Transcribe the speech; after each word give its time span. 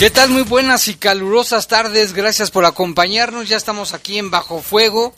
¿Qué 0.00 0.08
tal? 0.08 0.30
Muy 0.30 0.44
buenas 0.44 0.88
y 0.88 0.94
calurosas 0.94 1.68
tardes. 1.68 2.14
Gracias 2.14 2.50
por 2.50 2.64
acompañarnos. 2.64 3.50
Ya 3.50 3.58
estamos 3.58 3.92
aquí 3.92 4.16
en 4.16 4.30
Bajo 4.30 4.62
Fuego. 4.62 5.14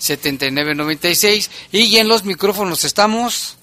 718-7996. 0.00 1.50
Y 1.72 1.98
en 1.98 2.08
los 2.08 2.24
micrófonos 2.24 2.84
estamos... 2.84 3.58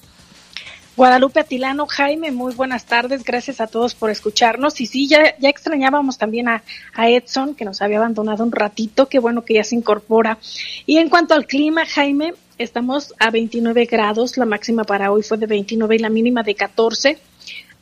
Guadalupe 0.96 1.40
Atilano, 1.40 1.86
Jaime, 1.88 2.30
muy 2.30 2.54
buenas 2.54 2.84
tardes, 2.84 3.24
gracias 3.24 3.60
a 3.60 3.66
todos 3.66 3.96
por 3.96 4.10
escucharnos. 4.10 4.80
Y 4.80 4.86
sí, 4.86 5.08
ya, 5.08 5.36
ya 5.38 5.48
extrañábamos 5.48 6.18
también 6.18 6.46
a, 6.48 6.62
Edson, 6.96 7.56
que 7.56 7.64
nos 7.64 7.82
había 7.82 7.98
abandonado 7.98 8.44
un 8.44 8.52
ratito, 8.52 9.08
qué 9.08 9.18
bueno 9.18 9.44
que 9.44 9.54
ya 9.54 9.64
se 9.64 9.74
incorpora. 9.74 10.38
Y 10.86 10.98
en 10.98 11.08
cuanto 11.08 11.34
al 11.34 11.46
clima, 11.46 11.84
Jaime, 11.84 12.34
estamos 12.58 13.12
a 13.18 13.30
29 13.30 13.86
grados, 13.86 14.36
la 14.36 14.44
máxima 14.44 14.84
para 14.84 15.10
hoy 15.10 15.24
fue 15.24 15.36
de 15.36 15.46
29 15.46 15.96
y 15.96 15.98
la 15.98 16.10
mínima 16.10 16.44
de 16.44 16.54
14. 16.54 17.18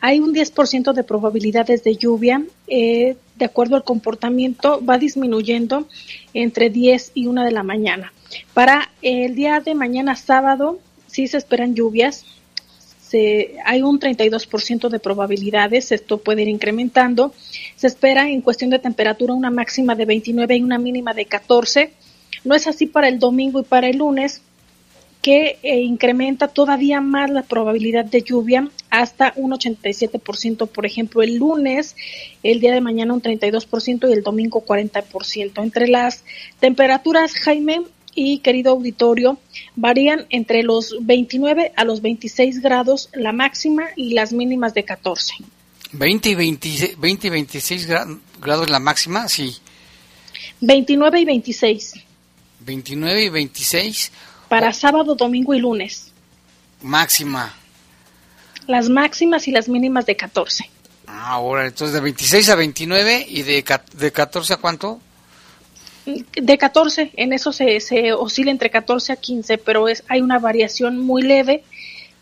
Hay 0.01 0.21
un 0.21 0.35
10% 0.35 0.95
de 0.95 1.05
probabilidades 1.05 1.85
de 1.85 1.97
lluvia, 1.97 2.43
eh, 2.67 3.17
de 3.37 3.45
acuerdo 3.45 3.77
al 3.77 3.85
comportamiento, 3.85 4.83
va 4.83 4.97
disminuyendo 4.97 5.87
entre 6.33 6.71
10 6.71 7.13
y 7.13 7.27
1 7.27 7.45
de 7.45 7.53
la 7.53 7.63
mañana. 7.63 8.11
Para 8.55 8.91
el 9.03 9.35
día 9.35 9.61
de 9.61 9.75
mañana 9.75 10.17
sábado, 10.17 10.79
sí 11.09 11.29
se 11.29 11.37
esperan 11.37 11.75
lluvias, 11.75 12.25
hay 13.65 13.83
un 13.83 13.99
32% 13.99 14.89
de 14.89 14.99
probabilidades, 14.99 15.93
esto 15.93 16.19
puede 16.19 16.43
ir 16.43 16.49
incrementando. 16.49 17.35
Se 17.77 17.87
espera 17.87 18.29
en 18.29 18.41
cuestión 18.41 18.71
de 18.71 18.79
temperatura 18.79 19.35
una 19.35 19.51
máxima 19.51 19.95
de 19.95 20.05
29 20.05 20.57
y 20.57 20.63
una 20.63 20.79
mínima 20.79 21.15
de 21.15 21.27
14. 21.27 21.93
No 22.45 22.55
es 22.55 22.67
así 22.67 22.87
para 22.87 23.09
el 23.09 23.19
domingo 23.19 23.61
y 23.61 23.65
para 23.65 23.89
el 23.89 23.99
lunes, 23.99 24.43
que 25.23 25.59
eh, 25.63 25.81
incrementa 25.81 26.49
todavía 26.49 27.01
más 27.01 27.31
la 27.31 27.45
probabilidad 27.45 28.05
de 28.05 28.23
lluvia 28.23 28.69
hasta 28.91 29.33
un 29.37 29.53
87%, 29.53 30.69
por 30.69 30.85
ejemplo, 30.85 31.23
el 31.23 31.37
lunes, 31.37 31.95
el 32.43 32.59
día 32.59 32.75
de 32.75 32.81
mañana 32.81 33.15
un 33.15 33.23
32% 33.23 34.11
y 34.11 34.13
el 34.13 34.25
domingo 34.25 34.65
40%. 34.67 35.63
Entre 35.63 35.87
las 35.87 36.25
temperaturas, 36.59 37.35
Jaime, 37.35 37.83
y 38.15 38.39
querido 38.39 38.73
auditorio 38.73 39.39
varían 39.77 40.27
entre 40.31 40.63
los 40.63 40.95
29 41.01 41.73
a 41.77 41.85
los 41.85 42.03
26 42.03 42.61
grados 42.61 43.09
la 43.13 43.33
máxima 43.33 43.89
y 43.97 44.15
las 44.15 44.33
mínimas 44.33 44.75
de 44.75 44.85
14. 44.85 45.35
20 45.93 46.29
y 46.31 46.35
20, 46.35 46.97
20 46.99 47.27
y 47.27 47.31
26 47.31 47.87
grados 48.41 48.71
la 48.71 48.79
máxima, 48.79 49.29
sí. 49.29 49.57
29 50.61 51.21
y 51.21 51.25
26. 51.25 51.95
29 52.61 53.25
y 53.25 53.29
26. 53.29 54.13
Para 54.49 54.73
sábado, 54.73 55.15
domingo 55.15 55.55
y 55.55 55.61
lunes. 55.61 56.13
Máxima. 56.83 57.55
Las 58.67 58.89
máximas 58.89 59.49
y 59.49 59.51
las 59.51 59.69
mínimas 59.69 60.07
de 60.07 60.17
14. 60.17 60.71
Ahora, 61.07 61.67
entonces 61.67 61.95
de 61.95 62.01
26 62.01 62.49
a 62.49 62.55
29 62.55 63.27
y 63.29 63.43
de, 63.43 63.65
de 63.95 64.13
14 64.13 64.55
a 64.55 64.57
cuánto? 64.59 65.01
De 66.05 66.59
14, 66.59 67.13
en 67.17 67.33
eso 67.33 67.53
se, 67.53 67.81
se, 67.81 68.13
oscila 68.13 68.51
entre 68.51 68.71
14 68.71 69.13
a 69.13 69.17
15, 69.17 69.59
pero 69.59 69.89
es, 69.89 70.03
hay 70.09 70.21
una 70.21 70.39
variación 70.39 70.99
muy 70.99 71.23
leve. 71.23 71.63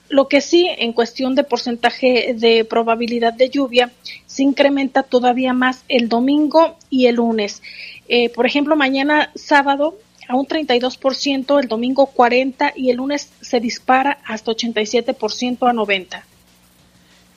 Lo 0.08 0.28
que 0.28 0.40
sí, 0.40 0.68
en 0.78 0.92
cuestión 0.92 1.34
de 1.34 1.44
porcentaje 1.44 2.34
de 2.36 2.64
probabilidad 2.64 3.32
de 3.32 3.48
lluvia, 3.48 3.92
se 4.26 4.42
incrementa 4.42 5.02
todavía 5.02 5.52
más 5.52 5.84
el 5.88 6.08
domingo 6.08 6.76
y 6.90 7.06
el 7.06 7.16
lunes. 7.16 7.62
Eh, 8.08 8.28
por 8.30 8.44
ejemplo, 8.44 8.74
mañana 8.76 9.30
sábado 9.34 9.96
a 10.28 10.34
un 10.34 10.46
32%, 10.46 11.60
el 11.60 11.68
domingo 11.68 12.12
40% 12.12 12.72
y 12.76 12.90
el 12.90 12.96
lunes 12.96 13.30
se 13.40 13.60
dispara 13.60 14.18
hasta 14.24 14.52
87% 14.52 15.68
a 15.68 15.72
90%. 15.72 16.22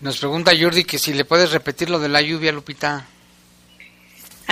Nos 0.01 0.17
pregunta 0.17 0.51
Jordi 0.59 0.83
que 0.83 0.99
si 0.99 1.13
le 1.13 1.23
puedes 1.23 1.51
repetir 1.51 1.89
lo 1.89 1.97
de 1.97 2.09
la 2.09 2.21
lluvia, 2.21 2.51
Lupita. 2.51 3.07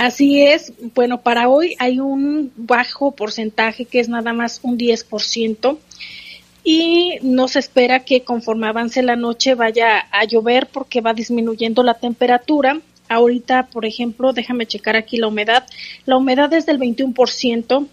Así 0.02 0.42
es, 0.42 0.72
bueno, 0.96 1.20
para 1.20 1.48
hoy 1.48 1.76
hay 1.78 2.00
un 2.00 2.50
bajo 2.56 3.12
porcentaje 3.12 3.84
que 3.84 4.00
es 4.00 4.08
nada 4.08 4.32
más 4.32 4.58
un 4.64 4.76
10% 4.76 5.78
y 6.64 7.18
no 7.22 7.46
se 7.46 7.60
espera 7.60 8.00
que 8.00 8.24
conforme 8.24 8.66
avance 8.66 9.00
la 9.04 9.14
noche 9.14 9.54
vaya 9.54 10.00
a 10.10 10.24
llover 10.24 10.66
porque 10.66 11.02
va 11.02 11.14
disminuyendo 11.14 11.84
la 11.84 11.94
temperatura. 11.94 12.80
Ahorita, 13.08 13.68
por 13.68 13.84
ejemplo, 13.84 14.32
déjame 14.32 14.66
checar 14.66 14.96
aquí 14.96 15.18
la 15.18 15.28
humedad. 15.28 15.66
La 16.04 16.16
humedad 16.16 16.52
es 16.52 16.66
del 16.66 16.80
21%, 16.80 17.86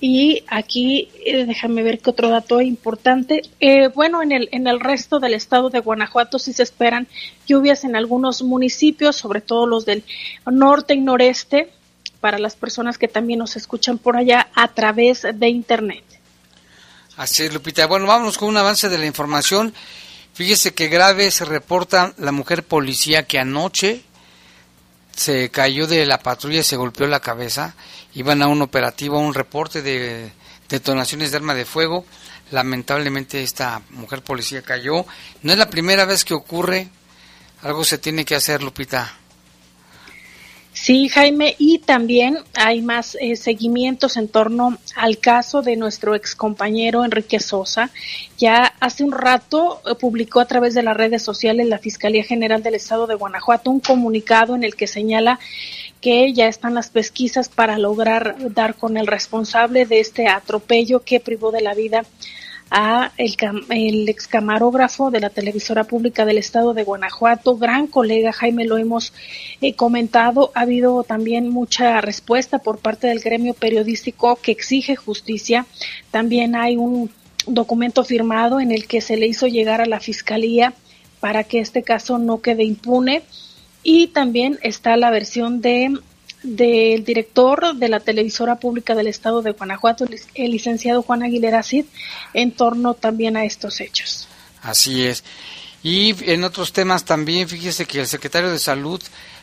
y 0.00 0.44
aquí, 0.48 1.10
eh, 1.26 1.44
déjame 1.44 1.82
ver 1.82 1.98
qué 1.98 2.10
otro 2.10 2.30
dato 2.30 2.60
importante. 2.60 3.42
Eh, 3.60 3.88
bueno, 3.88 4.22
en 4.22 4.32
el, 4.32 4.48
en 4.52 4.66
el 4.66 4.80
resto 4.80 5.20
del 5.20 5.34
estado 5.34 5.68
de 5.68 5.80
Guanajuato 5.80 6.38
sí 6.38 6.52
se 6.52 6.62
esperan 6.62 7.06
lluvias 7.46 7.84
en 7.84 7.96
algunos 7.96 8.42
municipios, 8.42 9.16
sobre 9.16 9.40
todo 9.40 9.66
los 9.66 9.84
del 9.84 10.04
norte 10.50 10.94
y 10.94 11.00
noreste, 11.00 11.70
para 12.20 12.38
las 12.38 12.54
personas 12.54 12.98
que 12.98 13.08
también 13.08 13.38
nos 13.38 13.56
escuchan 13.56 13.98
por 13.98 14.16
allá 14.16 14.48
a 14.54 14.68
través 14.68 15.26
de 15.34 15.48
Internet. 15.48 16.04
Así 17.16 17.42
es, 17.42 17.52
Lupita. 17.52 17.86
Bueno, 17.86 18.06
vámonos 18.06 18.38
con 18.38 18.48
un 18.48 18.56
avance 18.56 18.88
de 18.88 18.98
la 18.98 19.06
información. 19.06 19.74
Fíjese 20.32 20.72
que 20.72 20.88
grave 20.88 21.30
se 21.30 21.44
reporta 21.44 22.14
la 22.16 22.32
mujer 22.32 22.62
policía 22.62 23.24
que 23.24 23.38
anoche 23.38 24.02
se 25.14 25.50
cayó 25.50 25.86
de 25.86 26.06
la 26.06 26.18
patrulla 26.18 26.62
se 26.62 26.76
golpeó 26.76 27.06
la 27.06 27.20
cabeza. 27.20 27.74
Iban 28.14 28.42
a 28.42 28.48
un 28.48 28.62
operativo, 28.62 29.16
a 29.16 29.20
un 29.20 29.34
reporte 29.34 29.82
de 29.82 30.32
detonaciones 30.68 31.30
de 31.30 31.36
arma 31.36 31.54
de 31.54 31.64
fuego. 31.64 32.04
Lamentablemente 32.50 33.42
esta 33.42 33.82
mujer 33.90 34.22
policía 34.22 34.62
cayó. 34.62 35.06
No 35.42 35.52
es 35.52 35.58
la 35.58 35.70
primera 35.70 36.04
vez 36.04 36.24
que 36.24 36.34
ocurre. 36.34 36.88
Algo 37.62 37.84
se 37.84 37.98
tiene 37.98 38.24
que 38.24 38.34
hacer, 38.34 38.62
Lupita. 38.62 39.12
Sí, 40.90 41.08
Jaime, 41.08 41.54
y 41.56 41.78
también 41.78 42.38
hay 42.52 42.82
más 42.82 43.16
eh, 43.20 43.36
seguimientos 43.36 44.16
en 44.16 44.26
torno 44.26 44.76
al 44.96 45.18
caso 45.18 45.62
de 45.62 45.76
nuestro 45.76 46.16
excompañero 46.16 47.04
Enrique 47.04 47.38
Sosa. 47.38 47.90
Ya 48.38 48.74
hace 48.80 49.04
un 49.04 49.12
rato 49.12 49.82
eh, 49.86 49.94
publicó 49.94 50.40
a 50.40 50.46
través 50.46 50.74
de 50.74 50.82
las 50.82 50.96
redes 50.96 51.22
sociales 51.22 51.68
la 51.68 51.78
Fiscalía 51.78 52.24
General 52.24 52.60
del 52.64 52.74
Estado 52.74 53.06
de 53.06 53.14
Guanajuato 53.14 53.70
un 53.70 53.78
comunicado 53.78 54.56
en 54.56 54.64
el 54.64 54.74
que 54.74 54.88
señala 54.88 55.38
que 56.00 56.32
ya 56.32 56.48
están 56.48 56.74
las 56.74 56.90
pesquisas 56.90 57.48
para 57.48 57.78
lograr 57.78 58.34
dar 58.52 58.74
con 58.74 58.96
el 58.96 59.06
responsable 59.06 59.86
de 59.86 60.00
este 60.00 60.26
atropello 60.26 61.04
que 61.04 61.20
privó 61.20 61.52
de 61.52 61.60
la 61.60 61.74
vida 61.74 62.02
a 62.70 63.12
el, 63.16 63.34
el 63.70 64.08
ex 64.08 64.28
camarógrafo 64.28 65.10
de 65.10 65.20
la 65.20 65.30
televisora 65.30 65.84
pública 65.84 66.24
del 66.24 66.38
estado 66.38 66.72
de 66.72 66.84
Guanajuato, 66.84 67.56
gran 67.56 67.86
colega 67.86 68.32
Jaime, 68.32 68.64
lo 68.64 68.78
hemos 68.78 69.12
eh, 69.60 69.74
comentado, 69.74 70.52
ha 70.54 70.60
habido 70.60 71.02
también 71.02 71.50
mucha 71.50 72.00
respuesta 72.00 72.58
por 72.58 72.78
parte 72.78 73.08
del 73.08 73.20
gremio 73.20 73.54
periodístico 73.54 74.36
que 74.36 74.52
exige 74.52 74.94
justicia, 74.96 75.66
también 76.10 76.54
hay 76.54 76.76
un 76.76 77.10
documento 77.46 78.04
firmado 78.04 78.60
en 78.60 78.70
el 78.70 78.86
que 78.86 79.00
se 79.00 79.16
le 79.16 79.26
hizo 79.26 79.46
llegar 79.46 79.80
a 79.80 79.86
la 79.86 80.00
fiscalía 80.00 80.74
para 81.20 81.44
que 81.44 81.60
este 81.60 81.82
caso 81.82 82.18
no 82.18 82.40
quede 82.40 82.64
impune. 82.64 83.22
Y 83.82 84.08
también 84.08 84.58
está 84.62 84.96
la 84.96 85.10
versión 85.10 85.62
de 85.62 85.90
del 86.42 87.04
director 87.04 87.74
de 87.74 87.88
la 87.88 88.00
televisora 88.00 88.56
pública 88.56 88.94
del 88.94 89.08
estado 89.08 89.42
de 89.42 89.52
Guanajuato, 89.52 90.06
el 90.34 90.50
licenciado 90.50 91.02
Juan 91.02 91.22
Aguilera 91.22 91.62
Cid, 91.62 91.84
en 92.32 92.52
torno 92.52 92.94
también 92.94 93.36
a 93.36 93.44
estos 93.44 93.80
hechos. 93.80 94.28
Así 94.62 95.04
es. 95.04 95.22
Y 95.82 96.14
en 96.30 96.44
otros 96.44 96.72
temas 96.72 97.04
también, 97.04 97.48
fíjese 97.48 97.86
que 97.86 98.00
el 98.00 98.06
secretario 98.06 98.50
de 98.50 98.58
Salud, 98.58 99.00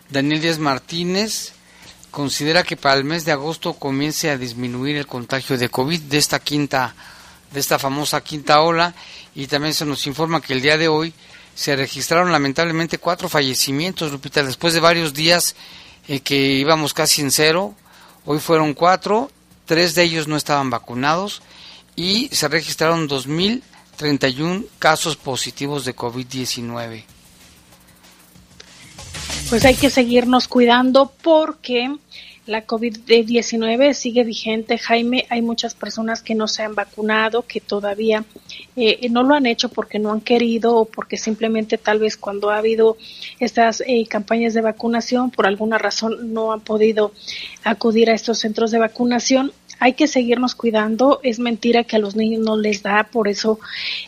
Daniel 0.10 0.42
Díaz 0.42 0.60
Martínez, 0.60 1.54
considera 2.12 2.64
que 2.64 2.78
para 2.78 2.96
el 2.96 3.04
mes 3.04 3.26
de 3.26 3.32
agosto 3.32 3.74
comience 3.74 4.30
a 4.30 4.38
disminuir 4.38 4.98
el 4.98 5.08
contagio 5.08 5.58
de 5.58 5.70
COVID 5.70 6.02
de 6.02 6.18
esta 6.18 6.40
quinta, 6.40 6.96
de 7.52 7.60
esta 7.60 7.80
famosa 7.80 8.22
quinta 8.22 8.62
ola, 8.62 8.94
y 9.36 9.48
también 9.48 9.74
se 9.74 9.86
nos 9.86 10.06
informa 10.08 10.42
que 10.42 10.54
el 10.54 10.62
día 10.62 10.78
de 10.78 10.88
hoy 10.88 11.14
se 11.54 11.76
registraron 11.76 12.32
lamentablemente 12.32 13.00
cuatro 13.00 13.30
fallecimientos, 13.30 14.12
Lupita, 14.12 14.44
después 14.44 14.76
de 14.76 14.80
varios 14.80 15.14
días 15.14 15.56
que 16.08 16.36
íbamos 16.36 16.94
casi 16.94 17.22
en 17.22 17.32
cero, 17.32 17.76
hoy 18.26 18.40
fueron 18.40 18.74
cuatro, 18.74 19.30
tres 19.66 19.94
de 19.96 20.04
ellos 20.04 20.28
no 20.28 20.38
estaban 20.38 20.70
vacunados 20.70 21.42
y 21.96 22.30
se 22.30 22.48
registraron 22.48 23.10
2.031 23.10 24.66
casos 24.80 25.18
positivos 25.18 25.84
de 25.84 25.96
COVID-19. 25.96 27.04
Pues 29.50 29.66
hay 29.66 29.76
que 29.76 29.90
seguirnos 29.90 30.48
cuidando 30.48 31.12
porque 31.22 31.96
la 32.48 32.66
COVID-19 32.66 33.94
sigue 33.94 34.24
vigente, 34.24 34.78
Jaime. 34.78 35.26
Hay 35.30 35.42
muchas 35.42 35.76
personas 35.76 36.22
que 36.22 36.34
no 36.34 36.48
se 36.48 36.64
han 36.64 36.76
vacunado, 36.76 37.44
que 37.44 37.60
todavía 37.60 38.24
eh, 38.76 39.10
no 39.10 39.24
lo 39.24 39.36
han 39.36 39.46
hecho 39.46 39.70
porque 39.70 40.00
no 40.00 40.12
han 40.12 40.22
querido 40.22 40.76
o 40.76 40.86
porque 40.86 41.18
simplemente 41.18 41.78
tal 41.78 42.00
vez 42.00 42.18
cuando 42.18 42.50
ha 42.50 42.58
habido 42.58 42.98
estas 43.40 43.84
eh, 43.86 44.06
campañas 44.08 44.54
de 44.54 44.62
vacunación 44.62 45.30
por 45.30 45.46
alguna 45.46 45.78
razón 45.78 46.34
no 46.34 46.54
han 46.54 46.62
podido 46.62 47.12
acudir 47.64 48.10
a 48.10 48.14
estos 48.14 48.40
centros 48.40 48.72
de 48.72 48.80
vacunación 48.80 49.52
hay 49.80 49.94
que 49.94 50.08
seguirnos 50.08 50.56
cuidando. 50.56 51.20
Es 51.24 51.40
mentira 51.40 51.84
que 51.84 51.96
a 51.96 52.00
los 52.00 52.16
niños 52.16 52.42
no 52.42 52.58
les 52.58 52.84
da, 52.84 53.04
por 53.12 53.28
eso, 53.28 53.60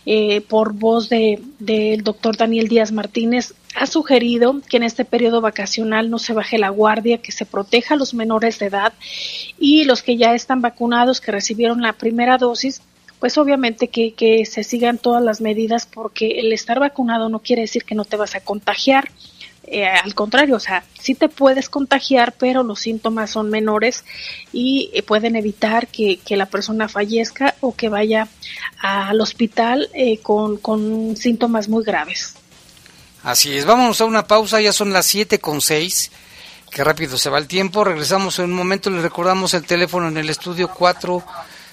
eh, 0.05 0.41
por 0.41 0.73
voz 0.73 1.09
del 1.09 2.03
doctor 2.03 2.37
Daniel 2.37 2.67
Díaz 2.67 2.91
Martínez, 2.91 3.53
ha 3.75 3.85
sugerido 3.85 4.61
que 4.67 4.77
en 4.77 4.83
este 4.83 5.05
periodo 5.05 5.41
vacacional 5.41 6.09
no 6.09 6.19
se 6.19 6.33
baje 6.33 6.57
la 6.57 6.69
guardia, 6.69 7.19
que 7.19 7.31
se 7.31 7.45
proteja 7.45 7.93
a 7.93 7.97
los 7.97 8.13
menores 8.13 8.59
de 8.59 8.67
edad 8.67 8.93
y 9.59 9.83
los 9.83 10.01
que 10.01 10.17
ya 10.17 10.33
están 10.33 10.61
vacunados, 10.61 11.21
que 11.21 11.31
recibieron 11.31 11.81
la 11.81 11.93
primera 11.93 12.37
dosis, 12.37 12.81
pues 13.19 13.37
obviamente 13.37 13.89
que, 13.89 14.13
que 14.13 14.45
se 14.45 14.63
sigan 14.63 14.97
todas 14.97 15.21
las 15.21 15.41
medidas 15.41 15.85
porque 15.85 16.39
el 16.39 16.53
estar 16.53 16.79
vacunado 16.79 17.29
no 17.29 17.39
quiere 17.39 17.63
decir 17.63 17.83
que 17.83 17.95
no 17.95 18.05
te 18.05 18.17
vas 18.17 18.35
a 18.35 18.41
contagiar. 18.41 19.09
Eh, 19.71 19.85
al 19.85 20.15
contrario, 20.15 20.55
o 20.55 20.59
sea, 20.59 20.83
sí 20.99 21.13
te 21.13 21.29
puedes 21.29 21.69
contagiar, 21.69 22.33
pero 22.39 22.63
los 22.63 22.79
síntomas 22.79 23.29
son 23.29 23.51
menores 23.51 24.03
y 24.51 24.89
eh, 24.93 25.03
pueden 25.03 25.35
evitar 25.35 25.87
que, 25.87 26.19
la 26.29 26.47
persona 26.47 26.87
fallezca 26.87 27.55
o 27.59 27.75
que 27.75 27.89
vaya 27.89 28.27
al 28.81 29.21
hospital 29.21 29.89
eh, 29.93 30.19
con, 30.19 30.57
con 30.57 31.15
síntomas 31.17 31.69
muy 31.69 31.83
graves. 31.83 32.38
Así 33.23 33.57
es, 33.57 33.65
vámonos 33.65 33.99
a 34.01 34.05
una 34.05 34.27
pausa, 34.27 34.61
ya 34.61 34.71
son 34.71 34.93
las 34.93 35.05
7 35.07 35.39
con 35.39 35.61
6, 35.61 36.11
que 36.71 36.83
rápido 36.83 37.17
se 37.17 37.29
va 37.29 37.37
el 37.37 37.47
tiempo, 37.47 37.83
regresamos 37.83 38.39
en 38.39 38.45
un 38.45 38.53
momento, 38.53 38.89
les 38.89 39.01
recordamos 39.01 39.53
el 39.53 39.65
teléfono 39.65 40.07
en 40.07 40.17
el 40.17 40.29
estudio 40.29 40.69
4 40.69 41.23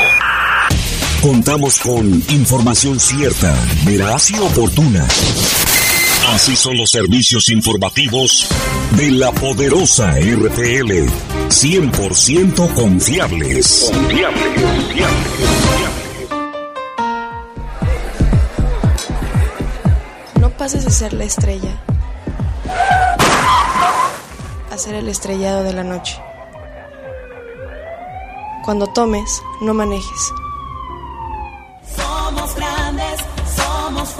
Contamos 1.21 1.79
con 1.79 2.23
información 2.29 2.99
cierta, 2.99 3.55
veraz 3.85 4.31
y 4.31 4.39
oportuna. 4.39 5.07
Así 6.33 6.55
son 6.55 6.77
los 6.77 6.89
servicios 6.89 7.49
informativos 7.49 8.47
de 8.97 9.11
la 9.11 9.31
poderosa 9.31 10.13
RTL. 10.17 11.05
100% 11.49 12.73
confiables. 12.73 13.91
Confiables, 13.93 14.61
confiables. 14.61 15.71
pases 20.61 20.85
de 20.85 20.91
ser 20.91 21.13
la 21.13 21.23
estrella 21.23 21.71
a 24.71 24.77
ser 24.77 24.93
el 24.93 25.07
estrellado 25.07 25.63
de 25.63 25.73
la 25.73 25.83
noche. 25.83 26.21
Cuando 28.63 28.85
tomes, 28.93 29.41
no 29.61 29.73
manejes. 29.73 30.31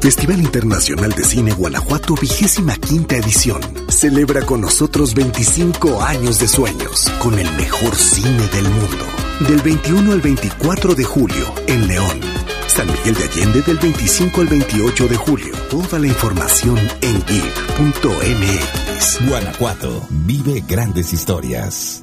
Festival 0.00 0.40
Internacional 0.40 1.12
de 1.12 1.22
Cine 1.24 1.52
Guanajuato, 1.52 2.14
vigésima 2.14 2.74
quinta 2.76 3.16
edición. 3.16 3.60
Celebra 3.88 4.40
con 4.42 4.62
nosotros 4.62 5.14
25 5.14 6.02
años 6.02 6.38
de 6.38 6.48
sueños 6.48 7.10
con 7.18 7.38
el 7.38 7.50
mejor 7.56 7.94
cine 7.94 8.48
del 8.48 8.64
mundo. 8.64 9.04
Del 9.46 9.60
21 9.60 10.12
al 10.12 10.22
24 10.22 10.94
de 10.94 11.04
julio 11.04 11.52
en 11.66 11.86
León. 11.86 12.20
San 12.66 12.86
Miguel 12.86 13.14
de 13.14 13.24
Allende 13.24 13.60
del 13.62 13.78
25 13.78 14.40
al 14.40 14.46
28 14.46 15.06
de 15.06 15.16
julio. 15.16 15.54
Toda 15.68 15.98
la 15.98 16.06
información 16.06 16.78
en 17.02 17.22
geek.mx. 17.26 19.28
Guanajuato 19.28 20.06
vive 20.10 20.64
grandes 20.66 21.12
historias. 21.12 22.02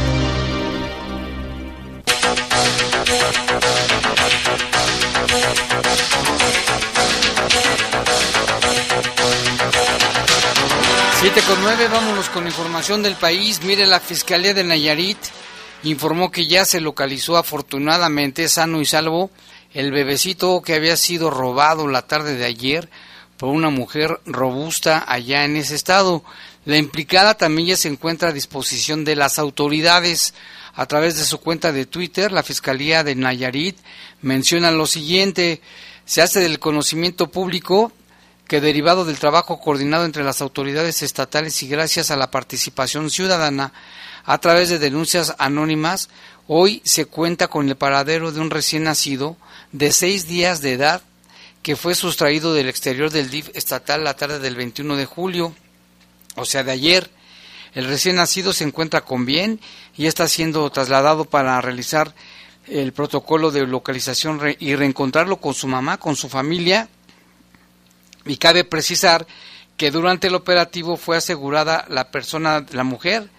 7 11.33 11.47
con 11.47 11.61
9, 11.61 11.87
vámonos 11.87 12.27
con 12.27 12.45
información 12.45 13.01
del 13.03 13.15
país. 13.15 13.61
Mire, 13.63 13.85
la 13.85 14.01
Fiscalía 14.01 14.53
de 14.53 14.65
Nayarit 14.65 15.17
informó 15.83 16.29
que 16.29 16.45
ya 16.45 16.65
se 16.65 16.81
localizó 16.81 17.37
afortunadamente 17.37 18.49
sano 18.49 18.81
y 18.81 18.85
salvo 18.85 19.31
el 19.73 19.93
bebecito 19.93 20.61
que 20.61 20.73
había 20.73 20.97
sido 20.97 21.29
robado 21.29 21.87
la 21.87 22.01
tarde 22.01 22.35
de 22.35 22.43
ayer 22.43 22.89
por 23.37 23.47
una 23.47 23.69
mujer 23.69 24.19
robusta 24.25 25.05
allá 25.07 25.45
en 25.45 25.55
ese 25.55 25.75
estado. 25.75 26.21
La 26.65 26.75
implicada 26.75 27.35
también 27.35 27.69
ya 27.69 27.77
se 27.77 27.87
encuentra 27.87 28.29
a 28.29 28.33
disposición 28.33 29.05
de 29.05 29.15
las 29.15 29.39
autoridades. 29.39 30.33
A 30.73 30.85
través 30.85 31.17
de 31.17 31.23
su 31.23 31.37
cuenta 31.37 31.71
de 31.71 31.85
Twitter, 31.85 32.33
la 32.33 32.43
Fiscalía 32.43 33.05
de 33.05 33.15
Nayarit 33.15 33.77
menciona 34.21 34.69
lo 34.69 34.85
siguiente. 34.85 35.61
Se 36.03 36.21
hace 36.21 36.41
del 36.41 36.59
conocimiento 36.59 37.31
público 37.31 37.93
que 38.51 38.59
derivado 38.59 39.05
del 39.05 39.17
trabajo 39.17 39.61
coordinado 39.61 40.03
entre 40.03 40.25
las 40.25 40.41
autoridades 40.41 41.03
estatales 41.03 41.63
y 41.63 41.69
gracias 41.69 42.11
a 42.11 42.17
la 42.17 42.31
participación 42.31 43.09
ciudadana 43.09 43.71
a 44.25 44.39
través 44.39 44.67
de 44.67 44.77
denuncias 44.77 45.35
anónimas, 45.37 46.09
hoy 46.47 46.81
se 46.83 47.05
cuenta 47.05 47.47
con 47.47 47.69
el 47.69 47.77
paradero 47.77 48.33
de 48.33 48.41
un 48.41 48.49
recién 48.49 48.83
nacido 48.83 49.37
de 49.71 49.93
seis 49.93 50.27
días 50.27 50.59
de 50.59 50.73
edad 50.73 51.01
que 51.63 51.77
fue 51.77 51.95
sustraído 51.95 52.53
del 52.53 52.67
exterior 52.67 53.09
del 53.09 53.29
DIF 53.29 53.51
estatal 53.53 54.03
la 54.03 54.17
tarde 54.17 54.39
del 54.39 54.57
21 54.57 54.97
de 54.97 55.05
julio, 55.05 55.55
o 56.35 56.43
sea, 56.43 56.65
de 56.65 56.73
ayer. 56.73 57.09
El 57.73 57.85
recién 57.85 58.17
nacido 58.17 58.51
se 58.51 58.65
encuentra 58.65 58.99
con 58.99 59.25
bien 59.25 59.61
y 59.95 60.07
está 60.07 60.27
siendo 60.27 60.69
trasladado 60.71 61.23
para 61.23 61.61
realizar 61.61 62.13
el 62.67 62.91
protocolo 62.91 63.51
de 63.51 63.65
localización 63.65 64.41
y 64.59 64.75
reencontrarlo 64.75 65.37
con 65.37 65.53
su 65.53 65.69
mamá, 65.69 65.99
con 65.99 66.17
su 66.17 66.27
familia 66.27 66.89
y 68.25 68.37
cabe 68.37 68.63
precisar 68.63 69.27
que 69.77 69.91
durante 69.91 70.27
el 70.27 70.35
operativo 70.35 70.97
fue 70.97 71.17
asegurada 71.17 71.85
la 71.89 72.11
persona, 72.11 72.65
la 72.71 72.83
mujer, 72.83 73.29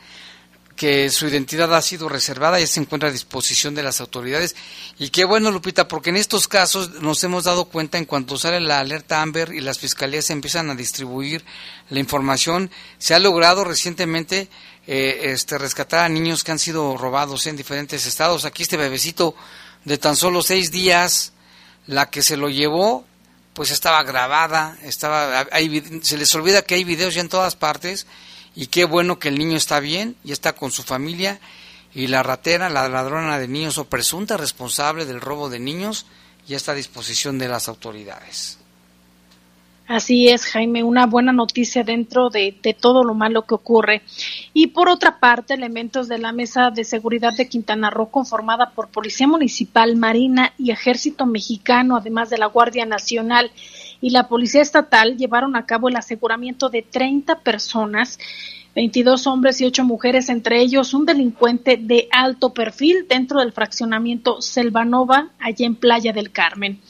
que 0.76 1.10
su 1.10 1.28
identidad 1.28 1.72
ha 1.74 1.82
sido 1.82 2.08
reservada 2.08 2.60
y 2.60 2.66
se 2.66 2.80
encuentra 2.80 3.08
a 3.08 3.12
disposición 3.12 3.74
de 3.74 3.82
las 3.82 4.00
autoridades. 4.00 4.56
Y 4.98 5.10
qué 5.10 5.24
bueno, 5.24 5.50
Lupita, 5.50 5.86
porque 5.86 6.10
en 6.10 6.16
estos 6.16 6.48
casos 6.48 7.00
nos 7.00 7.22
hemos 7.22 7.44
dado 7.44 7.66
cuenta 7.66 7.98
en 7.98 8.04
cuanto 8.04 8.38
sale 8.38 8.60
la 8.60 8.80
alerta 8.80 9.22
Amber 9.22 9.52
y 9.52 9.60
las 9.60 9.78
fiscalías 9.78 10.30
empiezan 10.30 10.70
a 10.70 10.74
distribuir 10.74 11.44
la 11.90 12.00
información, 12.00 12.70
se 12.98 13.14
ha 13.14 13.18
logrado 13.18 13.64
recientemente 13.64 14.48
eh, 14.86 15.20
este, 15.24 15.58
rescatar 15.58 16.04
a 16.04 16.08
niños 16.08 16.42
que 16.42 16.52
han 16.52 16.58
sido 16.58 16.96
robados 16.96 17.46
en 17.46 17.56
diferentes 17.56 18.06
estados. 18.06 18.44
Aquí 18.44 18.64
este 18.64 18.76
bebecito 18.76 19.36
de 19.84 19.98
tan 19.98 20.16
solo 20.16 20.42
seis 20.42 20.72
días, 20.72 21.32
la 21.86 22.10
que 22.10 22.22
se 22.22 22.36
lo 22.36 22.48
llevó 22.48 23.04
pues 23.54 23.71
estaba 23.71 24.02
grabada, 24.02 24.78
estaba, 24.82 25.47
se 26.02 26.16
les 26.16 26.35
olvida 26.35 26.62
que 26.62 26.75
hay 26.75 26.85
videos 26.85 27.14
ya 27.14 27.21
en 27.21 27.28
todas 27.28 27.56
partes 27.56 28.06
y 28.54 28.66
qué 28.68 28.85
bueno 28.85 29.18
que 29.18 29.28
el 29.28 29.38
niño 29.38 29.56
está 29.56 29.80
bien 29.80 30.16
y 30.25 30.32
está 30.32 30.54
con 30.54 30.71
su 30.71 30.82
familia 30.82 31.40
y 31.94 32.06
la 32.06 32.23
ratera, 32.23 32.71
la 32.71 32.88
ladrona 32.88 33.38
de 33.38 33.49
niños 33.49 33.78
o 33.78 33.85
presunta 33.85 34.37
responsable 34.37 35.04
del 35.04 35.21
robo 35.21 35.50
de 35.50 35.59
niños 35.59 36.06
ya 36.47 36.56
está 36.56 36.73
a 36.73 36.76
disposición 36.76 37.38
de 37.38 37.49
las 37.49 37.68
autoridades. 37.68 38.59
Así 39.92 40.30
es, 40.30 40.46
Jaime, 40.46 40.82
una 40.82 41.04
buena 41.04 41.34
noticia 41.34 41.84
dentro 41.84 42.30
de, 42.30 42.56
todo 42.80 43.04
lo 43.04 43.12
malo 43.12 43.42
que 43.42 43.54
ocurre. 43.54 44.00
Y 44.54 44.68
por 44.68 44.88
otra 44.88 45.20
parte, 45.20 45.52
elementos 45.52 46.08
de 46.08 46.16
la 46.16 46.32
Mesa 46.32 46.70
de 46.70 46.84
Seguridad 46.84 47.34
de 47.37 47.46
Quintana 47.46 47.90
Roo, 47.90 48.11
conformada 48.11 48.70
por 48.70 48.88
Policía 48.88 49.26
Municipal, 49.26 49.96
Marina 49.96 50.54
y 50.56 50.70
Ejército 50.70 51.26
Mexicano, 51.26 51.94
además 51.94 52.30
de 52.30 52.38
la 52.38 52.46
Guardia 52.46 52.87
Nacional 52.87 53.50
y 54.00 54.08
la 54.08 54.28
Policía 54.28 54.62
Estatal, 54.62 55.18
llevaron 55.18 55.56
a 55.56 55.66
cabo 55.66 55.90
el 55.90 55.96
aseguramiento 55.96 56.70
de 56.70 56.80
30 56.80 57.40
personas 57.40 58.18
22 58.75 59.26
hombres 59.26 59.61
y 59.61 59.66
8 59.66 59.84
mujeres, 59.84 60.30
entre 60.30 60.62
ellos 60.62 60.94
un 60.94 61.04
delincuente 61.04 61.76
de 61.76 62.08
alto 62.12 62.54
perfil 62.54 63.04
dentro 63.06 63.40
del 63.40 63.52
fraccionamiento 63.52 64.40
Selvanova, 64.40 65.32
allá 65.38 65.66
en 65.66 65.75
Playa 65.75 66.14
del 66.14 66.32
Carmen. 66.32 66.80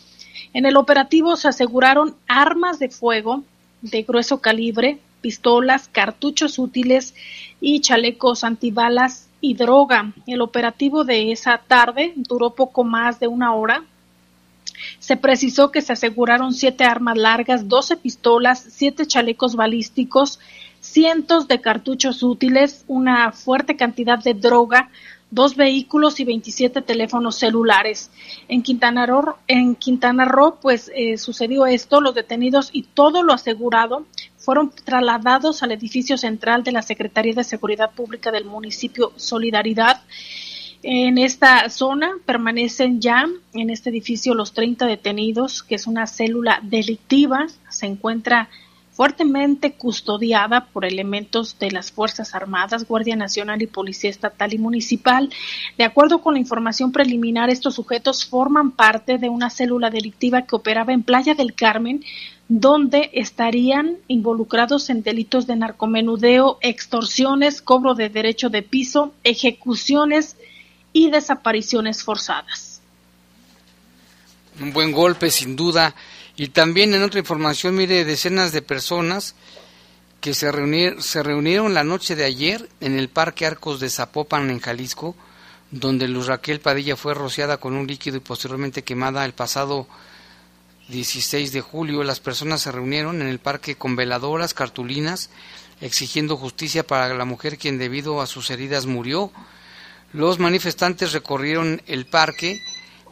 En 0.54 0.66
el 0.66 0.76
operativo 0.76 1.36
se 1.36 1.48
aseguraron 1.48 2.14
armas 2.28 2.78
de 2.78 2.88
fuego 2.90 3.42
de 3.80 4.02
grueso 4.02 4.40
calibre, 4.40 4.98
pistolas, 5.20 5.88
cartuchos 5.88 6.58
útiles 6.58 7.14
y 7.60 7.80
chalecos 7.80 8.44
antibalas 8.44 9.28
y 9.40 9.54
droga. 9.54 10.12
El 10.26 10.40
operativo 10.40 11.04
de 11.04 11.32
esa 11.32 11.58
tarde 11.58 12.12
duró 12.16 12.50
poco 12.50 12.84
más 12.84 13.18
de 13.18 13.28
una 13.28 13.54
hora. 13.54 13.84
Se 14.98 15.16
precisó 15.16 15.70
que 15.70 15.80
se 15.80 15.92
aseguraron 15.92 16.52
siete 16.52 16.84
armas 16.84 17.16
largas, 17.16 17.68
doce 17.68 17.96
pistolas, 17.96 18.64
siete 18.70 19.06
chalecos 19.06 19.56
balísticos, 19.56 20.38
cientos 20.80 21.48
de 21.48 21.60
cartuchos 21.60 22.22
útiles, 22.22 22.84
una 22.88 23.32
fuerte 23.32 23.76
cantidad 23.76 24.18
de 24.18 24.34
droga, 24.34 24.90
dos 25.32 25.56
vehículos 25.56 26.20
y 26.20 26.24
27 26.24 26.82
teléfonos 26.82 27.36
celulares. 27.36 28.10
En 28.48 28.62
Quintana 28.62 29.06
Roo, 29.06 29.36
en 29.48 29.74
Quintana 29.74 30.26
Roo 30.26 30.58
pues 30.60 30.92
eh, 30.94 31.16
sucedió 31.16 31.66
esto, 31.66 32.00
los 32.00 32.14
detenidos 32.14 32.68
y 32.72 32.82
todo 32.82 33.22
lo 33.22 33.32
asegurado 33.32 34.06
fueron 34.36 34.70
trasladados 34.84 35.62
al 35.62 35.72
edificio 35.72 36.18
central 36.18 36.62
de 36.64 36.72
la 36.72 36.82
Secretaría 36.82 37.32
de 37.32 37.44
Seguridad 37.44 37.92
Pública 37.92 38.30
del 38.30 38.44
municipio 38.44 39.12
Solidaridad. 39.16 40.02
En 40.82 41.16
esta 41.16 41.70
zona 41.70 42.12
permanecen 42.26 43.00
ya 43.00 43.24
en 43.54 43.70
este 43.70 43.88
edificio 43.88 44.34
los 44.34 44.52
30 44.52 44.84
detenidos, 44.86 45.62
que 45.62 45.76
es 45.76 45.86
una 45.86 46.06
célula 46.06 46.60
delictiva. 46.62 47.46
Se 47.70 47.86
encuentra 47.86 48.50
fuertemente 49.02 49.72
custodiada 49.72 50.66
por 50.66 50.84
elementos 50.84 51.58
de 51.58 51.72
las 51.72 51.90
Fuerzas 51.90 52.36
Armadas, 52.36 52.86
Guardia 52.86 53.16
Nacional 53.16 53.60
y 53.60 53.66
Policía 53.66 54.08
Estatal 54.08 54.54
y 54.54 54.58
Municipal. 54.58 55.28
De 55.76 55.82
acuerdo 55.82 56.20
con 56.20 56.34
la 56.34 56.38
información 56.38 56.92
preliminar, 56.92 57.50
estos 57.50 57.74
sujetos 57.74 58.24
forman 58.24 58.70
parte 58.70 59.18
de 59.18 59.28
una 59.28 59.50
célula 59.50 59.90
delictiva 59.90 60.42
que 60.42 60.54
operaba 60.54 60.92
en 60.92 61.02
Playa 61.02 61.34
del 61.34 61.54
Carmen, 61.54 62.04
donde 62.46 63.10
estarían 63.12 63.96
involucrados 64.06 64.88
en 64.88 65.02
delitos 65.02 65.48
de 65.48 65.56
narcomenudeo, 65.56 66.58
extorsiones, 66.60 67.60
cobro 67.60 67.94
de 67.94 68.08
derecho 68.08 68.50
de 68.50 68.62
piso, 68.62 69.12
ejecuciones 69.24 70.36
y 70.92 71.10
desapariciones 71.10 72.04
forzadas. 72.04 72.80
Un 74.60 74.72
buen 74.72 74.92
golpe, 74.92 75.28
sin 75.28 75.56
duda. 75.56 75.92
Y 76.36 76.48
también 76.48 76.94
en 76.94 77.02
otra 77.02 77.20
información, 77.20 77.74
mire, 77.74 78.04
decenas 78.04 78.52
de 78.52 78.62
personas 78.62 79.34
que 80.20 80.34
se, 80.34 80.50
reunieron, 80.50 81.02
se 81.02 81.22
reunieron 81.22 81.74
la 81.74 81.84
noche 81.84 82.16
de 82.16 82.24
ayer 82.24 82.68
en 82.80 82.98
el 82.98 83.08
Parque 83.08 83.44
Arcos 83.44 83.80
de 83.80 83.90
Zapopan, 83.90 84.50
en 84.50 84.60
Jalisco, 84.60 85.14
donde 85.70 86.08
Luz 86.08 86.26
Raquel 86.26 86.60
Padilla 86.60 86.96
fue 86.96 87.14
rociada 87.14 87.56
con 87.58 87.74
un 87.74 87.86
líquido 87.86 88.16
y 88.16 88.20
posteriormente 88.20 88.84
quemada 88.84 89.24
el 89.24 89.32
pasado 89.32 89.86
16 90.88 91.52
de 91.52 91.60
julio. 91.60 92.04
Las 92.04 92.20
personas 92.20 92.62
se 92.62 92.72
reunieron 92.72 93.20
en 93.20 93.28
el 93.28 93.38
parque 93.38 93.76
con 93.76 93.96
veladoras, 93.96 94.54
cartulinas, 94.54 95.30
exigiendo 95.80 96.36
justicia 96.36 96.86
para 96.86 97.12
la 97.14 97.24
mujer 97.24 97.58
quien 97.58 97.78
debido 97.78 98.20
a 98.20 98.26
sus 98.26 98.50
heridas 98.50 98.86
murió. 98.86 99.32
Los 100.12 100.38
manifestantes 100.38 101.12
recorrieron 101.12 101.82
el 101.86 102.06
parque 102.06 102.60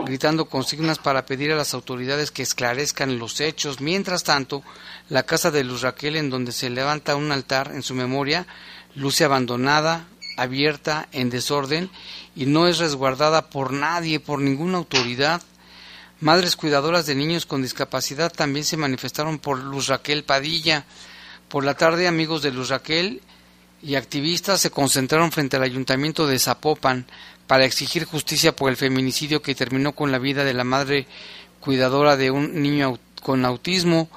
gritando 0.04 0.46
consignas 0.46 0.98
para 0.98 1.26
pedir 1.26 1.52
a 1.52 1.56
las 1.56 1.74
autoridades 1.74 2.30
que 2.30 2.42
esclarezcan 2.42 3.18
los 3.18 3.40
hechos. 3.40 3.80
Mientras 3.80 4.24
tanto, 4.24 4.62
la 5.08 5.22
casa 5.24 5.50
de 5.50 5.64
Luz 5.64 5.82
Raquel, 5.82 6.16
en 6.16 6.30
donde 6.30 6.52
se 6.52 6.70
levanta 6.70 7.16
un 7.16 7.32
altar 7.32 7.72
en 7.74 7.82
su 7.82 7.94
memoria, 7.94 8.46
luce 8.94 9.24
abandonada, 9.24 10.06
abierta, 10.36 11.08
en 11.12 11.30
desorden, 11.30 11.90
y 12.34 12.46
no 12.46 12.66
es 12.66 12.78
resguardada 12.78 13.50
por 13.50 13.72
nadie, 13.72 14.20
por 14.20 14.40
ninguna 14.40 14.78
autoridad. 14.78 15.42
Madres 16.20 16.56
cuidadoras 16.56 17.06
de 17.06 17.14
niños 17.14 17.46
con 17.46 17.62
discapacidad 17.62 18.32
también 18.32 18.64
se 18.64 18.76
manifestaron 18.76 19.38
por 19.38 19.58
Luz 19.58 19.88
Raquel 19.88 20.24
Padilla. 20.24 20.84
Por 21.48 21.64
la 21.64 21.74
tarde, 21.74 22.06
amigos 22.06 22.42
de 22.42 22.52
Luz 22.52 22.68
Raquel 22.68 23.22
y 23.82 23.94
activistas 23.94 24.60
se 24.60 24.70
concentraron 24.70 25.32
frente 25.32 25.56
al 25.56 25.62
ayuntamiento 25.62 26.26
de 26.26 26.38
Zapopan 26.38 27.06
para 27.46 27.64
exigir 27.64 28.04
justicia 28.04 28.54
por 28.54 28.70
el 28.70 28.76
feminicidio 28.76 29.42
que 29.42 29.54
terminó 29.54 29.92
con 29.92 30.12
la 30.12 30.18
vida 30.18 30.44
de 30.44 30.54
la 30.54 30.64
madre 30.64 31.06
cuidadora 31.60 32.16
de 32.16 32.30
un 32.30 32.62
niño 32.62 32.98
con 33.22 33.44
autismo. 33.44 34.08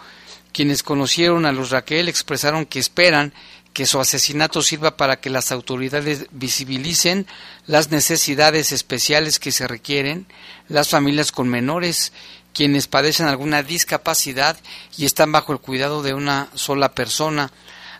Quienes 0.52 0.84
conocieron 0.84 1.46
a 1.46 1.52
los 1.52 1.72
Raquel 1.72 2.10
expresaron 2.10 2.66
que 2.66 2.80
esperan 2.80 3.34
que 3.74 3.88
su 3.88 4.00
asesinato 4.00 4.62
sirva 4.62 4.98
para 4.98 5.20
que 5.20 5.32
las 5.32 5.52
autoridades 5.52 6.28
visibilicen 6.32 7.26
las 7.66 7.90
necesidades 7.90 8.72
especiales 8.72 9.40
que 9.40 9.52
se 9.52 9.68
requieren, 9.68 10.28
las 10.70 10.90
familias 10.90 11.32
con 11.32 11.50
menores, 11.50 12.14
quienes 12.54 12.88
padecen 12.88 13.26
alguna 13.26 13.64
discapacidad 13.64 14.58
y 14.96 15.06
están 15.06 15.32
bajo 15.32 15.54
el 15.54 15.60
cuidado 15.60 16.04
de 16.04 16.14
una 16.14 16.50
sola 16.54 16.94
persona. 16.94 17.52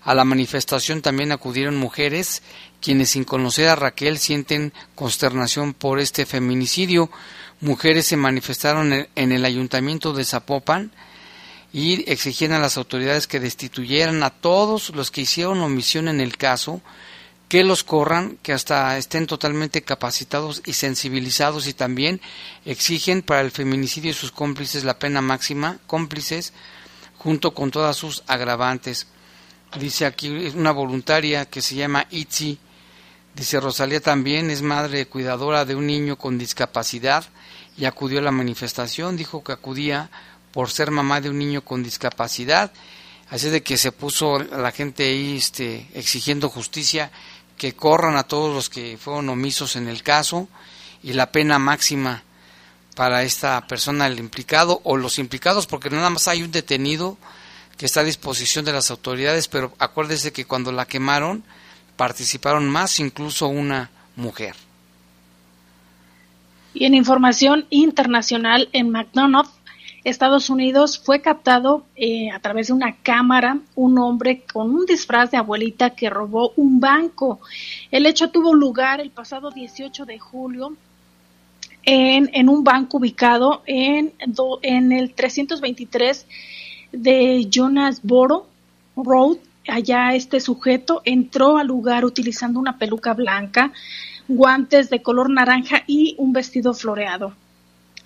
A 0.04 0.14
la 0.14 0.26
manifestación 0.26 1.02
también 1.02 1.32
acudieron 1.32 1.78
mujeres 1.78 2.42
quienes 2.82 3.12
sin 3.12 3.24
conocer 3.24 3.70
a 3.70 3.76
Raquel 3.76 4.18
sienten 4.18 4.74
consternación 4.96 5.74
por 5.74 6.00
este 6.00 6.26
feminicidio. 6.26 7.10
Mujeres 7.62 8.08
se 8.08 8.18
manifestaron 8.18 9.08
en 9.16 9.32
el 9.32 9.46
ayuntamiento 9.46 10.12
de 10.12 10.26
Zapopan 10.26 10.92
y 11.72 12.10
exigían 12.12 12.52
a 12.52 12.60
las 12.60 12.78
autoridades 12.78 13.26
que 13.26 13.40
destituyeran 13.40 14.22
a 14.24 14.30
todos 14.30 14.90
los 14.90 15.10
que 15.10 15.22
hicieron 15.22 15.62
omisión 15.62 16.10
en 16.10 16.20
el 16.20 16.36
caso, 16.36 16.82
que 17.48 17.64
los 17.64 17.86
corran, 17.86 18.38
que 18.44 18.52
hasta 18.52 18.98
estén 18.98 19.26
totalmente 19.26 19.82
capacitados 19.82 20.62
y 20.66 20.74
sensibilizados 20.74 21.68
y 21.68 21.74
también 21.74 22.20
exigen 22.66 23.22
para 23.22 23.42
el 23.42 23.52
feminicidio 23.52 24.12
y 24.12 24.16
sus 24.16 24.32
cómplices 24.32 24.84
la 24.84 25.00
pena 25.00 25.22
máxima, 25.22 25.80
cómplices, 25.88 26.52
junto 27.18 27.54
con 27.54 27.72
todas 27.72 27.96
sus 27.96 28.24
agravantes. 28.28 29.08
Dice 29.76 30.06
aquí 30.06 30.30
una 30.56 30.72
voluntaria 30.72 31.46
que 31.46 31.62
se 31.62 31.76
llama 31.76 32.06
Itzi, 32.12 32.60
dice 33.34 33.60
Rosalía 33.60 34.00
también 34.00 34.52
es 34.52 34.62
madre 34.62 35.08
cuidadora 35.08 35.66
de 35.66 35.76
un 35.76 35.88
niño 35.88 36.16
con 36.16 36.38
discapacidad 36.38 37.26
y 37.76 37.86
acudió 37.86 38.20
a 38.20 38.22
la 38.22 38.32
manifestación, 38.32 39.18
dijo 39.18 39.44
que 39.44 39.52
acudía 39.52 40.12
por 40.52 40.70
ser 40.70 40.92
mamá 40.92 41.22
de 41.22 41.32
un 41.32 41.40
niño 41.40 41.64
con 41.64 41.82
discapacidad. 41.82 42.72
Así 43.30 43.50
de 43.50 43.64
que 43.64 43.78
se 43.78 43.92
puso 43.92 44.38
la 44.38 44.72
gente 44.72 45.06
ahí 45.06 45.38
este, 45.38 45.88
exigiendo 45.96 46.50
justicia, 46.50 47.12
que 47.58 47.74
corran 47.74 48.16
a 48.16 48.28
todos 48.28 48.54
los 48.54 48.70
que 48.70 48.98
fueron 48.98 49.30
omisos 49.30 49.76
en 49.76 49.88
el 49.88 50.04
caso 50.04 50.48
y 51.02 51.14
la 51.14 51.32
pena 51.32 51.58
máxima 51.58 52.24
para 52.96 53.24
esta 53.24 53.66
persona, 53.66 54.06
el 54.06 54.20
implicado 54.20 54.82
o 54.84 54.98
los 54.98 55.18
implicados, 55.18 55.66
porque 55.66 55.90
nada 55.90 56.12
más 56.12 56.28
hay 56.28 56.44
un 56.44 56.52
detenido 56.52 57.18
que 57.84 57.88
está 57.88 58.00
a 58.00 58.06
disposición 58.06 58.64
de 58.64 58.72
las 58.72 58.92
autoridades, 58.92 59.50
pero 59.50 59.74
acuérdese 59.78 60.32
que 60.32 60.46
cuando 60.46 60.72
la 60.72 60.86
quemaron 60.86 61.44
participaron 61.98 62.70
más, 62.70 62.98
incluso 63.02 63.50
una 63.50 63.92
mujer. 64.16 64.56
Y 66.74 66.86
en 66.86 66.94
información 66.94 67.66
internacional, 67.70 68.70
en 68.72 68.90
McDonald's, 68.90 69.52
Estados 70.06 70.50
Unidos 70.50 70.98
fue 70.98 71.20
captado 71.20 71.86
eh, 71.98 72.32
a 72.32 72.40
través 72.40 72.68
de 72.68 72.74
una 72.74 72.96
cámara 72.96 73.58
un 73.76 74.00
hombre 74.00 74.44
con 74.54 74.74
un 74.74 74.86
disfraz 74.86 75.32
de 75.32 75.36
abuelita 75.36 75.90
que 75.90 76.10
robó 76.10 76.54
un 76.56 76.80
banco. 76.80 77.42
El 77.92 78.06
hecho 78.06 78.30
tuvo 78.30 78.54
lugar 78.54 79.02
el 79.02 79.12
pasado 79.12 79.52
18 79.52 80.06
de 80.06 80.20
julio 80.20 80.74
en, 81.84 82.30
en 82.32 82.48
un 82.48 82.64
banco 82.64 82.96
ubicado 82.96 83.62
en, 83.66 84.14
en 84.62 84.92
el 84.94 85.14
323 85.14 86.26
de 86.94 87.50
Jonasboro 87.52 88.48
Road. 88.96 89.38
Allá 89.68 90.16
este 90.16 90.40
sujeto 90.40 91.02
entró 91.04 91.58
al 91.58 91.68
lugar 91.68 92.06
utilizando 92.06 92.60
una 92.60 92.78
peluca 92.78 93.14
blanca, 93.14 93.74
guantes 94.28 94.90
de 94.90 95.02
color 95.02 95.30
naranja 95.30 95.84
y 95.88 96.16
un 96.18 96.32
vestido 96.32 96.74
floreado. 96.74 97.34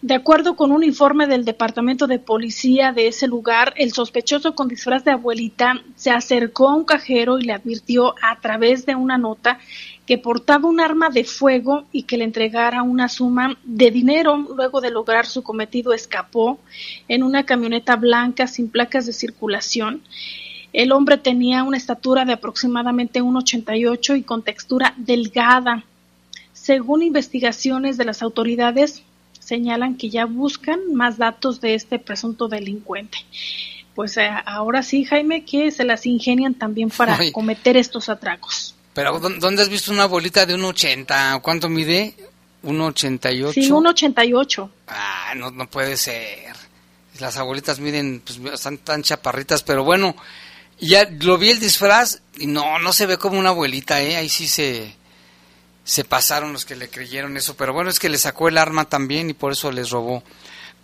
De 0.01 0.13
acuerdo 0.13 0.55
con 0.55 0.71
un 0.71 0.83
informe 0.83 1.25
del 1.25 1.43
Departamento 1.43 2.05
de 2.05 2.19
Policía 2.19 2.91
de 2.91 3.07
ese 3.07 3.27
lugar, 3.27 3.73
el 3.77 3.93
sospechoso 3.93 4.53
con 4.53 4.67
disfraz 4.67 5.03
de 5.03 5.11
abuelita 5.11 5.81
se 5.95 6.11
acercó 6.11 6.69
a 6.69 6.75
un 6.75 6.85
cajero 6.85 7.39
y 7.39 7.43
le 7.43 7.53
advirtió 7.53 8.13
a 8.21 8.39
través 8.39 8.85
de 8.85 8.93
una 8.93 9.17
nota 9.17 9.57
que 10.07 10.17
portaba 10.17 10.69
un 10.69 10.79
arma 10.79 11.09
de 11.09 11.25
fuego 11.25 11.83
y 11.91 12.03
que 12.03 12.17
le 12.17 12.23
entregara 12.23 12.81
una 12.81 13.09
suma 13.09 13.57
de 13.65 13.91
dinero. 13.91 14.37
Luego 14.37 14.79
de 14.79 14.89
lograr 14.89 15.25
su 15.25 15.43
cometido, 15.43 15.93
escapó 15.93 16.59
en 17.09 17.23
una 17.23 17.45
camioneta 17.45 17.97
blanca 17.97 18.47
sin 18.47 18.69
placas 18.69 19.05
de 19.05 19.11
circulación. 19.11 20.01
El 20.71 20.93
hombre 20.93 21.17
tenía 21.17 21.63
una 21.63 21.75
estatura 21.75 22.23
de 22.23 22.33
aproximadamente 22.33 23.21
1,88 23.21 24.17
y 24.17 24.23
con 24.23 24.43
textura 24.43 24.93
delgada. 24.95 25.83
Según 26.53 27.03
investigaciones 27.03 27.97
de 27.97 28.05
las 28.05 28.21
autoridades, 28.21 29.03
señalan 29.39 29.97
que 29.97 30.09
ya 30.09 30.25
buscan 30.25 30.93
más 30.93 31.17
datos 31.17 31.59
de 31.59 31.73
este 31.73 31.99
presunto 31.99 32.47
delincuente. 32.47 33.17
Pues 33.93 34.15
eh, 34.15 34.29
ahora 34.45 34.83
sí, 34.83 35.03
Jaime, 35.03 35.43
que 35.43 35.69
se 35.71 35.83
las 35.83 36.05
ingenian 36.05 36.53
también 36.53 36.89
para 36.89 37.17
cometer 37.33 37.75
estos 37.75 38.07
atracos. 38.07 38.76
Pero 38.97 39.19
¿dónde 39.19 39.61
has 39.61 39.69
visto 39.69 39.91
una 39.91 40.07
bolita 40.07 40.47
de 40.47 40.55
1,80? 40.55 41.39
¿Cuánto 41.43 41.69
mide? 41.69 42.15
1,88. 42.63 43.53
Sí, 43.53 43.69
1,88. 43.69 44.71
Ah, 44.87 45.33
no, 45.35 45.51
no 45.51 45.69
puede 45.69 45.95
ser. 45.95 46.55
Las 47.19 47.37
abuelitas 47.37 47.79
miden, 47.79 48.23
pues 48.25 48.39
están 48.51 48.79
tan 48.79 49.03
chaparritas, 49.03 49.61
pero 49.61 49.83
bueno, 49.83 50.15
ya 50.79 51.07
lo 51.19 51.37
vi 51.37 51.51
el 51.51 51.59
disfraz 51.59 52.23
y 52.39 52.47
no, 52.47 52.79
no 52.79 52.91
se 52.91 53.05
ve 53.05 53.19
como 53.19 53.37
una 53.37 53.49
abuelita, 53.49 54.01
¿eh? 54.01 54.15
Ahí 54.15 54.29
sí 54.29 54.47
se, 54.47 54.95
se 55.83 56.03
pasaron 56.03 56.51
los 56.51 56.65
que 56.65 56.75
le 56.75 56.89
creyeron 56.89 57.37
eso, 57.37 57.55
pero 57.55 57.73
bueno, 57.73 57.91
es 57.91 57.99
que 57.99 58.09
le 58.09 58.17
sacó 58.17 58.47
el 58.47 58.57
arma 58.57 58.85
también 58.85 59.29
y 59.29 59.33
por 59.33 59.51
eso 59.51 59.71
les 59.71 59.91
robó. 59.91 60.23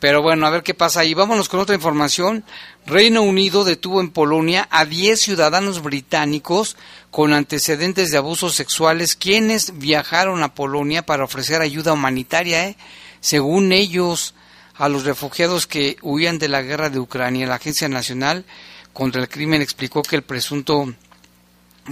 Pero 0.04 0.22
bueno, 0.22 0.46
a 0.46 0.50
ver 0.50 0.64
qué 0.64 0.74
pasa 0.74 1.00
ahí. 1.00 1.14
Vámonos 1.14 1.48
con 1.48 1.62
otra 1.62 1.76
información. 1.76 2.44
Reino 2.86 3.22
Unido 3.22 3.64
detuvo 3.64 4.02
en 4.02 4.10
Polonia 4.10 4.68
a 4.70 4.84
10 4.84 5.18
ciudadanos 5.18 5.82
británicos 5.82 6.76
con 7.10 7.32
antecedentes 7.32 8.12
de 8.12 8.18
abusos 8.18 8.54
sexuales, 8.54 9.16
quienes 9.16 9.80
viajaron 9.80 10.44
a 10.44 10.56
Polonia 10.56 11.06
para 11.06 11.24
ofrecer 11.24 11.62
ayuda 11.62 11.94
humanitaria, 11.94 12.68
¿eh? 12.68 12.76
según 13.22 13.72
ellos, 13.72 14.36
a 14.76 14.90
los 14.90 15.06
refugiados 15.06 15.68
que 15.68 15.96
huían 16.02 16.38
de 16.38 16.50
la 16.50 16.62
guerra 16.64 16.90
de 16.90 17.00
Ucrania. 17.00 17.48
La 17.48 17.56
Agencia 17.56 17.88
Nacional 17.88 18.44
contra 18.92 19.22
el 19.22 19.30
Crimen 19.30 19.62
explicó 19.62 20.02
que 20.02 20.18
el 20.18 20.24
presunto 20.24 20.94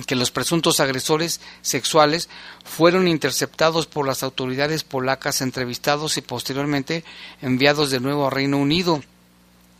que 0.05 0.15
los 0.15 0.31
presuntos 0.31 0.79
agresores 0.79 1.41
sexuales 1.61 2.29
fueron 2.63 3.07
interceptados 3.07 3.87
por 3.87 4.07
las 4.07 4.23
autoridades 4.23 4.83
polacas, 4.83 5.41
entrevistados 5.41 6.17
y 6.17 6.21
posteriormente 6.21 7.03
enviados 7.41 7.91
de 7.91 7.99
nuevo 7.99 8.27
a 8.27 8.29
Reino 8.29 8.57
Unido. 8.57 9.03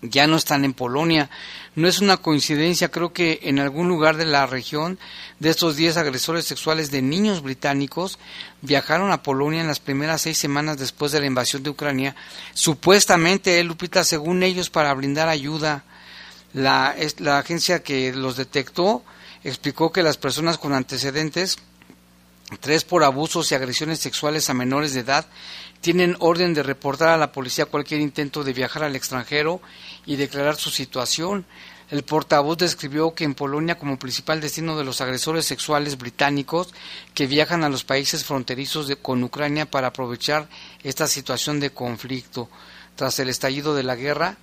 Ya 0.01 0.25
no 0.25 0.35
están 0.35 0.65
en 0.65 0.73
Polonia. 0.73 1.29
No 1.75 1.87
es 1.87 1.99
una 1.99 2.17
coincidencia, 2.17 2.89
creo 2.89 3.13
que 3.13 3.39
en 3.43 3.59
algún 3.59 3.87
lugar 3.87 4.17
de 4.17 4.25
la 4.25 4.47
región 4.47 4.97
de 5.39 5.51
estos 5.51 5.75
10 5.75 5.95
agresores 5.97 6.45
sexuales 6.45 6.89
de 6.91 7.03
niños 7.03 7.43
británicos 7.43 8.17
viajaron 8.61 9.11
a 9.11 9.21
Polonia 9.21 9.61
en 9.61 9.67
las 9.67 9.79
primeras 9.79 10.23
seis 10.23 10.39
semanas 10.39 10.77
después 10.77 11.11
de 11.11 11.19
la 11.19 11.27
invasión 11.27 11.61
de 11.61 11.69
Ucrania, 11.69 12.15
supuestamente, 12.53 13.59
eh, 13.59 13.63
Lupita, 13.63 14.03
según 14.03 14.43
ellos, 14.43 14.69
para 14.69 14.93
brindar 14.93 15.29
ayuda. 15.29 15.83
La, 16.53 16.95
la 17.19 17.37
agencia 17.37 17.81
que 17.81 18.11
los 18.11 18.35
detectó 18.35 19.03
explicó 19.43 19.91
que 19.91 20.03
las 20.03 20.17
personas 20.17 20.57
con 20.57 20.73
antecedentes, 20.73 21.57
tres 22.59 22.83
por 22.83 23.03
abusos 23.03 23.51
y 23.51 23.55
agresiones 23.55 23.99
sexuales 23.99 24.49
a 24.49 24.53
menores 24.53 24.93
de 24.93 25.01
edad, 25.01 25.25
tienen 25.81 26.15
orden 26.19 26.53
de 26.53 26.63
reportar 26.63 27.09
a 27.09 27.17
la 27.17 27.31
policía 27.31 27.65
cualquier 27.65 28.01
intento 28.01 28.43
de 28.43 28.53
viajar 28.53 28.83
al 28.83 28.95
extranjero 28.95 29.61
y 30.05 30.15
declarar 30.15 30.55
su 30.55 30.69
situación. 30.69 31.45
El 31.89 32.03
portavoz 32.03 32.57
describió 32.57 33.13
que 33.13 33.25
en 33.25 33.35
Polonia 33.35 33.77
como 33.77 33.99
principal 33.99 34.39
destino 34.39 34.77
de 34.77 34.85
los 34.85 35.01
agresores 35.01 35.45
sexuales 35.45 35.97
británicos 35.97 36.73
que 37.13 37.27
viajan 37.27 37.63
a 37.63 37.69
los 37.69 37.83
países 37.83 38.23
fronterizos 38.23 38.89
con 39.01 39.23
Ucrania 39.23 39.69
para 39.69 39.87
aprovechar 39.87 40.47
esta 40.83 41.07
situación 41.07 41.59
de 41.59 41.71
conflicto. 41.71 42.47
Tras 42.95 43.19
el 43.19 43.29
estallido 43.29 43.75
de 43.75 43.83
la 43.83 43.95
guerra, 43.95 44.37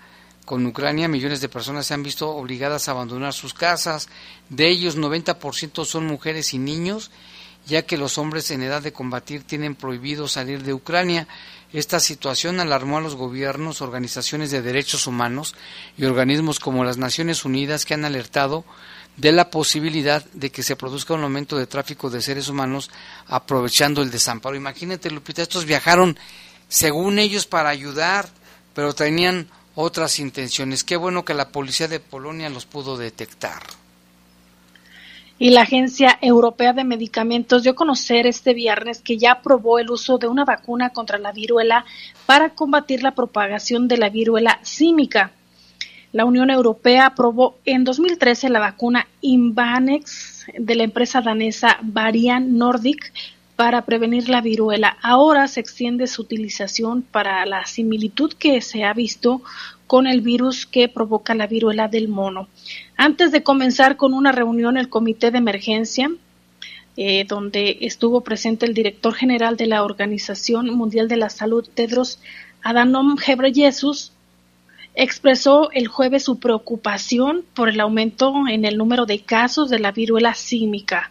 con 0.48 0.64
Ucrania, 0.64 1.08
millones 1.08 1.42
de 1.42 1.50
personas 1.50 1.86
se 1.86 1.92
han 1.92 2.02
visto 2.02 2.30
obligadas 2.30 2.88
a 2.88 2.92
abandonar 2.92 3.34
sus 3.34 3.52
casas. 3.52 4.08
De 4.48 4.66
ellos, 4.66 4.96
90% 4.96 5.84
son 5.84 6.06
mujeres 6.06 6.54
y 6.54 6.58
niños, 6.58 7.10
ya 7.66 7.82
que 7.82 7.98
los 7.98 8.16
hombres 8.16 8.50
en 8.50 8.62
edad 8.62 8.80
de 8.80 8.94
combatir 8.94 9.42
tienen 9.42 9.74
prohibido 9.74 10.26
salir 10.26 10.62
de 10.62 10.72
Ucrania. 10.72 11.28
Esta 11.74 12.00
situación 12.00 12.60
alarmó 12.60 12.96
a 12.96 13.02
los 13.02 13.14
gobiernos, 13.14 13.82
organizaciones 13.82 14.50
de 14.50 14.62
derechos 14.62 15.06
humanos 15.06 15.54
y 15.98 16.06
organismos 16.06 16.60
como 16.60 16.82
las 16.82 16.96
Naciones 16.96 17.44
Unidas 17.44 17.84
que 17.84 17.92
han 17.92 18.06
alertado 18.06 18.64
de 19.18 19.32
la 19.32 19.50
posibilidad 19.50 20.24
de 20.32 20.50
que 20.50 20.62
se 20.62 20.76
produzca 20.76 21.12
un 21.12 21.24
aumento 21.24 21.58
de 21.58 21.66
tráfico 21.66 22.08
de 22.08 22.22
seres 22.22 22.48
humanos 22.48 22.90
aprovechando 23.26 24.00
el 24.00 24.10
desamparo. 24.10 24.56
Imagínate, 24.56 25.10
Lupita, 25.10 25.42
estos 25.42 25.66
viajaron 25.66 26.18
según 26.68 27.18
ellos 27.18 27.44
para 27.44 27.68
ayudar, 27.68 28.30
pero 28.72 28.94
tenían 28.94 29.50
otras 29.80 30.18
intenciones. 30.18 30.82
Qué 30.82 30.96
bueno 30.96 31.24
que 31.24 31.34
la 31.34 31.50
policía 31.50 31.86
de 31.86 32.00
Polonia 32.00 32.50
los 32.50 32.66
pudo 32.66 32.96
detectar. 32.96 33.62
Y 35.38 35.50
la 35.50 35.62
Agencia 35.62 36.18
Europea 36.20 36.72
de 36.72 36.82
Medicamentos 36.82 37.62
dio 37.62 37.70
a 37.70 37.76
conocer 37.76 38.26
este 38.26 38.54
viernes 38.54 39.00
que 39.00 39.18
ya 39.18 39.32
aprobó 39.32 39.78
el 39.78 39.88
uso 39.88 40.18
de 40.18 40.26
una 40.26 40.44
vacuna 40.44 40.90
contra 40.90 41.18
la 41.18 41.30
viruela 41.30 41.84
para 42.26 42.50
combatir 42.50 43.04
la 43.04 43.14
propagación 43.14 43.86
de 43.86 43.98
la 43.98 44.08
viruela 44.08 44.58
símica. 44.62 45.30
La 46.10 46.24
Unión 46.24 46.50
Europea 46.50 47.06
aprobó 47.06 47.56
en 47.64 47.84
2013 47.84 48.48
la 48.48 48.58
vacuna 48.58 49.06
Invanex 49.20 50.46
de 50.58 50.74
la 50.74 50.82
empresa 50.82 51.20
danesa 51.20 51.78
Varian 51.82 52.58
Nordic 52.58 53.12
para 53.58 53.84
prevenir 53.84 54.28
la 54.28 54.40
viruela. 54.40 54.96
Ahora 55.02 55.48
se 55.48 55.58
extiende 55.58 56.06
su 56.06 56.22
utilización 56.22 57.02
para 57.02 57.44
la 57.44 57.66
similitud 57.66 58.32
que 58.32 58.60
se 58.60 58.84
ha 58.84 58.92
visto 58.92 59.42
con 59.88 60.06
el 60.06 60.20
virus 60.20 60.64
que 60.64 60.86
provoca 60.88 61.34
la 61.34 61.48
viruela 61.48 61.88
del 61.88 62.06
mono. 62.06 62.46
Antes 62.96 63.32
de 63.32 63.42
comenzar 63.42 63.96
con 63.96 64.14
una 64.14 64.30
reunión, 64.30 64.76
el 64.76 64.88
Comité 64.88 65.32
de 65.32 65.38
Emergencia, 65.38 66.08
eh, 66.96 67.24
donde 67.26 67.78
estuvo 67.80 68.20
presente 68.20 68.64
el 68.64 68.74
director 68.74 69.12
general 69.12 69.56
de 69.56 69.66
la 69.66 69.82
Organización 69.82 70.70
Mundial 70.70 71.08
de 71.08 71.16
la 71.16 71.28
Salud, 71.28 71.68
Tedros 71.74 72.20
Adhanom 72.62 73.16
Ghebreyesus, 73.16 74.12
expresó 74.94 75.72
el 75.72 75.88
jueves 75.88 76.22
su 76.22 76.38
preocupación 76.38 77.44
por 77.54 77.68
el 77.68 77.80
aumento 77.80 78.34
en 78.48 78.64
el 78.64 78.78
número 78.78 79.04
de 79.04 79.18
casos 79.18 79.68
de 79.68 79.80
la 79.80 79.90
viruela 79.90 80.34
símica. 80.34 81.10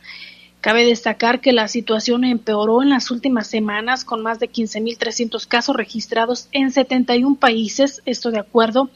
Cabe 0.67 0.84
destacar 0.84 1.39
que 1.39 1.53
la 1.53 1.69
situación 1.69 2.25
empeoró 2.25 2.84
en 2.84 2.89
las 2.89 3.10
últimas 3.10 3.47
semanas 3.47 4.03
con 4.03 4.21
más 4.21 4.38
de 4.38 4.49
15.300 4.51 5.47
casos 5.47 5.73
registrados 5.73 6.49
en 6.51 6.71
71 6.71 7.38
países, 7.38 8.01
esto 8.06 8.32
de 8.32 8.39
acuerdo 8.39 8.89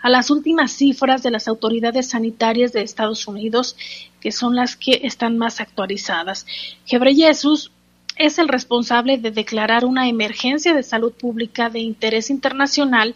a 0.00 0.08
las 0.08 0.30
últimas 0.30 0.72
cifras 0.72 1.22
de 1.22 1.30
las 1.30 1.46
autoridades 1.46 2.08
sanitarias 2.08 2.72
de 2.72 2.80
Estados 2.80 3.28
Unidos, 3.28 3.76
que 4.20 4.32
son 4.32 4.56
las 4.56 4.74
que 4.74 5.02
están 5.02 5.36
más 5.36 5.60
actualizadas. 5.60 6.46
Gebreyesus 6.86 7.72
es 8.16 8.38
el 8.38 8.48
responsable 8.48 9.18
de 9.18 9.30
declarar 9.30 9.84
una 9.84 10.08
emergencia 10.08 10.72
de 10.72 10.82
salud 10.82 11.12
pública 11.12 11.68
de 11.68 11.80
interés 11.80 12.30
internacional 12.30 13.14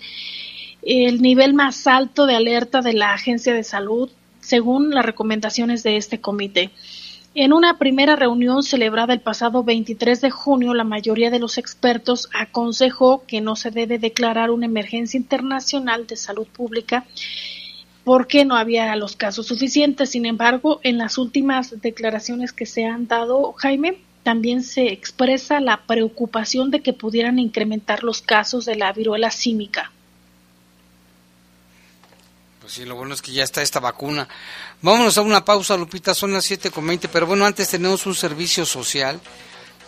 el 0.83 1.22
nivel 1.22 1.55
más 1.55 1.87
alto 1.87 2.27
de 2.27 2.37
alerta 2.37 2.83
de 2.83 2.92
la 2.92 3.14
Agencia 3.14 3.55
de 3.55 3.64
Salud, 3.64 4.11
según 4.40 4.90
las 4.90 5.07
recomendaciones 5.07 5.83
de 5.83 5.96
este 5.96 6.20
comité. 6.20 6.72
En 7.35 7.55
una 7.55 7.79
primera 7.79 8.14
reunión 8.14 8.62
celebrada 8.62 9.14
el 9.14 9.21
pasado 9.21 9.64
23 9.64 10.21
de 10.21 10.31
junio, 10.31 10.75
la 10.75 10.85
mayoría 10.85 11.31
de 11.31 11.38
los 11.38 11.57
expertos 11.57 12.29
aconsejó 12.35 13.25
que 13.27 13.40
no 13.40 13.57
se 13.57 13.71
debe 13.71 13.99
declarar 13.99 14.51
una 14.51 14.66
emergencia 14.66 15.16
internacional 15.16 16.07
de 16.07 16.16
salud 16.16 16.47
pública 16.47 17.07
porque 18.05 18.45
no 18.45 18.55
había 18.55 18.95
los 18.97 19.16
casos 19.16 19.47
suficientes. 19.47 20.11
Sin 20.11 20.27
embargo, 20.27 20.81
en 20.83 20.99
las 20.99 21.16
últimas 21.16 21.81
declaraciones 21.81 22.53
que 22.53 22.66
se 22.66 22.85
han 22.85 23.07
dado, 23.07 23.55
Jaime, 23.55 23.97
también 24.25 24.62
se 24.62 24.92
expresa 24.92 25.59
la 25.61 25.87
preocupación 25.87 26.71
de 26.71 26.81
que 26.81 26.92
pudieran 26.92 27.38
incrementar 27.38 28.05
los 28.05 28.21
casos 28.21 28.66
de 28.66 28.77
la 28.77 28.92
viruela 28.92 29.31
símica. 29.31 29.90
Pues 32.62 32.75
sí, 32.75 32.85
lo 32.85 32.94
bueno 32.94 33.12
es 33.12 33.20
que 33.20 33.33
ya 33.33 33.42
está 33.42 33.61
esta 33.61 33.81
vacuna. 33.81 34.29
Vámonos 34.83 35.18
a 35.18 35.22
una 35.22 35.44
pausa, 35.44 35.77
Lupita, 35.77 36.14
son 36.14 36.33
las 36.33 36.48
7.20, 36.48 37.09
pero 37.12 37.27
bueno, 37.27 37.44
antes 37.44 37.68
tenemos 37.68 38.07
un 38.07 38.14
servicio 38.14 38.64
social. 38.64 39.20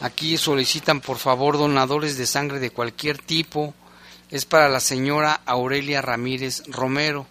Aquí 0.01 0.37
solicitan, 0.37 1.01
por 1.01 1.19
favor, 1.19 1.57
donadores 1.57 2.19
de 2.19 2.27
sangre 2.27 2.59
de 2.59 2.71
cualquier 2.71 3.19
tipo. 3.19 3.75
Es 4.29 4.45
para 4.45 4.69
la 4.69 4.81
señora 4.81 5.41
Aurelia 5.47 6.03
Ramírez 6.03 6.65
Romero. 6.67 7.29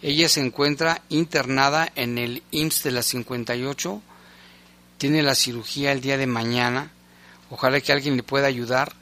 Ella 0.00 0.28
se 0.28 0.40
encuentra 0.40 1.02
internada 1.08 1.90
en 1.96 2.16
el 2.16 2.44
IMSS 2.52 2.84
de 2.84 2.90
la 2.92 3.02
58. 3.02 4.00
Tiene 4.96 5.24
la 5.24 5.34
cirugía 5.34 5.90
el 5.90 6.02
día 6.02 6.18
de 6.18 6.28
mañana. 6.28 6.92
Ojalá 7.50 7.80
que 7.80 7.90
alguien 7.90 8.16
le 8.16 8.22
pueda 8.22 8.46
ayudar. 8.46 8.94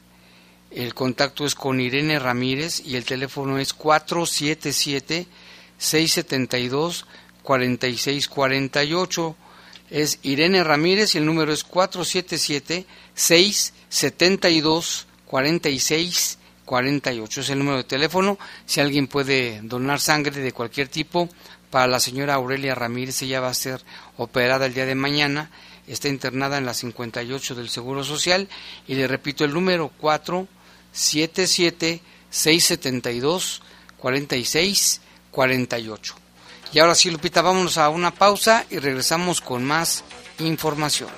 El 0.70 0.94
contacto 0.94 1.44
es 1.44 1.54
con 1.54 1.80
Irene 1.80 2.18
Ramírez 2.18 2.80
y 2.80 2.96
el 2.96 3.04
teléfono 3.04 3.58
es 3.58 3.74
477 3.74 5.26
672 5.82 7.06
4648. 7.42 9.36
Es 9.90 10.20
Irene 10.22 10.64
Ramírez 10.64 11.14
y 11.14 11.18
el 11.18 11.26
número 11.26 11.52
es 11.52 11.64
477 11.64 12.86
672 13.14 15.06
4648. 15.26 17.40
Es 17.40 17.50
el 17.50 17.58
número 17.58 17.76
de 17.78 17.84
teléfono. 17.84 18.38
Si 18.64 18.80
alguien 18.80 19.08
puede 19.08 19.60
donar 19.62 20.00
sangre 20.00 20.40
de 20.40 20.52
cualquier 20.52 20.88
tipo 20.88 21.28
para 21.70 21.88
la 21.88 22.00
señora 22.00 22.34
Aurelia 22.34 22.74
Ramírez, 22.74 23.22
ella 23.22 23.40
va 23.40 23.48
a 23.48 23.54
ser 23.54 23.82
operada 24.16 24.66
el 24.66 24.74
día 24.74 24.86
de 24.86 24.94
mañana. 24.94 25.50
Está 25.88 26.08
internada 26.08 26.58
en 26.58 26.64
la 26.64 26.74
58 26.74 27.56
del 27.56 27.68
Seguro 27.68 28.04
Social. 28.04 28.48
Y 28.86 28.94
le 28.94 29.08
repito 29.08 29.44
el 29.44 29.52
número 29.52 29.90
477 29.98 32.00
672 32.30 33.62
4648. 35.32 36.14
Y 36.72 36.78
ahora 36.78 36.94
sí, 36.94 37.10
Lupita, 37.10 37.42
vámonos 37.42 37.78
a 37.78 37.88
una 37.88 38.12
pausa 38.12 38.64
y 38.70 38.78
regresamos 38.78 39.40
con 39.40 39.64
más 39.64 40.04
información. 40.38 41.10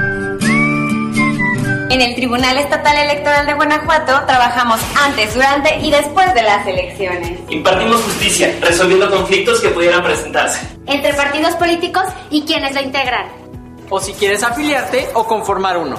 En 1.91 1.99
el 1.99 2.15
Tribunal 2.15 2.57
Estatal 2.57 2.95
Electoral 2.95 3.45
de 3.45 3.53
Guanajuato 3.53 4.25
trabajamos 4.25 4.79
antes, 4.97 5.33
durante 5.33 5.77
y 5.79 5.91
después 5.91 6.33
de 6.33 6.41
las 6.41 6.65
elecciones. 6.65 7.37
Impartimos 7.49 8.01
justicia, 8.03 8.57
resolviendo 8.61 9.11
conflictos 9.11 9.59
que 9.59 9.67
pudieran 9.67 10.01
presentarse. 10.01 10.65
Entre 10.85 11.13
partidos 11.13 11.53
políticos 11.57 12.05
y 12.29 12.43
quienes 12.43 12.73
la 12.75 12.81
integran. 12.81 13.27
O 13.89 13.99
si 13.99 14.13
quieres 14.13 14.41
afiliarte 14.41 15.09
o 15.15 15.25
conformar 15.25 15.77
uno. 15.77 15.97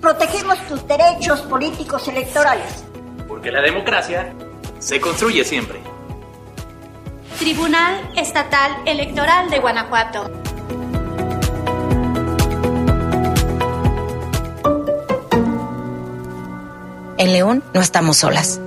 Protegemos 0.00 0.56
tus 0.68 0.86
derechos 0.86 1.40
políticos 1.40 2.06
electorales. 2.06 2.84
Porque 3.26 3.50
la 3.50 3.60
democracia 3.60 4.32
se 4.78 5.00
construye 5.00 5.42
siempre. 5.42 5.80
Tribunal 7.36 8.12
Estatal 8.14 8.76
Electoral 8.86 9.50
de 9.50 9.58
Guanajuato. 9.58 10.47
En 17.18 17.32
León 17.32 17.64
no 17.74 17.80
estamos 17.80 18.18
solas. 18.18 18.60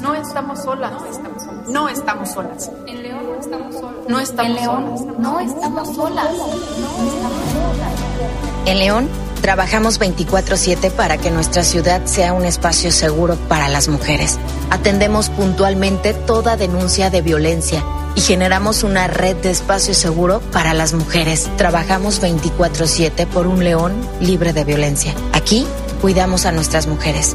No 0.00 0.14
estamos 0.14 0.62
solas. 0.62 0.92
No 1.68 1.88
estamos 1.88 2.30
solas. 2.30 2.70
En 2.86 3.02
León 3.02 3.24
no 3.26 3.40
estamos 3.40 3.74
solas. 3.74 4.08
No 4.08 4.20
estamos 4.20 4.46
en 4.46 4.54
León 4.54 4.96
solas. 4.96 5.18
no 5.18 5.40
estamos 5.40 5.88
solas. 5.88 6.30
En 8.64 8.78
León 8.78 9.08
trabajamos 9.42 9.98
24/7 9.98 10.92
para 10.92 11.18
que 11.18 11.32
nuestra 11.32 11.64
ciudad 11.64 12.04
sea 12.04 12.32
un 12.32 12.44
espacio 12.44 12.92
seguro 12.92 13.34
para 13.48 13.68
las 13.68 13.88
mujeres. 13.88 14.38
Atendemos 14.70 15.28
puntualmente 15.28 16.14
toda 16.14 16.56
denuncia 16.56 17.10
de 17.10 17.22
violencia 17.22 17.82
y 18.14 18.20
generamos 18.20 18.84
una 18.84 19.08
red 19.08 19.34
de 19.38 19.50
espacio 19.50 19.94
seguro 19.94 20.40
para 20.52 20.74
las 20.74 20.94
mujeres. 20.94 21.50
Trabajamos 21.56 22.20
24/7 22.20 23.26
por 23.26 23.48
un 23.48 23.64
León 23.64 23.94
libre 24.20 24.52
de 24.52 24.62
violencia. 24.62 25.12
Aquí 25.32 25.66
cuidamos 26.00 26.46
a 26.46 26.52
nuestras 26.52 26.86
mujeres. 26.86 27.34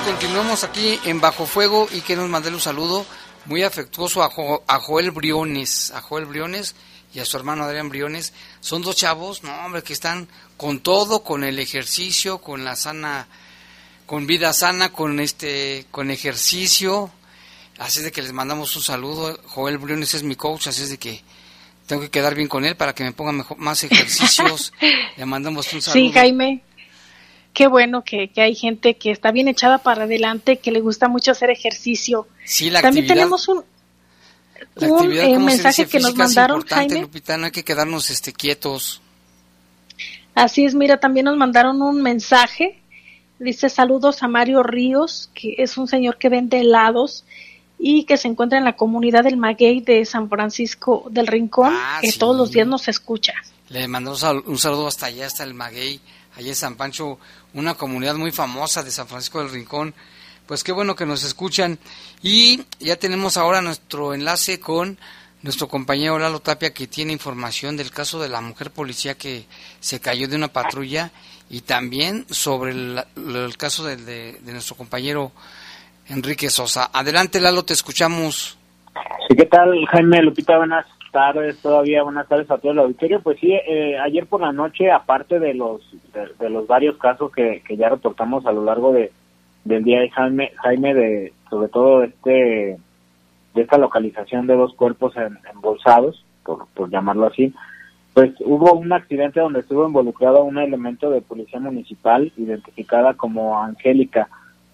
Continuamos 0.00 0.64
aquí 0.64 0.98
en 1.04 1.20
Bajo 1.20 1.46
Fuego 1.46 1.88
y 1.92 2.00
que 2.00 2.16
nos 2.16 2.28
mande 2.28 2.48
un 2.48 2.60
saludo 2.60 3.04
muy 3.44 3.62
afectuoso 3.62 4.22
a, 4.22 4.30
a, 4.66 4.78
Joel 4.80 5.10
Briones, 5.10 5.92
a 5.92 6.00
Joel 6.00 6.24
Briones 6.24 6.74
y 7.14 7.20
a 7.20 7.24
su 7.24 7.36
hermano 7.36 7.64
Adrián 7.64 7.88
Briones. 7.88 8.32
Son 8.60 8.82
dos 8.82 8.96
chavos, 8.96 9.42
no 9.42 9.54
hombre, 9.64 9.82
que 9.82 9.92
están 9.92 10.28
con 10.56 10.80
todo, 10.80 11.22
con 11.22 11.44
el 11.44 11.58
ejercicio, 11.58 12.38
con 12.38 12.64
la 12.64 12.76
sana, 12.76 13.28
con 14.06 14.26
vida 14.26 14.52
sana, 14.52 14.90
con 14.90 15.20
este, 15.20 15.86
con 15.90 16.10
ejercicio. 16.10 17.10
Así 17.78 17.98
es 17.98 18.04
de 18.04 18.12
que 18.12 18.22
les 18.22 18.32
mandamos 18.32 18.74
un 18.76 18.82
saludo. 18.82 19.38
Joel 19.46 19.78
Briones 19.78 20.14
es 20.14 20.22
mi 20.22 20.34
coach, 20.34 20.68
así 20.68 20.82
es 20.82 20.90
de 20.90 20.98
que 20.98 21.22
tengo 21.86 22.02
que 22.02 22.10
quedar 22.10 22.34
bien 22.34 22.48
con 22.48 22.64
él 22.64 22.76
para 22.76 22.94
que 22.94 23.04
me 23.04 23.12
ponga 23.12 23.32
mejor, 23.32 23.58
más 23.58 23.84
ejercicios. 23.84 24.72
Le 25.16 25.26
mandamos 25.26 25.72
un 25.72 25.82
saludo. 25.82 26.06
Sí, 26.06 26.12
Jaime 26.12 26.62
qué 27.54 27.68
bueno 27.68 28.02
que, 28.04 28.30
hay 28.36 28.54
gente 28.54 28.96
que 28.96 29.10
está 29.10 29.30
bien 29.30 29.48
echada 29.48 29.78
para 29.78 30.04
adelante, 30.04 30.58
que 30.58 30.72
le 30.72 30.80
gusta 30.80 31.08
mucho 31.08 31.30
hacer 31.30 31.50
ejercicio. 31.50 32.26
Sí, 32.44 32.68
la 32.68 32.82
También 32.82 33.06
tenemos 33.06 33.48
un, 33.48 33.64
eh, 34.80 35.38
mensaje 35.38 35.86
que 35.86 36.00
nos 36.00 36.14
mandaron, 36.16 36.62
Jaime. 36.62 37.00
Lupita, 37.00 37.38
no 37.38 37.46
hay 37.46 37.52
que 37.52 37.64
quedarnos 37.64 38.10
este, 38.10 38.32
quietos. 38.32 39.00
Así 40.34 40.64
es, 40.64 40.74
mira, 40.74 40.98
también 40.98 41.26
nos 41.26 41.36
mandaron 41.36 41.80
un 41.80 42.02
mensaje. 42.02 42.80
Dice 43.38 43.68
saludos 43.68 44.22
a 44.22 44.28
Mario 44.28 44.62
Ríos, 44.62 45.30
que 45.32 45.54
es 45.58 45.78
un 45.78 45.86
señor 45.86 46.18
que 46.18 46.28
vende 46.28 46.60
helados 46.60 47.24
y 47.78 48.04
que 48.04 48.16
se 48.16 48.28
encuentra 48.28 48.58
en 48.58 48.64
la 48.64 48.74
comunidad 48.74 49.24
del 49.24 49.36
Maguey 49.36 49.80
de 49.80 50.04
San 50.04 50.28
Francisco 50.28 51.06
del 51.10 51.26
Rincón, 51.26 51.72
ah, 51.76 51.98
que 52.00 52.12
todos 52.12 52.36
los 52.36 52.50
días 52.50 52.66
nos 52.66 52.88
escucha. 52.88 53.34
Le 53.68 53.86
mandamos 53.88 54.22
un 54.22 54.58
saludo 54.58 54.86
hasta 54.88 55.06
allá, 55.06 55.26
hasta 55.26 55.44
el 55.44 55.54
Maguey 55.54 56.00
allí 56.36 56.48
en 56.48 56.54
San 56.54 56.76
Pancho, 56.76 57.18
una 57.52 57.74
comunidad 57.74 58.14
muy 58.14 58.32
famosa 58.32 58.82
de 58.82 58.90
San 58.90 59.06
Francisco 59.06 59.40
del 59.40 59.50
Rincón. 59.50 59.94
Pues 60.46 60.62
qué 60.62 60.72
bueno 60.72 60.94
que 60.94 61.06
nos 61.06 61.24
escuchan. 61.24 61.78
Y 62.22 62.64
ya 62.80 62.96
tenemos 62.96 63.36
ahora 63.36 63.62
nuestro 63.62 64.14
enlace 64.14 64.60
con 64.60 64.98
nuestro 65.42 65.68
compañero 65.68 66.18
Lalo 66.18 66.40
Tapia, 66.40 66.72
que 66.72 66.86
tiene 66.86 67.12
información 67.12 67.76
del 67.76 67.90
caso 67.90 68.20
de 68.20 68.28
la 68.28 68.40
mujer 68.40 68.70
policía 68.70 69.14
que 69.14 69.46
se 69.80 70.00
cayó 70.00 70.26
de 70.26 70.36
una 70.36 70.48
patrulla 70.48 71.10
y 71.50 71.60
también 71.60 72.24
sobre 72.30 72.72
el, 72.72 73.56
caso 73.58 73.84
de, 73.84 73.96
de, 73.96 74.52
nuestro 74.52 74.76
compañero 74.76 75.32
Enrique 76.08 76.48
Sosa. 76.48 76.90
Adelante, 76.92 77.40
Lalo, 77.40 77.64
te 77.64 77.74
escuchamos. 77.74 78.56
Sí, 79.28 79.36
¿qué 79.36 79.44
tal, 79.44 79.68
Jaime 79.92 80.22
Lupita? 80.22 80.56
Buenas 80.56 80.86
tardes, 81.14 81.62
todavía 81.62 82.02
buenas 82.02 82.26
tardes 82.26 82.50
a 82.50 82.58
todo 82.58 82.72
el 82.72 82.80
auditorio. 82.80 83.20
Pues 83.22 83.38
sí, 83.38 83.52
eh, 83.52 83.96
ayer 83.98 84.26
por 84.26 84.40
la 84.40 84.50
noche, 84.50 84.90
aparte 84.90 85.38
de 85.38 85.54
los 85.54 85.80
de, 86.40 86.50
los 86.50 86.66
varios 86.66 86.98
casos 86.98 87.30
que, 87.30 87.62
que, 87.64 87.76
ya 87.76 87.88
reportamos 87.88 88.44
a 88.46 88.52
lo 88.52 88.64
largo 88.64 88.92
de 88.92 89.12
del 89.64 89.84
día 89.84 90.00
de 90.00 90.10
Jaime, 90.10 90.50
Jaime 90.56 90.92
de 90.92 91.32
sobre 91.48 91.68
todo 91.68 92.02
este 92.02 92.78
de 93.54 93.62
esta 93.62 93.78
localización 93.78 94.48
de 94.48 94.56
dos 94.56 94.74
cuerpos 94.74 95.16
en, 95.16 95.38
embolsados, 95.54 96.24
por, 96.44 96.66
por 96.74 96.90
llamarlo 96.90 97.26
así, 97.26 97.54
pues 98.12 98.32
hubo 98.40 98.72
un 98.74 98.92
accidente 98.92 99.38
donde 99.38 99.60
estuvo 99.60 99.86
involucrado 99.86 100.42
un 100.42 100.58
elemento 100.58 101.10
de 101.10 101.22
policía 101.22 101.60
municipal 101.60 102.32
identificada 102.36 103.14
como 103.14 103.62
Angélica. 103.62 104.28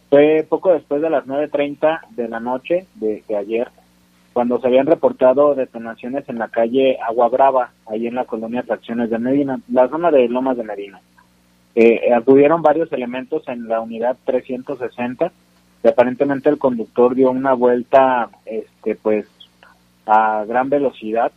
Fue 0.09 0.47
poco 0.49 0.73
después 0.73 1.03
de 1.03 1.11
las 1.11 1.27
9.30 1.27 2.01
de 2.17 2.29
la 2.29 2.41
noche 2.41 2.87
de, 2.95 3.23
de 3.29 3.37
ayer 3.37 3.69
cuando 4.33 4.61
se 4.61 4.69
habían 4.69 4.87
reportado 4.87 5.55
detonaciones 5.55 6.29
en 6.29 6.39
la 6.39 6.49
calle 6.49 6.99
Agua 7.01 7.29
Brava, 7.29 7.73
ahí 7.87 8.07
en 8.07 8.15
la 8.15 8.25
colonia 8.25 8.61
Atracciones 8.61 9.11
de 9.11 9.19
Medina, 9.19 9.61
la 9.71 9.89
zona 9.89 10.11
de 10.11 10.29
Lomas 10.29 10.57
de 10.57 10.65
Medina. 10.65 11.01
Eh, 11.75 12.13
acudieron 12.13 12.63
varios 12.63 12.93
elementos 12.93 13.47
en 13.49 13.69
la 13.69 13.81
unidad 13.81 14.17
360 14.25 15.33
y 15.83 15.89
aparentemente 15.89 16.49
el 16.49 16.59
conductor 16.59 17.15
dio 17.15 17.31
una 17.31 17.55
vuelta 17.55 18.29
este 18.45 18.97
pues 18.97 19.27
a 20.05 20.45
gran 20.47 20.69
velocidad 20.69 21.31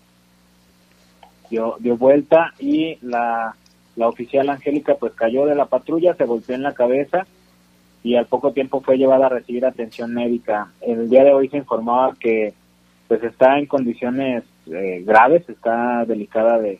dio, 1.49 1.75
dio 1.79 1.97
vuelta 1.97 2.53
y 2.59 2.97
la, 3.01 3.55
la 3.95 4.07
oficial 4.07 4.49
Angélica 4.49 4.95
pues 4.95 5.13
cayó 5.13 5.45
de 5.45 5.55
la 5.55 5.65
patrulla, 5.65 6.15
se 6.15 6.25
golpeó 6.25 6.55
en 6.55 6.63
la 6.63 6.73
cabeza 6.73 7.27
y 8.03 8.15
al 8.15 8.25
poco 8.25 8.51
tiempo 8.51 8.81
fue 8.81 8.97
llevada 8.97 9.27
a 9.27 9.29
recibir 9.29 9.65
atención 9.65 10.13
médica. 10.13 10.71
El 10.81 11.09
día 11.09 11.23
de 11.23 11.33
hoy 11.33 11.47
se 11.49 11.57
informaba 11.57 12.15
que 12.19 12.53
pues 13.07 13.23
está 13.23 13.57
en 13.57 13.65
condiciones 13.65 14.43
eh, 14.67 15.03
graves, 15.05 15.47
está 15.49 16.05
delicada 16.05 16.59
de, 16.59 16.79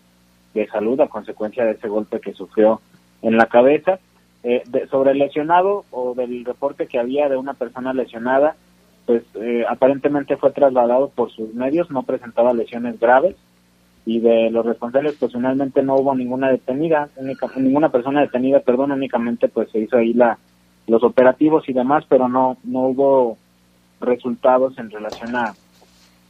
salud 0.72 1.00
a 1.02 1.08
consecuencia 1.08 1.66
de 1.66 1.72
ese 1.72 1.88
golpe 1.88 2.20
que 2.20 2.34
sufrió 2.34 2.80
en 3.22 3.38
la 3.38 3.48
cabeza. 3.48 4.00
Eh, 4.44 4.62
sobre 4.92 5.12
el 5.12 5.20
lesionado 5.20 5.86
o 5.90 6.14
del 6.14 6.44
reporte 6.46 6.86
que 6.88 7.00
había 7.00 7.30
de 7.30 7.38
una 7.38 7.54
persona 7.54 7.94
lesionada, 7.94 8.56
pues 9.06 9.24
eh, 9.36 9.66
aparentemente 9.68 10.38
fue 10.38 10.52
trasladado 10.52 11.10
por 11.10 11.32
sus 11.32 11.54
medios, 11.54 11.90
no 11.90 12.04
presentaba 12.04 12.54
lesiones 12.54 13.00
graves 13.00 13.36
y 14.06 14.20
de 14.20 14.52
los 14.52 14.66
responsables 14.66 15.16
personalmente 15.16 15.82
no 15.82 15.96
hubo 15.96 16.14
ninguna 16.14 16.52
detenida, 16.52 17.10
ninguna 17.56 17.90
persona 17.90 18.22
detenida, 18.22 18.60
perdón, 18.60 18.92
únicamente 18.92 19.48
pues 19.48 19.72
se 19.72 19.80
hizo 19.80 19.98
ahí 19.98 20.14
la 20.14 20.38
los 20.88 21.02
operativos 21.04 21.68
y 21.70 21.74
demás, 21.74 22.04
pero 22.10 22.28
no 22.28 22.58
no 22.64 22.82
hubo 22.82 23.38
resultados 24.02 24.78
en 24.78 24.92
relación 24.92 25.36
a, 25.36 25.54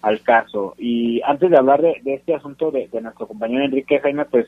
al 0.03 0.21
caso. 0.21 0.75
Y 0.77 1.21
antes 1.23 1.49
de 1.49 1.57
hablar 1.57 1.81
de, 1.81 2.01
este 2.05 2.35
asunto 2.35 2.69
de, 2.71 2.89
nuestro 3.01 3.25
compañero 3.25 3.63
Enrique 3.63 3.99
Jaime, 3.99 4.25
pues 4.25 4.47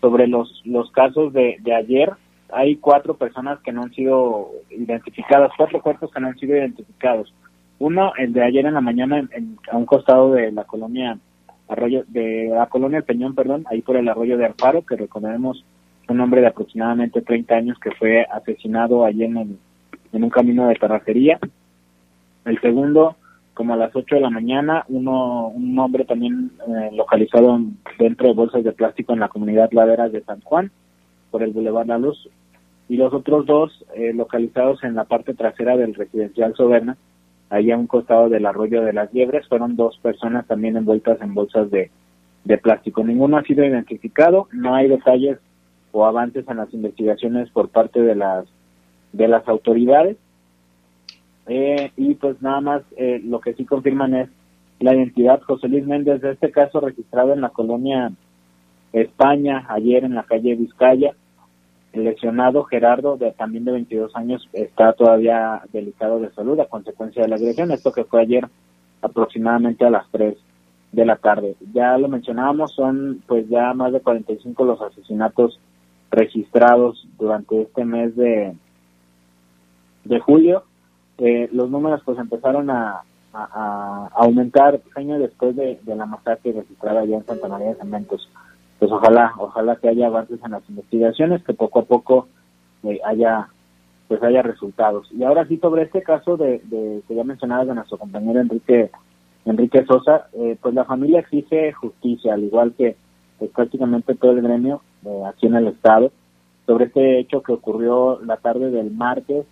sobre 0.00 0.28
los, 0.28 0.62
los 0.64 0.90
casos 0.92 1.32
de, 1.32 1.56
de 1.60 1.74
ayer, 1.74 2.12
hay 2.52 2.76
cuatro 2.76 3.14
personas 3.14 3.58
que 3.60 3.72
no 3.72 3.82
han 3.82 3.92
sido 3.92 4.50
identificadas, 4.70 5.50
cuatro 5.56 5.82
cuerpos 5.82 6.12
que 6.12 6.20
no 6.20 6.28
han 6.28 6.38
sido 6.38 6.56
identificados. 6.56 7.34
Uno, 7.80 8.12
el 8.16 8.32
de 8.32 8.44
ayer 8.44 8.64
en 8.66 8.74
la 8.74 8.80
mañana, 8.80 9.18
en, 9.18 9.58
a 9.70 9.76
un 9.76 9.84
costado 9.84 10.32
de 10.32 10.52
la 10.52 10.64
colonia 10.64 11.18
Arroyo, 11.66 12.04
de 12.06 12.50
la 12.54 12.66
colonia 12.66 12.98
El 12.98 13.04
Peñón, 13.04 13.34
perdón, 13.34 13.64
ahí 13.68 13.82
por 13.82 13.96
el 13.96 14.08
arroyo 14.08 14.38
de 14.38 14.46
Alfaro, 14.46 14.86
que 14.86 14.96
recordemos 14.96 15.64
un 16.08 16.20
hombre 16.20 16.40
de 16.40 16.48
aproximadamente 16.48 17.22
30 17.22 17.54
años 17.54 17.78
que 17.80 17.90
fue 17.92 18.24
asesinado 18.30 19.04
allí 19.04 19.24
en, 19.24 19.58
en 20.12 20.24
un 20.24 20.30
camino 20.30 20.68
de 20.68 20.76
terracería. 20.76 21.40
El 22.44 22.60
segundo, 22.60 23.16
como 23.54 23.74
a 23.74 23.76
las 23.76 23.94
8 23.94 24.16
de 24.16 24.20
la 24.20 24.30
mañana, 24.30 24.84
uno, 24.88 25.48
un 25.48 25.78
hombre 25.78 26.04
también 26.04 26.50
eh, 26.66 26.90
localizado 26.92 27.60
dentro 27.98 28.28
de 28.28 28.34
bolsas 28.34 28.64
de 28.64 28.72
plástico 28.72 29.12
en 29.12 29.20
la 29.20 29.28
comunidad 29.28 29.70
Laderas 29.72 30.12
de 30.12 30.22
San 30.24 30.40
Juan, 30.40 30.70
por 31.30 31.42
el 31.42 31.52
Boulevard 31.52 31.86
La 31.86 31.98
Luz, 31.98 32.28
y 32.88 32.96
los 32.96 33.14
otros 33.14 33.46
dos 33.46 33.84
eh, 33.94 34.12
localizados 34.12 34.82
en 34.84 34.94
la 34.94 35.04
parte 35.04 35.34
trasera 35.34 35.76
del 35.76 35.94
residencial 35.94 36.54
Soberna, 36.54 36.96
ahí 37.48 37.70
a 37.70 37.76
un 37.76 37.86
costado 37.86 38.28
del 38.28 38.46
arroyo 38.46 38.82
de 38.82 38.92
las 38.92 39.12
Liebres, 39.14 39.46
fueron 39.48 39.76
dos 39.76 39.98
personas 39.98 40.46
también 40.46 40.76
envueltas 40.76 41.20
en 41.20 41.34
bolsas 41.34 41.70
de, 41.70 41.90
de 42.44 42.58
plástico. 42.58 43.04
Ninguno 43.04 43.36
ha 43.36 43.42
sido 43.42 43.64
identificado, 43.64 44.48
no 44.52 44.74
hay 44.74 44.88
detalles 44.88 45.38
o 45.92 46.04
avances 46.04 46.44
en 46.48 46.56
las 46.56 46.74
investigaciones 46.74 47.48
por 47.50 47.68
parte 47.68 48.02
de 48.02 48.16
las 48.16 48.46
de 49.12 49.28
las 49.28 49.46
autoridades 49.46 50.16
eh, 51.46 51.92
y 51.96 52.14
pues 52.14 52.40
nada 52.40 52.60
más 52.60 52.82
eh, 52.96 53.20
lo 53.24 53.40
que 53.40 53.54
sí 53.54 53.64
confirman 53.64 54.14
es 54.14 54.28
la 54.80 54.94
identidad 54.94 55.40
José 55.42 55.68
Luis 55.68 55.86
Méndez 55.86 56.20
de 56.20 56.32
este 56.32 56.50
caso 56.50 56.80
registrado 56.80 57.32
en 57.32 57.40
la 57.40 57.50
colonia 57.50 58.12
España 58.92 59.66
ayer 59.68 60.04
en 60.04 60.14
la 60.14 60.22
calle 60.24 60.54
Vizcaya. 60.54 61.14
El 61.92 62.04
lesionado 62.04 62.64
Gerardo, 62.64 63.16
de, 63.16 63.30
también 63.32 63.64
de 63.64 63.72
22 63.72 64.16
años, 64.16 64.48
está 64.52 64.92
todavía 64.94 65.62
delicado 65.72 66.18
de 66.18 66.32
salud 66.32 66.58
a 66.58 66.66
consecuencia 66.66 67.22
de 67.22 67.28
la 67.28 67.36
agresión. 67.36 67.70
Esto 67.70 67.92
que 67.92 68.04
fue 68.04 68.22
ayer 68.22 68.48
aproximadamente 69.00 69.84
a 69.84 69.90
las 69.90 70.10
3 70.10 70.36
de 70.90 71.04
la 71.04 71.16
tarde. 71.16 71.54
Ya 71.72 71.96
lo 71.98 72.08
mencionábamos, 72.08 72.72
son 72.74 73.22
pues 73.26 73.48
ya 73.48 73.74
más 73.74 73.92
de 73.92 74.00
45 74.00 74.64
los 74.64 74.80
asesinatos 74.80 75.60
registrados 76.10 77.06
durante 77.18 77.62
este 77.62 77.84
mes 77.84 78.16
de, 78.16 78.54
de 80.04 80.20
julio. 80.20 80.64
Eh, 81.18 81.48
los 81.52 81.70
números 81.70 82.02
pues 82.04 82.18
empezaron 82.18 82.70
a, 82.70 83.02
a, 83.32 84.08
aumentar 84.14 84.80
años 84.96 85.20
después 85.20 85.54
de, 85.56 85.78
la 85.86 86.06
masacre 86.06 86.52
registrada 86.52 87.00
allá 87.00 87.16
en 87.16 87.26
Santa 87.26 87.48
María 87.48 87.68
de 87.68 87.76
Cementos. 87.76 88.28
Pues 88.78 88.90
ojalá, 88.90 89.32
ojalá 89.38 89.76
que 89.76 89.88
haya 89.88 90.06
avances 90.06 90.40
en 90.44 90.50
las 90.50 90.68
investigaciones, 90.68 91.42
que 91.44 91.54
poco 91.54 91.80
a 91.80 91.84
poco 91.84 92.28
eh, 92.82 93.00
haya 93.04 93.48
pues 94.08 94.22
haya 94.22 94.42
resultados. 94.42 95.08
Y 95.12 95.24
ahora 95.24 95.46
sí 95.46 95.56
sobre 95.56 95.84
este 95.84 96.02
caso 96.02 96.36
de, 96.36 96.60
de 96.64 97.02
que 97.08 97.14
ya 97.14 97.24
mencionaba 97.24 97.64
de 97.64 97.74
nuestro 97.74 97.96
compañero 97.96 98.40
Enrique 98.40 98.90
Enrique 99.44 99.84
Sosa, 99.86 100.28
eh, 100.32 100.56
pues 100.60 100.74
la 100.74 100.84
familia 100.84 101.20
exige 101.20 101.72
justicia, 101.72 102.34
al 102.34 102.44
igual 102.44 102.74
que 102.76 102.96
pues, 103.38 103.50
prácticamente 103.50 104.14
todo 104.14 104.32
el 104.32 104.42
gremio 104.42 104.82
eh, 105.04 105.22
aquí 105.26 105.46
en 105.46 105.56
el 105.56 105.68
estado, 105.68 106.12
sobre 106.66 106.86
este 106.86 107.18
hecho 107.18 107.42
que 107.42 107.52
ocurrió 107.52 108.20
la 108.24 108.38
tarde 108.38 108.70
del 108.70 108.90
martes 108.90 109.44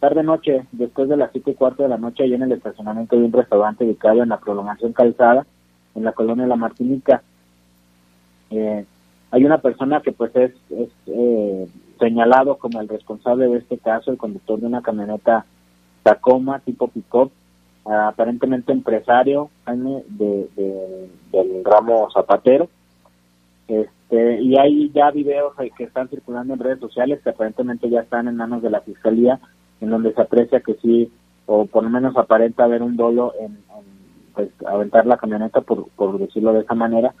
tarde 0.00 0.22
noche, 0.22 0.66
después 0.72 1.08
de 1.08 1.16
las 1.16 1.30
siete 1.30 1.52
y 1.52 1.54
cuarto 1.54 1.82
de 1.82 1.90
la 1.90 1.98
noche, 1.98 2.24
allá 2.24 2.36
en 2.36 2.42
el 2.42 2.52
estacionamiento 2.52 3.16
de 3.16 3.26
un 3.26 3.32
restaurante 3.32 3.84
ubicado 3.84 4.22
en 4.22 4.30
la 4.30 4.40
prolongación 4.40 4.94
calzada, 4.94 5.46
en 5.94 6.04
la 6.04 6.12
colonia 6.12 6.46
La 6.46 6.56
Martinica. 6.56 7.22
Eh, 8.50 8.84
hay 9.30 9.44
una 9.44 9.58
persona 9.58 10.00
que 10.00 10.12
pues 10.12 10.34
es, 10.34 10.52
eh, 11.06 11.68
señalado 11.98 12.56
como 12.56 12.80
el 12.80 12.88
responsable 12.88 13.46
de 13.46 13.58
este 13.58 13.78
caso, 13.78 14.10
el 14.10 14.16
conductor 14.16 14.58
de 14.58 14.66
una 14.66 14.82
camioneta 14.82 15.44
Tacoma 16.02 16.60
tipo 16.60 16.88
pick-up, 16.88 17.30
aparentemente 17.84 18.72
empresario 18.72 19.50
de, 19.66 21.08
del 21.30 21.64
ramo 21.64 22.10
zapatero. 22.10 22.68
Este, 23.68 24.40
y 24.40 24.58
hay 24.58 24.90
ya 24.90 25.10
videos 25.10 25.52
que 25.76 25.84
están 25.84 26.08
circulando 26.08 26.54
en 26.54 26.60
redes 26.60 26.80
sociales 26.80 27.20
que 27.22 27.30
aparentemente 27.30 27.88
ya 27.88 28.00
están 28.00 28.26
en 28.26 28.36
manos 28.36 28.62
de 28.62 28.70
la 28.70 28.80
fiscalía 28.80 29.38
en 29.80 29.90
donde 29.90 30.12
se 30.12 30.20
aprecia 30.20 30.60
que 30.60 30.74
sí, 30.74 31.10
o 31.46 31.66
por 31.66 31.82
lo 31.84 31.90
menos 31.90 32.16
aparenta 32.16 32.64
haber 32.64 32.82
un 32.82 32.96
dolo 32.96 33.34
en, 33.40 33.58
pues, 34.34 34.50
aventar 34.66 35.06
la 35.06 35.16
camioneta, 35.16 35.60
por, 35.60 35.88
por 35.90 36.18
decirlo 36.18 36.52
de 36.52 36.60
esa 36.60 36.74
manera, 36.74 37.14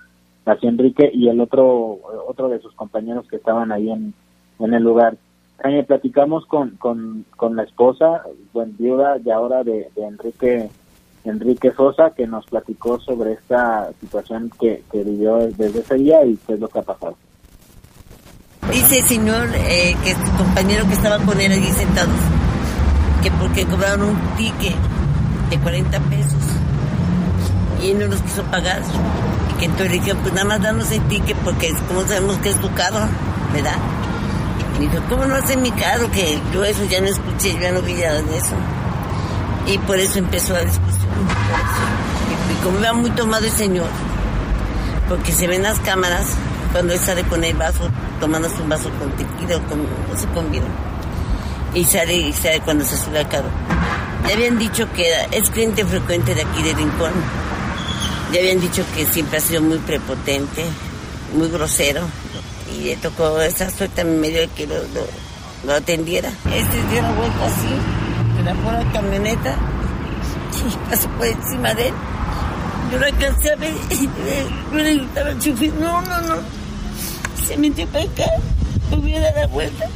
así 0.46 0.66
Enrique 0.66 1.10
y 1.12 1.28
el 1.28 1.40
otro 1.40 1.98
otro 2.26 2.48
de 2.48 2.60
sus 2.60 2.72
compañeros 2.74 3.26
que 3.28 3.36
estaban 3.36 3.72
ahí 3.72 3.90
en, 3.90 4.14
en 4.58 4.74
el 4.74 4.82
lugar. 4.82 5.16
Jaime, 5.62 5.84
platicamos 5.84 6.46
con, 6.46 6.70
con, 6.76 7.26
con 7.36 7.56
la 7.56 7.64
esposa, 7.64 8.22
buen 8.52 8.76
viuda 8.76 9.18
y 9.22 9.30
ahora 9.30 9.62
de, 9.62 9.90
de, 9.94 10.04
Enrique 10.04 10.70
Enrique 11.24 11.70
Sosa, 11.72 12.14
que 12.14 12.26
nos 12.26 12.46
platicó 12.46 12.98
sobre 13.00 13.32
esta 13.32 13.90
situación 14.00 14.50
que, 14.58 14.82
que 14.90 15.04
vivió 15.04 15.36
desde 15.36 15.80
ese 15.80 15.94
día 15.96 16.24
y 16.24 16.36
qué 16.46 16.54
es 16.54 16.60
lo 16.60 16.68
que 16.68 16.78
ha 16.78 16.82
pasado. 16.82 17.14
Dice 18.72 19.00
el 19.00 19.06
señor 19.06 19.48
eh, 19.54 19.94
que 20.02 20.14
su 20.14 20.36
compañero 20.38 20.86
que 20.86 20.94
estaba 20.94 21.18
con 21.18 21.38
él 21.40 21.52
allí 21.52 21.66
sentados, 21.72 22.14
que 23.22 23.30
porque 23.32 23.66
cobraron 23.66 24.02
un 24.10 24.36
ticket 24.36 24.76
de 25.50 25.58
40 25.58 25.98
pesos 26.00 26.42
y 27.82 27.92
no 27.94 28.08
nos 28.08 28.20
quiso 28.20 28.42
pagar. 28.44 28.82
Y 29.50 29.58
que 29.58 29.64
entonces 29.66 29.92
dijeron, 29.92 30.22
pues 30.22 30.34
nada 30.34 30.46
más 30.46 30.62
danos 30.62 30.90
el 30.90 31.02
ticket 31.08 31.36
porque 31.38 31.74
como 31.88 32.06
sabemos 32.06 32.36
que 32.38 32.50
es 32.50 32.60
tu 32.60 32.72
carro, 32.74 33.06
¿verdad? 33.52 33.76
Y 34.78 34.86
dijo, 34.86 35.02
¿cómo 35.08 35.26
no 35.26 35.34
hace 35.34 35.56
mi 35.56 35.70
carro? 35.72 36.10
Que 36.10 36.40
yo 36.52 36.64
eso 36.64 36.84
ya 36.84 37.00
no 37.00 37.08
escuché, 37.08 37.54
yo 37.54 37.60
ya 37.60 37.72
no 37.72 37.82
vi 37.82 37.94
nada 37.94 38.22
de 38.22 38.36
eso. 38.36 38.54
Y 39.66 39.78
por 39.78 39.98
eso 39.98 40.18
empezó 40.18 40.54
la 40.54 40.60
discusión. 40.60 41.10
Y, 42.50 42.64
como 42.64 42.78
iba 42.78 42.92
muy 42.92 43.10
tomado 43.10 43.44
el 43.44 43.52
señor, 43.52 43.88
porque 45.08 45.32
se 45.32 45.46
ven 45.46 45.62
las 45.62 45.78
cámaras 45.80 46.26
cuando 46.72 46.94
él 46.94 46.98
sale 46.98 47.24
con 47.24 47.44
el 47.44 47.54
vaso, 47.56 47.88
tomándose 48.20 48.62
un 48.62 48.68
vaso 48.68 48.90
con 48.98 49.10
tequila 49.12 49.58
o 49.58 49.62
con, 49.68 49.82
no 49.82 50.18
sé, 50.18 50.26
con 50.28 50.50
vino 50.50 50.89
y 51.74 51.84
sale, 51.84 52.14
y 52.14 52.32
sale 52.32 52.60
cuando 52.60 52.84
se 52.84 52.96
sube 52.96 53.18
al 53.18 53.28
carro. 53.28 53.48
Le 54.26 54.34
habían 54.34 54.58
dicho 54.58 54.90
que 54.92 55.06
es 55.32 55.50
cliente 55.50 55.84
frecuente 55.84 56.34
de 56.34 56.42
aquí 56.42 56.62
de 56.62 56.74
Rincón. 56.74 57.12
Le 58.32 58.40
habían 58.40 58.60
dicho 58.60 58.84
que 58.94 59.06
siempre 59.06 59.38
ha 59.38 59.40
sido 59.40 59.62
muy 59.62 59.78
prepotente, 59.78 60.64
muy 61.34 61.48
grosero. 61.48 62.02
Y 62.76 62.84
le 62.84 62.96
tocó 62.96 63.40
esa 63.40 63.70
suerte 63.70 64.02
en 64.02 64.20
medio 64.20 64.40
de 64.40 64.48
que 64.48 64.66
lo, 64.66 64.76
lo, 65.64 65.74
atendiera. 65.74 66.28
Este 66.28 66.82
dio 66.90 67.02
la 67.02 67.12
vuelta 67.12 67.46
así, 67.46 68.36
de 68.36 68.42
la 68.42 68.54
la 68.54 68.92
camioneta, 68.92 69.56
y 70.56 70.90
pasó 70.90 71.08
por 71.10 71.26
encima 71.26 71.74
de 71.74 71.88
él. 71.88 71.94
Yo 72.92 72.98
lo 72.98 73.06
alcancé 73.06 73.52
a 73.52 73.56
ver, 73.56 73.72
yo 74.72 74.78
le 74.78 74.94
gritaba 74.94 75.30
al 75.30 75.80
no, 75.80 76.02
no, 76.02 76.20
no. 76.22 76.36
Se 77.46 77.56
metió 77.56 77.86
para 77.88 78.04
acá, 78.04 78.26
volvió 78.90 79.18
a 79.18 79.20
dar 79.20 79.34
la 79.34 79.46
vuelta 79.48 79.86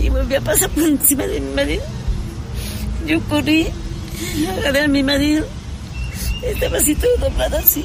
y 0.00 0.08
volví 0.08 0.34
a 0.34 0.40
pasar 0.40 0.70
por 0.70 0.84
encima 0.84 1.24
de 1.26 1.40
mi 1.40 1.54
marido. 1.54 1.82
Yo 3.06 3.20
corrí, 3.22 3.68
agarré 4.58 4.84
a 4.84 4.88
mi 4.88 5.02
marido, 5.02 5.44
estaba 6.42 6.78
así 6.78 6.94
todo 6.94 7.16
doblado 7.18 7.58
así, 7.58 7.84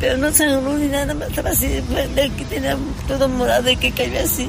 pero 0.00 0.16
no 0.16 0.32
sangró 0.32 0.76
ni 0.76 0.86
nada 0.86 1.14
más, 1.14 1.28
estaba 1.28 1.50
así, 1.50 1.66
de 1.66 2.30
que 2.36 2.44
tenía 2.44 2.76
todo 3.08 3.28
morado 3.28 3.70
y 3.70 3.76
que 3.76 3.92
cayó 3.92 4.20
así. 4.20 4.48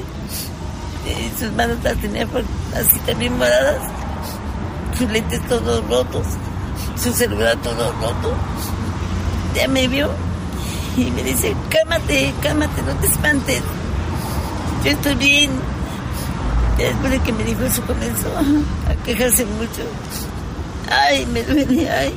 Y 1.06 1.40
sus 1.40 1.52
manos 1.52 1.78
las 1.82 1.96
tenía 1.96 2.26
así 2.74 2.98
también 3.06 3.36
moradas, 3.38 3.80
sus 4.98 5.10
lentes 5.10 5.40
todos 5.48 5.88
rotos, 5.88 6.26
su 7.02 7.12
celular 7.12 7.56
todo 7.62 7.92
roto. 7.92 8.34
Ya 9.54 9.68
me 9.68 9.88
vio 9.88 10.10
y 10.96 11.10
me 11.10 11.22
dice, 11.22 11.54
cálmate, 11.70 12.32
cálmate, 12.42 12.82
no 12.82 12.94
te 12.96 13.06
espantes. 13.06 13.62
Yo 14.84 14.90
estoy 14.90 15.14
bien, 15.14 15.50
Después 16.76 17.10
de 17.10 17.18
que 17.20 17.32
me 17.32 17.44
dijo 17.44 17.62
eso 17.62 17.82
comenzó 17.86 18.28
a 18.36 19.04
quejarse 19.04 19.44
mucho. 19.46 19.82
Ay, 20.90 21.26
me 21.26 21.42
duele, 21.42 21.90
ay. 21.90 22.12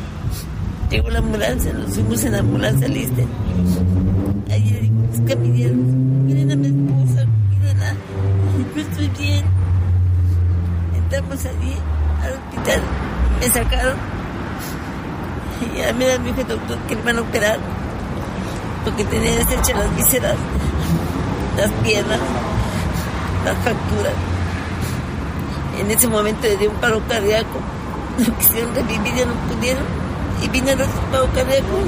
Llegó 0.89 1.09
la 1.09 1.19
ambulancia, 1.19 1.71
nos 1.73 1.93
fuimos 1.93 2.23
en 2.23 2.31
la 2.33 2.39
ambulancia 2.39 2.87
lista. 2.87 3.21
Ayer 4.51 4.89
es 5.13 5.21
camilleros, 5.27 5.77
miren 5.77 6.51
a 6.51 6.55
mi 6.55 6.67
esposa, 6.67 7.25
mírenla. 7.49 7.93
Yo 8.75 8.81
estoy 8.81 9.07
bien. 9.17 9.45
Entramos 10.95 11.45
allí 11.45 11.75
al 12.23 12.33
hospital, 12.33 12.81
me 13.39 13.47
sacaron. 13.47 13.97
Y 15.75 15.81
a 15.81 15.93
mí 15.93 16.05
me 16.05 16.25
dijo 16.25 16.41
el 16.41 16.47
doctor 16.47 16.77
que 16.87 16.95
le 16.95 17.01
van 17.01 17.17
a 17.17 17.21
operar 17.21 17.59
porque 18.83 19.03
tenía 19.05 19.35
deshechas 19.35 19.77
las 19.77 19.95
vísceras, 19.95 20.35
las 21.57 21.71
piernas, 21.83 22.19
las 23.45 23.57
fracturas. 23.57 24.13
En 25.79 25.89
ese 25.89 26.07
momento 26.07 26.41
le 26.43 26.57
dio 26.57 26.69
un 26.69 26.75
paro 26.77 27.01
cardíaco. 27.07 27.59
Lo 28.27 28.37
quisieron 28.37 28.75
revivir, 28.75 29.15
ya 29.15 29.25
no 29.25 29.33
pudieron. 29.47 29.83
Y 30.43 30.49
vino 30.49 30.69
el 30.71 30.77
paro 30.77 31.27
cardíaco 31.33 31.79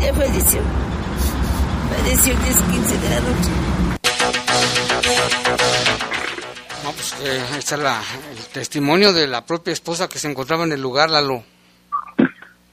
y 0.00 0.04
ya 0.04 0.14
falleció. 0.14 0.60
Falleció 1.90 2.32
el 2.32 2.38
10-15 2.38 3.00
de 3.00 3.08
la 3.08 3.20
noche. 3.20 3.50
No, 6.84 6.92
pues 6.92 7.16
eh, 7.24 7.58
es 7.58 7.72
el 7.72 8.52
testimonio 8.52 9.12
de 9.12 9.26
la 9.26 9.44
propia 9.44 9.72
esposa 9.72 10.08
que 10.08 10.18
se 10.18 10.30
encontraba 10.30 10.64
en 10.64 10.72
el 10.72 10.80
lugar, 10.80 11.10
Lalo. 11.10 11.42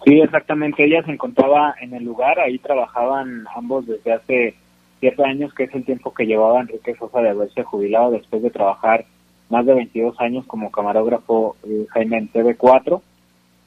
Sí, 0.05 0.19
exactamente. 0.21 0.85
Ella 0.85 1.03
se 1.03 1.11
encontraba 1.11 1.75
en 1.81 1.93
el 1.93 2.03
lugar, 2.03 2.39
ahí 2.39 2.57
trabajaban 2.59 3.45
ambos 3.55 3.85
desde 3.87 4.13
hace 4.13 4.55
siete 4.99 5.23
años, 5.23 5.53
que 5.53 5.63
es 5.63 5.75
el 5.75 5.85
tiempo 5.85 6.13
que 6.13 6.25
llevaba 6.25 6.61
Enrique 6.61 6.95
Sosa 6.97 7.21
de 7.21 7.29
haberse 7.29 7.63
jubilado 7.63 8.11
después 8.11 8.41
de 8.41 8.49
trabajar 8.49 9.05
más 9.49 9.65
de 9.65 9.73
22 9.73 10.19
años 10.19 10.45
como 10.45 10.71
camarógrafo 10.71 11.55
eh, 11.63 11.85
Jaime 11.89 12.17
en 12.17 12.31
TV4 12.31 13.01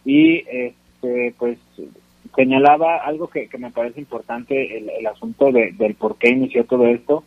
y 0.04 0.44
este 0.48 1.34
pues 1.38 1.58
señalaba 2.34 2.98
algo 2.98 3.28
que, 3.28 3.48
me 3.58 3.70
parece 3.70 4.00
importante 4.00 4.76
el, 4.76 5.06
asunto 5.06 5.50
de, 5.50 5.72
del 5.72 5.94
por 5.94 6.16
qué 6.16 6.30
inició 6.30 6.64
todo 6.64 6.86
esto. 6.86 7.24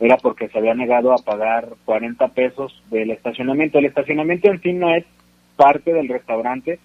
Era 0.00 0.16
porque 0.16 0.48
se 0.48 0.58
había 0.58 0.74
negado 0.74 1.12
a 1.12 1.18
pagar 1.18 1.68
40 1.84 2.28
pesos 2.28 2.82
del 2.90 3.10
estacionamiento. 3.10 3.78
El 3.78 3.86
estacionamiento 3.86 4.50
en 4.50 4.60
sí 4.60 4.72
no 4.72 4.94
es 4.94 5.04
parte 5.56 5.92
del 5.94 6.08
restaurante 6.08 6.78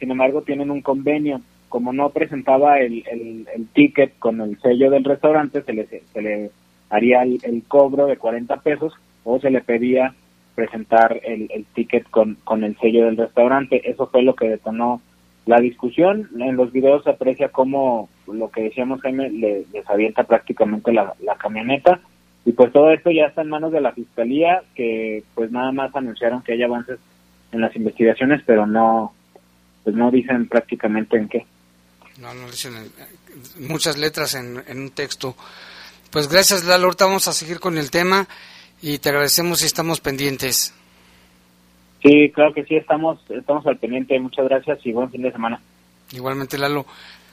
sin 0.00 0.10
embargo 0.10 0.42
tienen 0.42 0.70
un 0.70 0.80
convenio. 0.80 1.42
Como 1.68 1.92
no 1.92 2.10
presentaba 2.10 2.80
el, 2.80 3.04
el, 3.06 3.68
ticket 3.72 4.18
con 4.18 4.40
el 4.40 4.58
sello 4.60 4.90
del 4.90 5.04
restaurante 5.04 5.62
se 5.62 5.72
le, 5.72 5.86
se 5.86 6.20
le 6.22 6.50
haría 6.88 7.22
el, 7.22 7.38
el 7.44 7.62
cobro 7.68 8.06
de 8.06 8.16
40 8.16 8.56
pesos 8.56 8.92
o 9.22 9.38
se 9.38 9.50
le 9.50 9.60
pedía 9.60 10.12
presentar 10.60 11.18
el, 11.24 11.48
el 11.50 11.64
ticket 11.74 12.08
con, 12.10 12.34
con 12.44 12.64
el 12.64 12.76
sello 12.78 13.06
del 13.06 13.16
restaurante. 13.16 13.80
Eso 13.90 14.06
fue 14.08 14.22
lo 14.22 14.34
que 14.34 14.48
detonó 14.48 15.00
la 15.46 15.58
discusión. 15.58 16.28
En 16.38 16.56
los 16.56 16.70
videos 16.70 17.02
se 17.04 17.10
aprecia 17.10 17.48
cómo 17.48 18.10
lo 18.26 18.50
que 18.50 18.62
decíamos 18.64 19.00
Jaime, 19.00 19.30
le, 19.30 19.64
les 19.72 19.88
avienta 19.88 20.24
prácticamente 20.24 20.92
la, 20.92 21.14
la 21.20 21.36
camioneta. 21.36 22.00
Y 22.44 22.52
pues 22.52 22.70
todo 22.72 22.90
esto 22.90 23.10
ya 23.10 23.24
está 23.26 23.40
en 23.42 23.48
manos 23.48 23.72
de 23.72 23.80
la 23.80 23.92
fiscalía 23.92 24.62
que 24.74 25.22
pues 25.34 25.50
nada 25.50 25.72
más 25.72 25.94
anunciaron 25.96 26.42
que 26.42 26.52
hay 26.52 26.62
avances 26.62 26.98
en 27.52 27.60
las 27.62 27.74
investigaciones 27.74 28.42
pero 28.46 28.66
no 28.66 29.12
pues 29.84 29.96
no 29.96 30.10
dicen 30.10 30.46
prácticamente 30.46 31.16
en 31.16 31.28
qué. 31.28 31.46
No 32.20 32.34
no 32.34 32.50
dicen 32.50 32.74
en- 32.76 33.66
muchas 33.66 33.96
letras 33.96 34.34
en, 34.34 34.62
en 34.68 34.78
un 34.80 34.90
texto. 34.90 35.34
Pues 36.10 36.28
gracias 36.28 36.64
Lalo. 36.64 36.84
Ahorita 36.86 37.06
vamos 37.06 37.28
a 37.28 37.32
seguir 37.32 37.60
con 37.60 37.78
el 37.78 37.90
tema 37.90 38.26
y 38.82 38.98
te 38.98 39.08
agradecemos 39.08 39.62
y 39.62 39.66
estamos 39.66 40.00
pendientes. 40.00 40.74
Sí 42.02 42.30
claro 42.34 42.54
que 42.54 42.64
sí 42.64 42.76
estamos 42.76 43.18
estamos 43.28 43.66
al 43.66 43.78
pendiente. 43.78 44.18
Muchas 44.18 44.46
gracias 44.46 44.78
y 44.84 44.92
buen 44.92 45.10
fin 45.10 45.22
de 45.22 45.32
semana. 45.32 45.60
Igualmente 46.12 46.58
Lalo. 46.58 46.86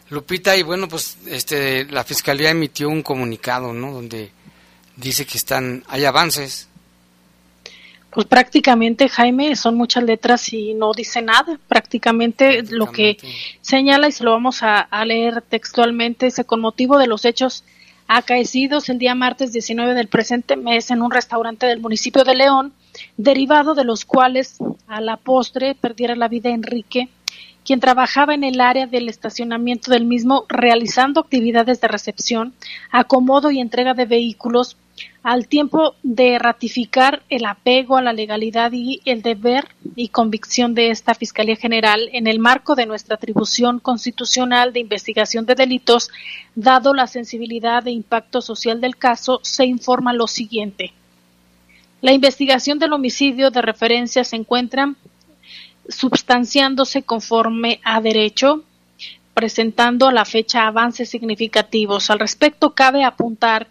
Lupita 0.10 0.56
y 0.56 0.64
bueno 0.64 0.88
pues 0.88 1.18
este 1.28 1.86
la 1.86 2.04
fiscalía 2.04 2.50
emitió 2.50 2.90
un 2.90 3.02
comunicado 3.02 3.74
no 3.74 3.92
donde 3.92 4.32
dice 4.96 5.26
que 5.26 5.38
están 5.38 5.84
hay 5.88 6.06
avances. 6.06 6.70
Pues 8.10 8.26
prácticamente, 8.26 9.10
Jaime, 9.10 9.56
son 9.56 9.76
muchas 9.76 10.04
letras 10.04 10.52
y 10.52 10.74
no 10.74 10.92
dice 10.92 11.22
nada. 11.22 11.60
Prácticamente 11.68 12.64
lo 12.64 12.92
que 12.92 13.18
señala, 13.62 14.08
y 14.08 14.12
se 14.12 14.24
lo 14.24 14.32
vamos 14.32 14.64
a, 14.64 14.80
a 14.80 15.06
leer 15.06 15.44
textualmente, 15.44 16.26
dice, 16.26 16.44
con 16.44 16.60
motivo 16.60 16.98
de 16.98 17.06
los 17.06 17.26
hechos 17.26 17.64
acaecidos 18.08 18.90
el 18.90 19.00
día 19.00 19.16
martes 19.16 19.52
19 19.52 19.94
del 19.94 20.08
presente 20.08 20.56
mes 20.56 20.92
en 20.92 21.02
un 21.02 21.12
restaurante 21.12 21.66
del 21.66 21.82
municipio 21.82 22.24
de 22.24 22.36
León, 22.36 22.74
derivado 23.18 23.76
de 23.76 23.84
los 23.84 24.06
cuales 24.06 24.58
a 24.88 25.02
la 25.02 25.18
postre 25.18 25.76
perdiera 25.76 26.16
la 26.16 26.28
vida 26.28 26.50
Enrique, 26.50 27.10
quien 27.66 27.82
trabajaba 27.82 28.34
en 28.34 28.46
el 28.46 28.62
área 28.62 28.88
del 28.88 29.10
estacionamiento 29.10 29.92
del 29.92 30.06
mismo 30.06 30.46
realizando 30.48 31.20
actividades 31.20 31.82
de 31.82 31.90
recepción, 31.90 32.54
acomodo 32.92 33.52
y 33.52 33.60
entrega 33.60 33.94
de 33.94 34.06
vehículos, 34.06 34.78
al 35.24 35.48
tiempo 35.48 35.96
de 36.04 36.40
ratificar 36.40 37.24
el 37.30 37.46
apego 37.46 37.98
a 37.98 38.02
la 38.02 38.14
legalidad 38.14 38.72
y 38.72 39.02
el 39.06 39.22
deber 39.22 39.68
y 39.96 40.10
convicción 40.10 40.74
de 40.74 40.90
esta 40.90 41.16
Fiscalía 41.16 41.56
General 41.56 42.10
en 42.14 42.28
el 42.28 42.40
marco 42.40 42.76
de 42.76 42.86
nuestra 42.86 43.16
atribución 43.16 43.80
constitucional 43.80 44.74
de 44.74 44.80
investigación 44.80 45.46
de 45.46 45.56
delitos, 45.56 46.10
dado 46.56 46.94
la 46.94 47.08
sensibilidad 47.08 47.86
e 47.88 47.92
impacto 47.92 48.42
social 48.42 48.80
del 48.80 48.96
caso, 48.96 49.40
se 49.44 49.66
informa 49.66 50.14
lo 50.14 50.28
siguiente. 50.28 50.94
La 52.02 52.14
investigación 52.14 52.80
del 52.80 52.94
homicidio 52.94 53.50
de 53.50 53.62
referencia 53.62 54.24
se 54.24 54.36
encuentra 54.36 54.94
substanciándose 55.90 57.04
conforme 57.04 57.80
a 57.84 58.02
derecho, 58.02 58.64
presentando 59.34 60.08
a 60.08 60.14
la 60.14 60.26
fecha 60.26 60.68
avances 60.68 61.10
significativos. 61.10 62.10
Al 62.10 62.20
respecto, 62.20 62.74
cabe 62.74 63.04
apuntar 63.04 63.68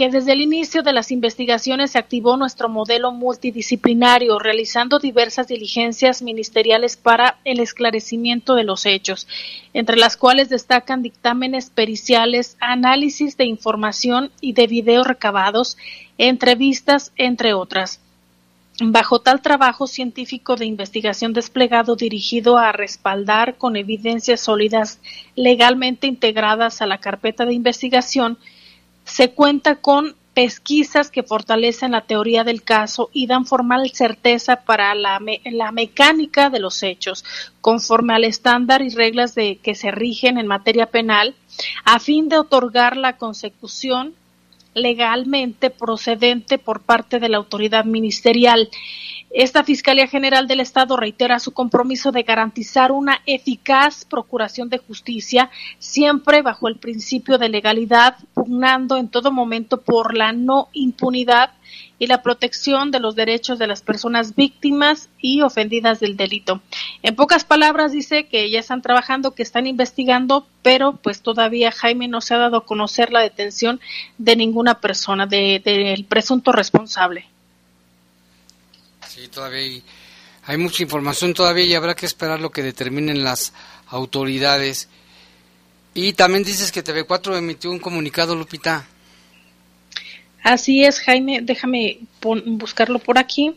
que 0.00 0.08
desde 0.08 0.32
el 0.32 0.40
inicio 0.40 0.82
de 0.82 0.94
las 0.94 1.10
investigaciones 1.10 1.90
se 1.90 1.98
activó 1.98 2.38
nuestro 2.38 2.70
modelo 2.70 3.12
multidisciplinario, 3.12 4.38
realizando 4.38 4.98
diversas 4.98 5.48
diligencias 5.48 6.22
ministeriales 6.22 6.96
para 6.96 7.36
el 7.44 7.60
esclarecimiento 7.60 8.54
de 8.54 8.64
los 8.64 8.86
hechos, 8.86 9.28
entre 9.74 9.98
las 9.98 10.16
cuales 10.16 10.48
destacan 10.48 11.02
dictámenes 11.02 11.68
periciales, 11.68 12.56
análisis 12.60 13.36
de 13.36 13.44
información 13.44 14.30
y 14.40 14.54
de 14.54 14.68
videos 14.68 15.06
recabados, 15.06 15.76
entrevistas, 16.16 17.12
entre 17.16 17.52
otras. 17.52 18.00
Bajo 18.82 19.20
tal 19.20 19.42
trabajo 19.42 19.86
científico 19.86 20.56
de 20.56 20.64
investigación 20.64 21.34
desplegado 21.34 21.94
dirigido 21.94 22.56
a 22.56 22.72
respaldar 22.72 23.58
con 23.58 23.76
evidencias 23.76 24.40
sólidas 24.40 24.98
legalmente 25.34 26.06
integradas 26.06 26.80
a 26.80 26.86
la 26.86 26.96
carpeta 26.96 27.44
de 27.44 27.52
investigación, 27.52 28.38
se 29.10 29.32
cuenta 29.32 29.76
con 29.76 30.14
pesquisas 30.34 31.10
que 31.10 31.24
fortalecen 31.24 31.90
la 31.90 32.02
teoría 32.02 32.44
del 32.44 32.62
caso 32.62 33.10
y 33.12 33.26
dan 33.26 33.44
formal 33.44 33.90
certeza 33.90 34.56
para 34.56 34.94
la, 34.94 35.20
la 35.44 35.72
mecánica 35.72 36.50
de 36.50 36.60
los 36.60 36.82
hechos, 36.82 37.24
conforme 37.60 38.14
al 38.14 38.24
estándar 38.24 38.80
y 38.82 38.90
reglas 38.90 39.34
de 39.34 39.56
que 39.56 39.74
se 39.74 39.90
rigen 39.90 40.38
en 40.38 40.46
materia 40.46 40.86
penal, 40.86 41.34
a 41.84 41.98
fin 41.98 42.28
de 42.28 42.38
otorgar 42.38 42.96
la 42.96 43.16
consecución 43.16 44.14
legalmente 44.74 45.70
procedente 45.70 46.58
por 46.58 46.80
parte 46.80 47.18
de 47.18 47.28
la 47.28 47.38
autoridad 47.38 47.84
ministerial. 47.84 48.70
Esta 49.32 49.62
Fiscalía 49.62 50.08
General 50.08 50.48
del 50.48 50.58
Estado 50.58 50.96
reitera 50.96 51.38
su 51.38 51.52
compromiso 51.52 52.10
de 52.10 52.24
garantizar 52.24 52.90
una 52.90 53.20
eficaz 53.26 54.04
procuración 54.04 54.68
de 54.68 54.78
justicia, 54.78 55.50
siempre 55.78 56.42
bajo 56.42 56.66
el 56.66 56.76
principio 56.78 57.38
de 57.38 57.48
legalidad, 57.48 58.16
pugnando 58.34 58.96
en 58.96 59.08
todo 59.08 59.30
momento 59.30 59.80
por 59.82 60.16
la 60.16 60.32
no 60.32 60.68
impunidad 60.72 61.52
y 62.00 62.08
la 62.08 62.22
protección 62.22 62.90
de 62.90 62.98
los 62.98 63.14
derechos 63.14 63.60
de 63.60 63.68
las 63.68 63.82
personas 63.82 64.34
víctimas 64.34 65.08
y 65.20 65.42
ofendidas 65.42 66.00
del 66.00 66.16
delito. 66.16 66.60
En 67.04 67.14
pocas 67.14 67.44
palabras 67.44 67.92
dice 67.92 68.26
que 68.26 68.50
ya 68.50 68.58
están 68.58 68.82
trabajando, 68.82 69.36
que 69.36 69.44
están 69.44 69.68
investigando, 69.68 70.44
pero 70.62 70.96
pues 70.96 71.22
todavía 71.22 71.70
Jaime 71.70 72.08
no 72.08 72.20
se 72.20 72.34
ha 72.34 72.38
dado 72.38 72.56
a 72.56 72.64
conocer 72.66 73.12
la 73.12 73.20
detención 73.20 73.78
de 74.18 74.34
ninguna 74.34 74.80
persona, 74.80 75.26
de- 75.26 75.62
del 75.64 76.04
presunto 76.04 76.50
responsable. 76.50 77.26
Sí, 79.12 79.26
todavía 79.26 79.82
hay, 80.44 80.56
mucha 80.56 80.84
información 80.84 81.34
todavía 81.34 81.64
y 81.64 81.74
habrá 81.74 81.96
que 81.96 82.06
esperar 82.06 82.38
lo 82.38 82.50
que 82.50 82.62
determinen 82.62 83.24
las 83.24 83.52
autoridades. 83.88 84.88
Y 85.94 86.12
también 86.12 86.44
dices 86.44 86.70
que 86.70 86.84
TV4 86.84 87.36
emitió 87.36 87.72
un 87.72 87.80
comunicado, 87.80 88.36
Lupita. 88.36 88.86
Así 90.44 90.84
es, 90.84 91.00
Jaime, 91.00 91.40
déjame 91.42 91.98
buscarlo 92.22 93.00
por 93.00 93.18
aquí. 93.18 93.56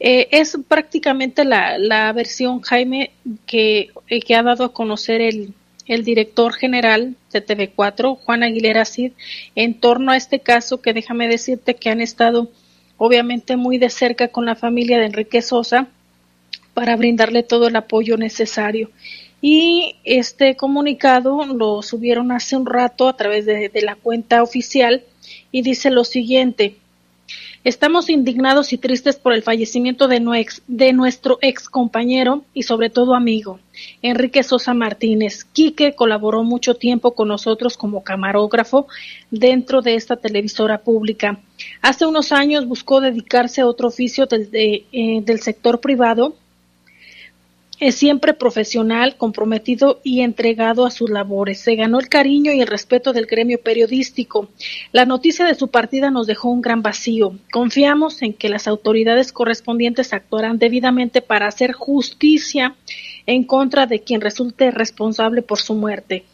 Eh, 0.00 0.28
es 0.30 0.56
prácticamente 0.66 1.44
la, 1.44 1.76
la 1.76 2.10
versión, 2.14 2.62
Jaime, 2.62 3.10
que, 3.44 3.90
eh, 4.08 4.20
que 4.20 4.34
ha 4.34 4.42
dado 4.42 4.64
a 4.64 4.72
conocer 4.72 5.20
el, 5.20 5.52
el 5.84 6.04
director 6.04 6.54
general 6.54 7.16
de 7.32 7.46
TV4, 7.46 8.16
Juan 8.16 8.44
Aguilera 8.44 8.86
Cid, 8.86 9.12
en 9.54 9.78
torno 9.78 10.12
a 10.12 10.16
este 10.16 10.40
caso 10.40 10.80
que 10.80 10.94
déjame 10.94 11.28
decirte 11.28 11.74
que 11.76 11.90
han 11.90 12.00
estado 12.00 12.50
obviamente 13.02 13.56
muy 13.56 13.78
de 13.78 13.88
cerca 13.88 14.28
con 14.28 14.44
la 14.44 14.54
familia 14.54 14.98
de 14.98 15.06
Enrique 15.06 15.40
Sosa 15.40 15.88
para 16.74 16.96
brindarle 16.96 17.42
todo 17.42 17.68
el 17.68 17.76
apoyo 17.76 18.18
necesario. 18.18 18.90
Y 19.40 19.96
este 20.04 20.54
comunicado 20.54 21.46
lo 21.46 21.80
subieron 21.80 22.30
hace 22.30 22.58
un 22.58 22.66
rato 22.66 23.08
a 23.08 23.16
través 23.16 23.46
de, 23.46 23.70
la 23.82 23.94
cuenta 23.94 24.42
oficial 24.42 25.02
y 25.50 25.62
dice 25.62 25.90
lo 25.90 26.04
siguiente. 26.04 26.76
Estamos 27.64 28.10
indignados 28.10 28.74
y 28.74 28.76
tristes 28.76 29.16
por 29.16 29.32
el 29.32 29.42
fallecimiento 29.42 30.06
de, 30.06 30.20
nuex- 30.20 30.60
de 30.66 30.92
nuestro 30.92 31.38
ex 31.40 31.70
compañero 31.70 32.44
y 32.52 32.64
sobre 32.64 32.90
todo 32.90 33.14
amigo, 33.14 33.60
Enrique 34.02 34.42
Sosa 34.42 34.74
Martínez. 34.74 35.44
Quique 35.44 35.94
colaboró 35.94 36.44
mucho 36.44 36.74
tiempo 36.74 37.14
con 37.14 37.28
nosotros 37.28 37.78
como 37.78 38.04
camarógrafo 38.04 38.88
dentro 39.30 39.80
de 39.80 39.94
esta 39.94 40.16
televisora 40.16 40.82
pública. 40.82 41.40
Hace 41.82 42.06
unos 42.06 42.32
años 42.32 42.66
buscó 42.66 43.00
dedicarse 43.00 43.60
a 43.60 43.66
otro 43.66 43.88
oficio 43.88 44.28
eh, 44.30 45.22
del 45.22 45.40
sector 45.40 45.80
privado 45.80 46.34
es 47.80 47.94
siempre 47.94 48.34
profesional, 48.34 49.16
comprometido 49.16 50.00
y 50.04 50.20
entregado 50.20 50.84
a 50.84 50.90
sus 50.90 51.08
labores. 51.08 51.60
Se 51.60 51.76
ganó 51.76 51.98
el 51.98 52.10
cariño 52.10 52.52
y 52.52 52.60
el 52.60 52.66
respeto 52.66 53.14
del 53.14 53.24
gremio 53.24 53.58
periodístico. 53.58 54.50
La 54.92 55.06
noticia 55.06 55.46
de 55.46 55.54
su 55.54 55.68
partida 55.68 56.10
nos 56.10 56.26
dejó 56.26 56.50
un 56.50 56.60
gran 56.60 56.82
vacío. 56.82 57.38
Confiamos 57.50 58.20
en 58.20 58.34
que 58.34 58.50
las 58.50 58.68
autoridades 58.68 59.32
correspondientes 59.32 60.12
actuarán 60.12 60.58
debidamente 60.58 61.22
para 61.22 61.46
hacer 61.46 61.72
justicia 61.72 62.76
en 63.24 63.44
contra 63.44 63.86
de 63.86 64.00
quien 64.00 64.20
resulte 64.20 64.70
responsable 64.70 65.40
por 65.40 65.58
su 65.58 65.74
muerte. 65.74 66.24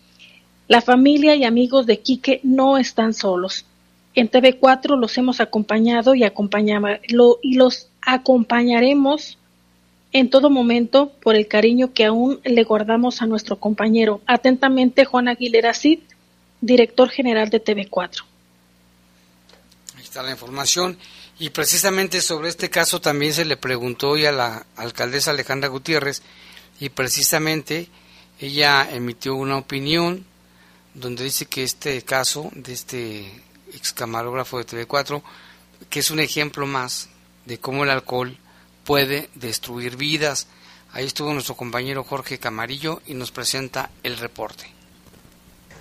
La 0.66 0.80
familia 0.80 1.36
y 1.36 1.44
amigos 1.44 1.86
de 1.86 2.00
Quique 2.00 2.40
no 2.42 2.76
están 2.76 3.14
solos. 3.14 3.66
En 4.16 4.30
TV4 4.30 4.98
los 4.98 5.16
hemos 5.18 5.40
acompañado 5.40 6.14
y, 6.14 6.24
y 6.24 7.54
los 7.54 7.88
acompañaremos 8.00 9.38
en 10.12 10.30
todo 10.30 10.48
momento 10.48 11.12
por 11.22 11.36
el 11.36 11.46
cariño 11.46 11.92
que 11.92 12.06
aún 12.06 12.40
le 12.42 12.64
guardamos 12.64 13.20
a 13.20 13.26
nuestro 13.26 13.60
compañero. 13.60 14.22
Atentamente, 14.26 15.04
Juan 15.04 15.28
Aguilera 15.28 15.74
Cid, 15.74 15.98
director 16.62 17.10
general 17.10 17.50
de 17.50 17.62
TV4. 17.62 18.24
Ahí 19.96 20.02
está 20.02 20.22
la 20.22 20.30
información. 20.30 20.96
Y 21.38 21.50
precisamente 21.50 22.22
sobre 22.22 22.48
este 22.48 22.70
caso 22.70 23.02
también 23.02 23.34
se 23.34 23.44
le 23.44 23.58
preguntó 23.58 24.10
hoy 24.10 24.24
a 24.24 24.32
la 24.32 24.64
alcaldesa 24.76 25.32
Alejandra 25.32 25.68
Gutiérrez 25.68 26.22
y 26.80 26.88
precisamente 26.88 27.88
ella 28.40 28.88
emitió 28.90 29.34
una 29.34 29.58
opinión 29.58 30.24
donde 30.94 31.24
dice 31.24 31.44
que 31.44 31.62
este 31.62 32.00
caso 32.00 32.50
de 32.54 32.72
este 32.72 33.45
ex 33.76 33.92
camarógrafo 33.92 34.58
de 34.58 34.66
TV4, 34.66 35.22
que 35.90 36.00
es 36.00 36.10
un 36.10 36.20
ejemplo 36.20 36.66
más 36.66 37.08
de 37.44 37.58
cómo 37.58 37.84
el 37.84 37.90
alcohol 37.90 38.36
puede 38.84 39.30
destruir 39.34 39.96
vidas. 39.96 40.46
Ahí 40.92 41.04
estuvo 41.04 41.32
nuestro 41.32 41.56
compañero 41.56 42.04
Jorge 42.04 42.38
Camarillo 42.38 43.02
y 43.06 43.14
nos 43.14 43.32
presenta 43.32 43.90
el 44.02 44.16
reporte. 44.16 44.75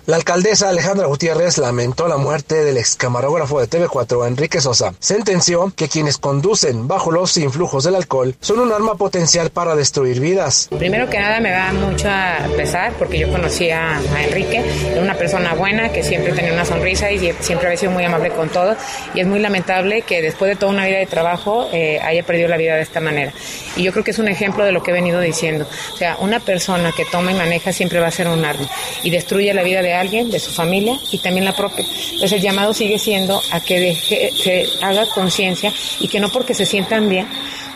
La 0.06 0.14
alcaldesa 0.14 0.68
Alejandra 0.68 1.08
Gutiérrez 1.08 1.58
lamentó 1.58 2.06
la 2.06 2.16
muerte 2.16 2.62
del 2.62 2.76
ex 2.76 2.94
camarógrafo 2.94 3.58
de 3.58 3.68
TV4 3.68 4.28
Enrique 4.28 4.60
Sosa. 4.60 4.94
Sentenció 5.00 5.72
que 5.74 5.88
quienes 5.88 6.16
conducen 6.16 6.86
bajo 6.86 7.10
los 7.10 7.36
influjos 7.38 7.82
del 7.82 7.96
alcohol 7.96 8.36
son 8.38 8.60
un 8.60 8.70
arma 8.70 8.94
potencial 8.94 9.50
para 9.50 9.74
destruir 9.74 10.20
vidas. 10.20 10.68
Primero 10.78 11.10
que 11.10 11.18
nada 11.18 11.40
me 11.40 11.50
da 11.50 11.72
mucho 11.72 12.08
pesar 12.56 12.92
porque 12.92 13.18
yo 13.18 13.32
conocí 13.32 13.68
a, 13.70 14.00
Enrique, 14.24 14.62
era 14.92 15.02
una 15.02 15.14
persona 15.14 15.54
buena 15.54 15.90
que 15.90 16.04
siempre 16.04 16.32
tenía 16.32 16.52
una 16.52 16.64
sonrisa 16.64 17.10
y 17.10 17.18
siempre 17.40 17.66
había 17.66 17.76
sido 17.76 17.90
muy 17.90 18.04
amable 18.04 18.30
con 18.30 18.48
todos 18.48 18.76
y 19.12 19.18
es 19.18 19.26
muy 19.26 19.40
lamentable 19.40 20.02
que 20.02 20.22
después 20.22 20.48
de 20.48 20.54
toda 20.54 20.70
una 20.70 20.86
vida 20.86 20.98
de 20.98 21.06
trabajo 21.06 21.68
eh, 21.72 21.98
haya 22.00 22.22
perdido 22.22 22.46
la 22.46 22.56
vida 22.56 22.76
de 22.76 22.82
esta 22.82 23.00
manera. 23.00 23.32
Y 23.74 23.82
yo 23.82 23.90
creo 23.90 24.04
que 24.04 24.12
es 24.12 24.20
un 24.20 24.28
ejemplo 24.28 24.64
de 24.64 24.70
lo 24.70 24.84
que 24.84 24.92
he 24.92 24.94
venido 24.94 25.18
diciendo. 25.18 25.66
O 25.92 25.96
sea, 25.96 26.16
una 26.20 26.38
persona 26.38 26.92
que 26.96 27.04
toma 27.06 27.32
y 27.32 27.34
maneja 27.34 27.72
siempre 27.72 27.98
va 27.98 28.06
a 28.06 28.12
ser 28.12 28.28
un 28.28 28.44
arma 28.44 28.68
y 29.02 29.10
destruye 29.10 29.52
la 29.52 29.64
vida 29.64 29.82
de 29.82 29.95
alguien, 29.96 30.30
de 30.30 30.38
su 30.38 30.50
familia 30.50 30.98
y 31.10 31.18
también 31.18 31.44
la 31.44 31.54
propia. 31.54 31.84
Entonces 31.84 32.32
el 32.32 32.40
llamado 32.40 32.72
sigue 32.72 32.98
siendo 32.98 33.40
a 33.50 33.60
que 33.60 33.80
deje, 33.80 34.32
se 34.36 34.68
haga 34.82 35.06
conciencia 35.06 35.72
y 36.00 36.08
que 36.08 36.20
no 36.20 36.30
porque 36.30 36.54
se 36.54 36.66
sientan 36.66 37.08
bien 37.08 37.26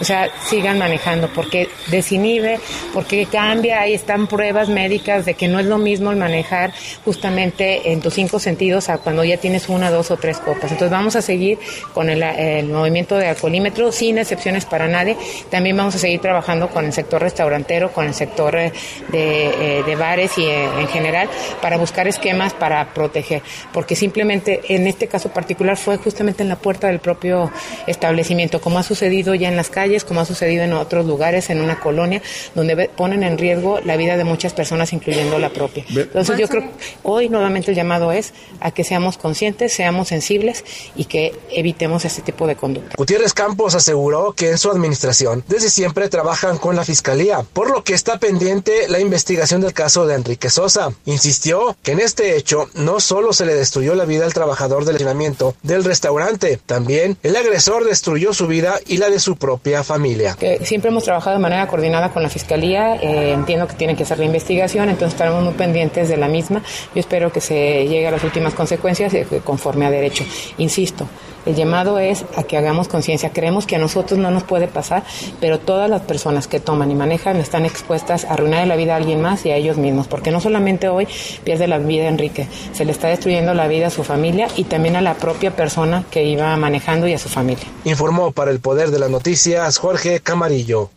o 0.01 0.05
sea, 0.05 0.30
sigan 0.48 0.78
manejando, 0.78 1.28
porque 1.28 1.68
desinhibe, 1.88 2.59
porque 2.94 3.26
cambia, 3.26 3.82
ahí 3.82 3.92
están 3.92 4.26
pruebas 4.26 4.68
médicas 4.68 5.26
de 5.26 5.34
que 5.34 5.46
no 5.46 5.59
es 5.59 5.66
lo 5.66 5.76
mismo 5.76 6.11
el 6.11 6.16
manejar 6.16 6.72
justamente 7.05 7.92
en 7.92 8.01
tus 8.01 8.14
cinco 8.14 8.38
sentidos 8.38 8.88
a 8.88 8.98
cuando 8.98 9.24
ya 9.24 9.36
tienes 9.36 9.68
una, 9.68 9.90
dos 9.90 10.11
o 10.11 10.16
tres 10.16 10.38
copas. 10.38 10.72
Entonces 10.72 10.90
vamos 10.90 11.16
a 11.16 11.22
seguir 11.22 11.59
con 11.92 12.09
el, 12.09 12.20
movimiento 12.66 13.16
de 13.16 13.28
alcoholímetro 13.28 13.92
sin 13.92 14.18
excepciones 14.18 14.64
para 14.64 14.88
nadie. 14.88 15.16
También 15.51 15.76
vamos 15.76 15.94
a 15.94 15.98
seguir 15.98 16.20
trabajando 16.20 16.68
con 16.68 16.86
el 16.86 16.92
sector 16.92 17.20
restaurantero, 17.20 17.92
con 17.92 18.07
el 18.07 18.14
sector 18.14 18.57
eh, 18.57 18.72
de, 19.09 19.78
eh, 19.78 19.82
de 19.84 19.96
bares 19.96 20.38
y 20.38 20.44
eh, 20.44 20.64
en 20.78 20.88
general 20.88 21.28
para 21.61 21.76
buscar 21.76 22.09
esquemas 22.09 22.55
para 22.55 22.94
proteger, 22.94 23.42
porque 23.72 23.94
simplemente 23.96 24.61
en 24.68 24.86
este 24.86 25.09
caso 25.09 25.28
particular 25.30 25.76
fue 25.76 25.98
justamente 25.98 26.42
en 26.42 26.48
la 26.48 26.57
puerta 26.57 26.86
del 26.86 27.01
propio 27.01 27.51
establecimiento, 27.86 28.61
como 28.61 28.78
ha 28.78 28.82
sucedido 28.82 29.34
ya 29.34 29.48
en 29.48 29.57
las 29.57 29.68
calles 29.68 29.89
como 30.05 30.20
ha 30.20 30.24
sucedido 30.24 30.62
en 30.62 30.72
otros 30.72 31.07
lugares, 31.07 31.51
en 31.51 31.61
una 31.61 31.80
colonia, 31.80 32.22
donde 32.55 32.88
ponen 32.88 33.22
en 33.22 33.38
riesgo 33.38 33.80
la 33.84 33.97
vida 33.97 34.16
de 34.16 34.24
muchas 34.24 34.53
personas, 34.53 34.93
incluyendo 34.93 35.38
la 35.38 35.51
propia. 35.51 35.84
Entonces 35.88 36.38
yo 36.38 36.49
creo 36.49 36.62
que 36.62 36.70
hoy 37.03 37.28
nuevamente 37.28 37.70
el 37.70 37.76
llamado 37.76 38.12
es 38.12 38.32
a 38.61 38.70
que 38.70 38.84
seamos 38.84 39.18
conscientes, 39.18 39.72
seamos 39.72 40.09
sensibles 40.09 40.64
y 40.97 41.05
que 41.05 41.34
evitemos 41.51 42.05
este 42.05 42.22
tipo 42.22 42.47
de 42.47 42.57
conducta. 42.57 42.95
Gutiérrez 42.97 43.34
Campos 43.34 43.74
aseguró 43.74 44.32
que 44.32 44.51
en 44.51 44.59
su 44.59 44.70
administración 44.70 45.45
desde 45.49 45.70
siempre 45.70 46.09
trabajan 46.09 46.59
con 46.59 46.76
la 46.76 46.84
Fiscalía, 46.84 47.45
por 47.53 47.70
lo 47.70 47.84
que 47.84 47.95
está 47.95 48.18
pendiente 48.18 48.88
la 48.88 49.01
investigación 49.01 49.61
del 49.61 49.72
caso 49.72 50.07
de 50.07 50.14
Enrique 50.14 50.51
Sosa. 50.51 50.93
Insistió 51.05 51.76
que 51.82 51.93
en 51.93 52.01
este 52.01 52.36
hecho 52.36 52.68
no 52.74 53.01
solo 53.01 53.32
se 53.32 53.47
le 53.47 53.55
destruyó 53.55 53.95
la 53.95 54.05
vida 54.05 54.24
al 54.24 54.34
trabajador 54.34 54.84
del 54.84 54.97
entrenamiento 54.97 55.55
del 55.62 55.84
restaurante, 55.84 56.61
también 56.66 57.16
el 57.22 57.36
agresor 57.36 57.84
destruyó 57.84 58.32
su 58.32 58.47
vida 58.47 58.78
y 58.86 58.99
la 58.99 59.11
de 59.11 59.20
su 59.20 59.36
propia 59.36 59.80
familia. 59.85 60.37
siempre 60.62 60.91
hemos 60.91 61.05
trabajado 61.05 61.37
de 61.37 61.43
manera 61.43 61.66
coordinada 61.66 62.11
con 62.11 62.22
la 62.22 62.28
Fiscalía, 62.28 62.97
eh, 62.97 63.33
entiendo 63.33 63.66
que 63.66 63.74
tienen 63.74 63.97
que 63.97 64.03
hacer 64.03 64.18
la 64.18 64.24
investigación, 64.24 64.89
entonces 64.89 65.14
estaremos 65.14 65.43
muy 65.43 65.55
pendientes 65.55 66.09
de 66.09 66.16
la 66.16 66.28
misma. 66.28 66.62
Yo 66.95 67.01
espero 67.01 67.33
que 67.33 67.41
se 67.41 67.87
llegue 67.87 68.07
a 68.07 68.11
las 68.11 68.24
últimas 68.24 68.55
consecuencias 68.55 69.12
conforme 69.45 69.87
a 69.87 69.91
derecho. 69.91 70.24
Insisto, 70.59 71.07
el 71.51 71.57
llamado 71.57 71.98
es 71.98 72.24
a 72.36 72.44
que 72.44 72.57
hagamos 72.57 72.88
conciencia. 72.88 73.30
Creemos 73.30 73.66
que 73.66 73.76
a 73.76 73.78
nosotros 73.78 74.18
no 74.18 74.30
nos 74.30 74.44
puede 74.44 74.68
pasar, 74.68 75.03
pero 75.40 75.59
todas 75.59 75.90
las 75.90 76.03
personas 76.03 76.46
que 76.46 76.61
toman 76.61 76.90
y 76.90 76.94
manejan 76.94 77.36
están 77.36 77.64
expuestas 77.66 78.24
a 78.24 78.34
arruinar 78.34 78.66
la 78.66 78.76
vida 78.76 78.94
a 78.94 78.96
alguien 78.96 79.20
más 79.20 79.44
y 79.44 79.51
a 79.51 79.57
ellos 79.57 79.76
mismos, 79.76 80.07
porque 80.07 80.30
no 80.30 80.40
solamente 80.40 80.88
hoy 80.88 81.09
pierde 81.44 81.66
la 81.66 81.78
vida 81.78 82.09
Enrique, 82.09 82.46
se 82.72 82.84
le 82.84 82.92
está 82.92 83.09
destruyendo 83.09 83.53
la 83.55 83.66
vida 83.66 83.88
a 83.88 83.90
su 83.90 84.05
familia 84.05 84.48
y 84.57 84.64
también 84.64 84.96
a 84.96 85.01
la 85.01 85.14
propia 85.14 85.55
persona 85.55 86.05
que 86.11 86.24
iba 86.24 86.57
manejando 86.57 87.07
y 87.09 87.14
a 87.14 87.18
su 87.18 87.28
familia. 87.28 87.64
Informó 87.84 88.30
para 88.32 88.51
el 88.51 88.61
Poder 88.61 88.90
de 88.90 88.98
las 88.98 89.11
Noticias 89.11 89.78
Jorge 89.78 90.20
Camarillo. 90.20 90.90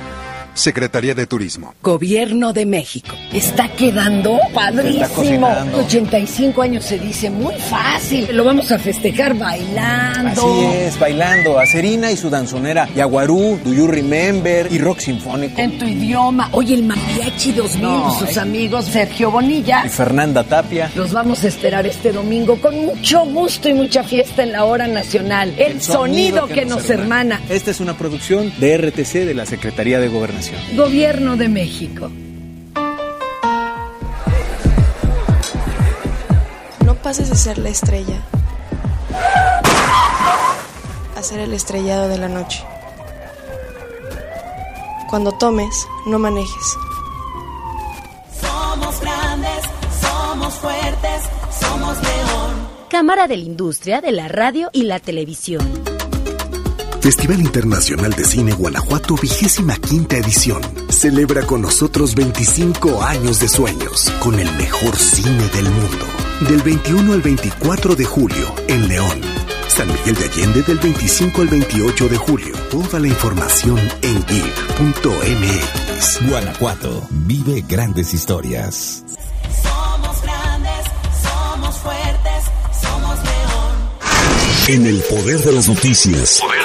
Secretaría 0.53 1.15
de 1.15 1.25
Turismo. 1.27 1.73
Gobierno 1.81 2.53
de 2.53 2.65
México. 2.65 3.15
Está 3.31 3.69
quedando 3.69 4.37
padrísimo. 4.53 5.47
85 5.73 6.61
años 6.61 6.85
se 6.85 6.99
dice 6.99 7.29
muy 7.29 7.55
fácil. 7.55 8.27
Lo 8.35 8.43
vamos 8.43 8.71
a 8.71 8.77
festejar 8.77 9.37
bailando. 9.37 10.41
Así 10.41 10.65
es, 10.75 10.99
bailando. 10.99 11.57
A 11.57 11.65
Serina 11.65 12.11
y 12.11 12.17
su 12.17 12.29
danzonera. 12.29 12.89
Yaguarú, 12.93 13.59
Do 13.63 13.73
You 13.73 13.87
Remember 13.87 14.67
y 14.71 14.77
rock 14.77 14.99
sinfónico. 14.99 15.59
En 15.59 15.79
tu 15.79 15.85
idioma. 15.85 16.49
Oye, 16.51 16.75
el 16.75 16.83
Mariachi 16.83 17.53
2000 17.53 17.83
y 17.83 18.19
sus 18.19 18.37
amigos 18.37 18.85
Sergio 18.85 19.31
Bonilla. 19.31 19.83
Y 19.85 19.89
Fernanda 19.89 20.43
Tapia. 20.43 20.91
Los 20.95 21.13
vamos 21.13 21.43
a 21.43 21.47
esperar 21.47 21.85
este 21.85 22.11
domingo 22.11 22.59
con 22.59 22.77
mucho 22.85 23.25
gusto 23.25 23.69
y 23.69 23.73
mucha 23.73 24.03
fiesta 24.03 24.43
en 24.43 24.51
la 24.51 24.65
hora 24.65 24.87
nacional. 24.87 25.53
El, 25.57 25.81
sonido, 25.81 26.47
que, 26.47 26.65
nos, 26.65 26.89
hermana. 26.89 27.41
Esta 27.49 27.71
es 27.71 27.79
una 27.79 27.97
producción 27.97 28.51
de 28.59 28.77
RTC 28.77 29.25
de 29.25 29.33
la 29.33 29.45
Secretaría 29.45 29.99
de 29.99 30.07
Gobernación. 30.09 30.40
Gobierno 30.75 31.37
de 31.37 31.49
México. 31.49 32.09
No 36.85 36.95
pases 36.95 37.29
de 37.29 37.35
ser 37.35 37.57
la 37.57 37.69
estrella 37.69 38.21
a 41.15 41.23
ser 41.23 41.39
el 41.39 41.53
estrellado 41.53 42.07
de 42.07 42.17
la 42.17 42.27
noche. 42.27 42.63
Cuando 45.09 45.31
tomes, 45.33 45.87
no 46.07 46.17
manejes. 46.17 46.77
Somos 48.41 48.99
grandes, 49.01 49.61
somos 50.01 50.21
somos 50.31 50.53
fuertes, 50.55 51.23
somos 51.59 52.01
león. 52.01 52.67
Cámara 52.89 53.27
de 53.27 53.37
la 53.37 53.43
Industria 53.43 54.01
de 54.01 54.11
la 54.11 54.27
Radio 54.27 54.69
y 54.71 54.83
la 54.83 54.99
Televisión. 54.99 55.80
Festival 57.01 57.41
Internacional 57.41 58.13
de 58.13 58.23
Cine 58.23 58.53
Guanajuato, 58.53 59.15
vigésima 59.19 59.75
quinta 59.75 60.17
edición. 60.17 60.61
Celebra 60.89 61.41
con 61.47 61.63
nosotros 61.63 62.13
25 62.13 63.01
años 63.01 63.39
de 63.39 63.47
sueños, 63.47 64.13
con 64.19 64.39
el 64.39 64.51
mejor 64.57 64.95
cine 64.95 65.47
del 65.47 65.67
mundo. 65.67 66.05
Del 66.47 66.61
21 66.61 67.13
al 67.13 67.21
24 67.21 67.95
de 67.95 68.05
julio, 68.05 68.53
en 68.67 68.87
León. 68.87 69.19
San 69.67 69.87
Miguel 69.87 70.13
de 70.13 70.25
Allende 70.25 70.61
del 70.61 70.77
25 70.77 71.41
al 71.41 71.47
28 71.47 72.07
de 72.07 72.17
julio. 72.17 72.55
Toda 72.69 72.99
la 72.99 73.07
información 73.07 73.79
en 74.03 74.23
geek.mx. 74.27 76.29
Guanajuato, 76.29 77.07
vive 77.09 77.65
grandes 77.67 78.13
historias. 78.13 79.03
Somos 79.63 80.21
grandes, 80.21 80.85
somos 81.23 81.75
fuertes, 81.77 82.43
somos 82.79 83.17
león. 83.23 83.41
En 84.67 84.85
el 84.85 85.01
poder 85.01 85.39
de 85.39 85.51
las 85.51 85.67
noticias. 85.67 86.39
Poder 86.41 86.60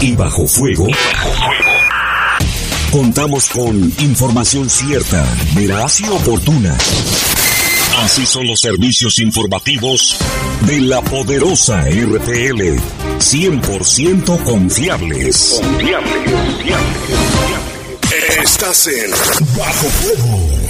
Y 0.00 0.12
bajo 0.16 0.46
fuego. 0.46 0.86
Contamos 2.90 3.48
con 3.50 3.92
información 3.98 4.70
cierta, 4.70 5.24
veraz 5.54 6.00
y 6.00 6.08
oportuna. 6.08 6.76
Así 7.98 8.24
son 8.24 8.46
los 8.46 8.60
servicios 8.60 9.18
informativos 9.18 10.16
de 10.62 10.80
la 10.80 11.02
poderosa 11.02 11.82
RTL. 11.82 12.78
100% 13.18 14.44
confiables. 14.44 15.60
Confiables, 15.60 16.14
confiables, 16.30 16.98
Estás 18.40 18.86
en 18.86 19.10
Bajo 19.56 19.88
Fuego. 19.88 20.67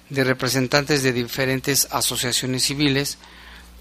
de 0.08 0.24
representantes 0.24 1.02
de 1.02 1.12
diferentes 1.12 1.86
asociaciones 1.90 2.62
civiles 2.62 3.18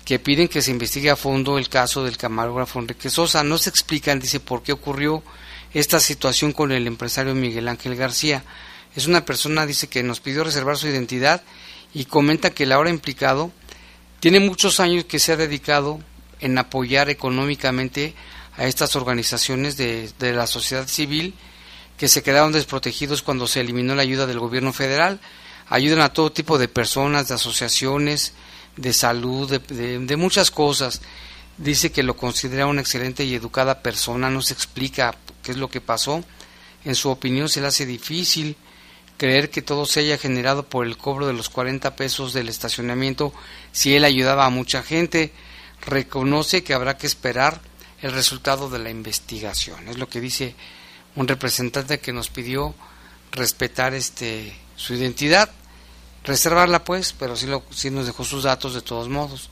que 0.03 0.19
piden 0.19 0.49
que 0.49 0.61
se 0.61 0.71
investigue 0.71 1.09
a 1.09 1.15
fondo 1.15 1.57
el 1.57 1.69
caso 1.69 2.03
del 2.03 2.17
camarógrafo 2.17 2.79
Enrique 2.79 3.09
Sosa. 3.09 3.45
No 3.45 3.57
se 3.57 3.69
explican, 3.69 4.19
dice, 4.19 4.41
por 4.41 4.61
qué 4.61 4.73
ocurrió 4.73 5.23
esta 5.73 6.01
situación 6.01 6.51
con 6.51 6.73
el 6.73 6.86
empresario 6.86 7.34
Miguel 7.34 7.69
Ángel 7.69 7.95
García. 7.95 8.43
Es 8.95 9.07
una 9.07 9.25
persona, 9.25 9.65
dice, 9.65 9.87
que 9.87 10.03
nos 10.03 10.19
pidió 10.19 10.43
reservar 10.43 10.77
su 10.77 10.87
identidad 10.87 11.41
y 11.93 12.05
comenta 12.05 12.51
que 12.51 12.63
el 12.63 12.71
ahora 12.71 12.89
implicado 12.89 13.51
tiene 14.19 14.39
muchos 14.39 14.79
años 14.79 15.05
que 15.05 15.19
se 15.19 15.33
ha 15.33 15.37
dedicado 15.37 15.99
en 16.39 16.57
apoyar 16.57 17.09
económicamente 17.09 18.13
a 18.55 18.65
estas 18.65 18.95
organizaciones 18.95 19.77
de, 19.77 20.09
de 20.19 20.33
la 20.33 20.47
sociedad 20.47 20.87
civil 20.87 21.33
que 21.97 22.07
se 22.07 22.23
quedaron 22.23 22.51
desprotegidos 22.51 23.21
cuando 23.21 23.47
se 23.47 23.61
eliminó 23.61 23.95
la 23.95 24.01
ayuda 24.01 24.25
del 24.25 24.39
gobierno 24.39 24.73
federal. 24.73 25.19
Ayudan 25.69 26.01
a 26.01 26.13
todo 26.13 26.31
tipo 26.31 26.57
de 26.57 26.67
personas, 26.67 27.27
de 27.27 27.35
asociaciones, 27.35 28.33
de 28.75 28.93
salud, 28.93 29.49
de, 29.49 29.59
de, 29.59 29.99
de, 29.99 30.15
muchas 30.17 30.51
cosas. 30.51 31.01
Dice 31.57 31.91
que 31.91 32.03
lo 32.03 32.17
considera 32.17 32.65
una 32.65 32.81
excelente 32.81 33.23
y 33.23 33.35
educada 33.35 33.81
persona, 33.81 34.29
no 34.29 34.41
se 34.41 34.53
explica 34.53 35.15
qué 35.41 35.51
es 35.51 35.57
lo 35.57 35.69
que 35.69 35.81
pasó. 35.81 36.23
En 36.83 36.95
su 36.95 37.09
opinión 37.09 37.47
se 37.47 37.61
le 37.61 37.67
hace 37.67 37.85
difícil 37.85 38.57
creer 39.18 39.49
que 39.49 39.61
todo 39.61 39.86
se 39.86 40.01
haya 40.01 40.18
generado 40.18 40.64
por 40.64 40.86
el 40.86 40.97
cobro 40.97 41.28
de 41.28 41.34
los 41.34 41.49
40 41.49 41.95
pesos 41.95 42.34
del 42.34 42.49
estacionamiento 42.49 43.34
si 43.72 43.95
él 43.95 44.05
ayudaba 44.05 44.45
a 44.45 44.49
mucha 44.49 44.84
gente. 44.84 45.32
Reconoce 45.86 46.64
que 46.64 46.74
habrá 46.74 46.97
que 46.97 47.07
esperar 47.07 47.61
el 48.01 48.11
resultado 48.11 48.70
de 48.70 48.80
la 48.80 48.89
investigación. 48.89 49.88
Es 49.88 49.97
lo 49.97 50.07
que 50.09 50.22
dice 50.22 50.55
un 51.16 51.28
representante 51.28 51.99
que 51.99 52.14
nos 52.14 52.30
pidió 52.30 52.74
respetar 53.32 53.93
este 53.93 54.55
su 54.76 54.93
identidad 54.93 55.49
reservarla 56.24 56.84
pues, 56.84 57.14
pero 57.18 57.36
sí, 57.36 57.47
lo, 57.47 57.64
sí 57.72 57.89
nos 57.89 58.05
dejó 58.05 58.24
sus 58.24 58.43
datos 58.43 58.74
de 58.74 58.82
todos 58.82 59.09
modos. 59.09 59.49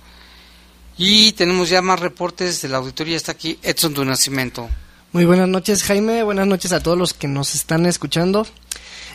Y 0.98 1.34
tenemos 1.34 1.70
ya 1.70 1.82
más 1.82 2.00
reportes 2.00 2.62
de 2.62 2.70
la 2.70 2.78
auditoría. 2.78 3.18
Está 3.18 3.32
aquí 3.32 3.58
Edson 3.64 3.94
du 3.94 4.06
Nacimiento. 4.06 4.70
Muy 5.14 5.26
buenas 5.26 5.50
noches 5.50 5.84
Jaime, 5.84 6.24
buenas 6.24 6.48
noches 6.48 6.72
a 6.72 6.82
todos 6.82 6.98
los 6.98 7.14
que 7.14 7.28
nos 7.28 7.54
están 7.56 7.86
escuchando. 7.86 8.48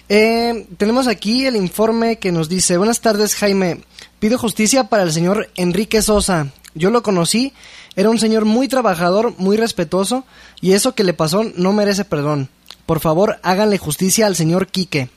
Eh, 0.08 0.66
tenemos 0.76 1.08
aquí 1.08 1.46
el 1.46 1.56
informe 1.56 2.18
que 2.18 2.32
nos 2.32 2.48
dice, 2.48 2.76
buenas 2.76 3.00
tardes 3.00 3.34
Jaime, 3.34 3.82
pido 4.20 4.38
justicia 4.38 4.84
para 4.84 5.02
el 5.02 5.12
señor 5.12 5.50
Enrique 5.56 6.00
Sosa. 6.02 6.52
Yo 6.74 6.90
lo 6.90 7.02
conocí, 7.02 7.52
era 7.96 8.10
un 8.10 8.18
señor 8.18 8.44
muy 8.44 8.68
trabajador, 8.68 9.34
muy 9.38 9.56
respetuoso, 9.56 10.24
y 10.60 10.72
eso 10.72 10.94
que 10.94 11.04
le 11.04 11.14
pasó 11.14 11.44
no 11.56 11.72
merece 11.72 12.04
perdón. 12.04 12.48
Por 12.84 13.00
favor, 13.00 13.38
háganle 13.42 13.78
justicia 13.78 14.26
al 14.26 14.36
señor 14.36 14.68
Quique 14.68 15.10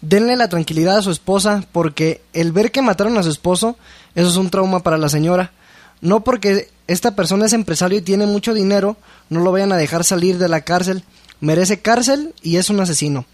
denle 0.00 0.36
la 0.36 0.48
tranquilidad 0.48 0.98
a 0.98 1.02
su 1.02 1.10
esposa 1.10 1.64
porque 1.72 2.22
el 2.32 2.52
ver 2.52 2.72
que 2.72 2.82
mataron 2.82 3.18
a 3.18 3.22
su 3.22 3.30
esposo, 3.30 3.76
eso 4.14 4.28
es 4.28 4.36
un 4.36 4.50
trauma 4.50 4.82
para 4.82 4.98
la 4.98 5.08
señora. 5.08 5.52
No 6.00 6.24
porque 6.24 6.70
esta 6.86 7.14
persona 7.14 7.46
es 7.46 7.52
empresario 7.52 7.98
y 7.98 8.02
tiene 8.02 8.26
mucho 8.26 8.54
dinero, 8.54 8.96
no 9.28 9.40
lo 9.40 9.52
vayan 9.52 9.72
a 9.72 9.76
dejar 9.76 10.04
salir 10.04 10.38
de 10.38 10.48
la 10.48 10.62
cárcel. 10.62 11.04
Merece 11.40 11.80
cárcel 11.80 12.34
y 12.42 12.56
es 12.56 12.70
un 12.70 12.80
asesino. 12.80 13.26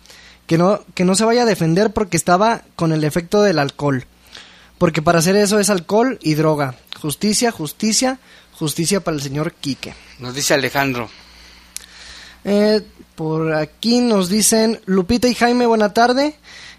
Que 0.46 0.58
no, 0.58 0.80
que 0.94 1.04
no 1.04 1.14
se 1.14 1.24
vaya 1.24 1.42
a 1.42 1.46
defender 1.46 1.92
porque 1.92 2.16
estaba 2.16 2.62
con 2.76 2.92
el 2.92 3.04
efecto 3.04 3.42
del 3.42 3.58
alcohol. 3.58 4.06
porque 4.78 5.02
para 5.02 5.20
hacer 5.20 5.36
eso 5.36 5.58
es 5.58 5.70
alcohol 5.70 6.18
y 6.22 6.34
droga. 6.34 6.74
Justicia, 7.00 7.50
justicia, 7.50 8.18
justicia 8.52 9.00
para 9.00 9.16
el 9.16 9.22
señor 9.22 9.52
Quique. 9.52 9.94
Nos 10.18 10.34
dice 10.34 10.54
Alejandro. 10.54 11.08
Eh, 12.44 12.82
por 13.14 13.54
aquí 13.54 14.00
nos 14.00 14.28
dicen 14.28 14.80
Lupita 14.84 15.28
y 15.28 15.34
Jaime, 15.34 15.66
buena 15.66 15.94
tarde. 15.94 16.36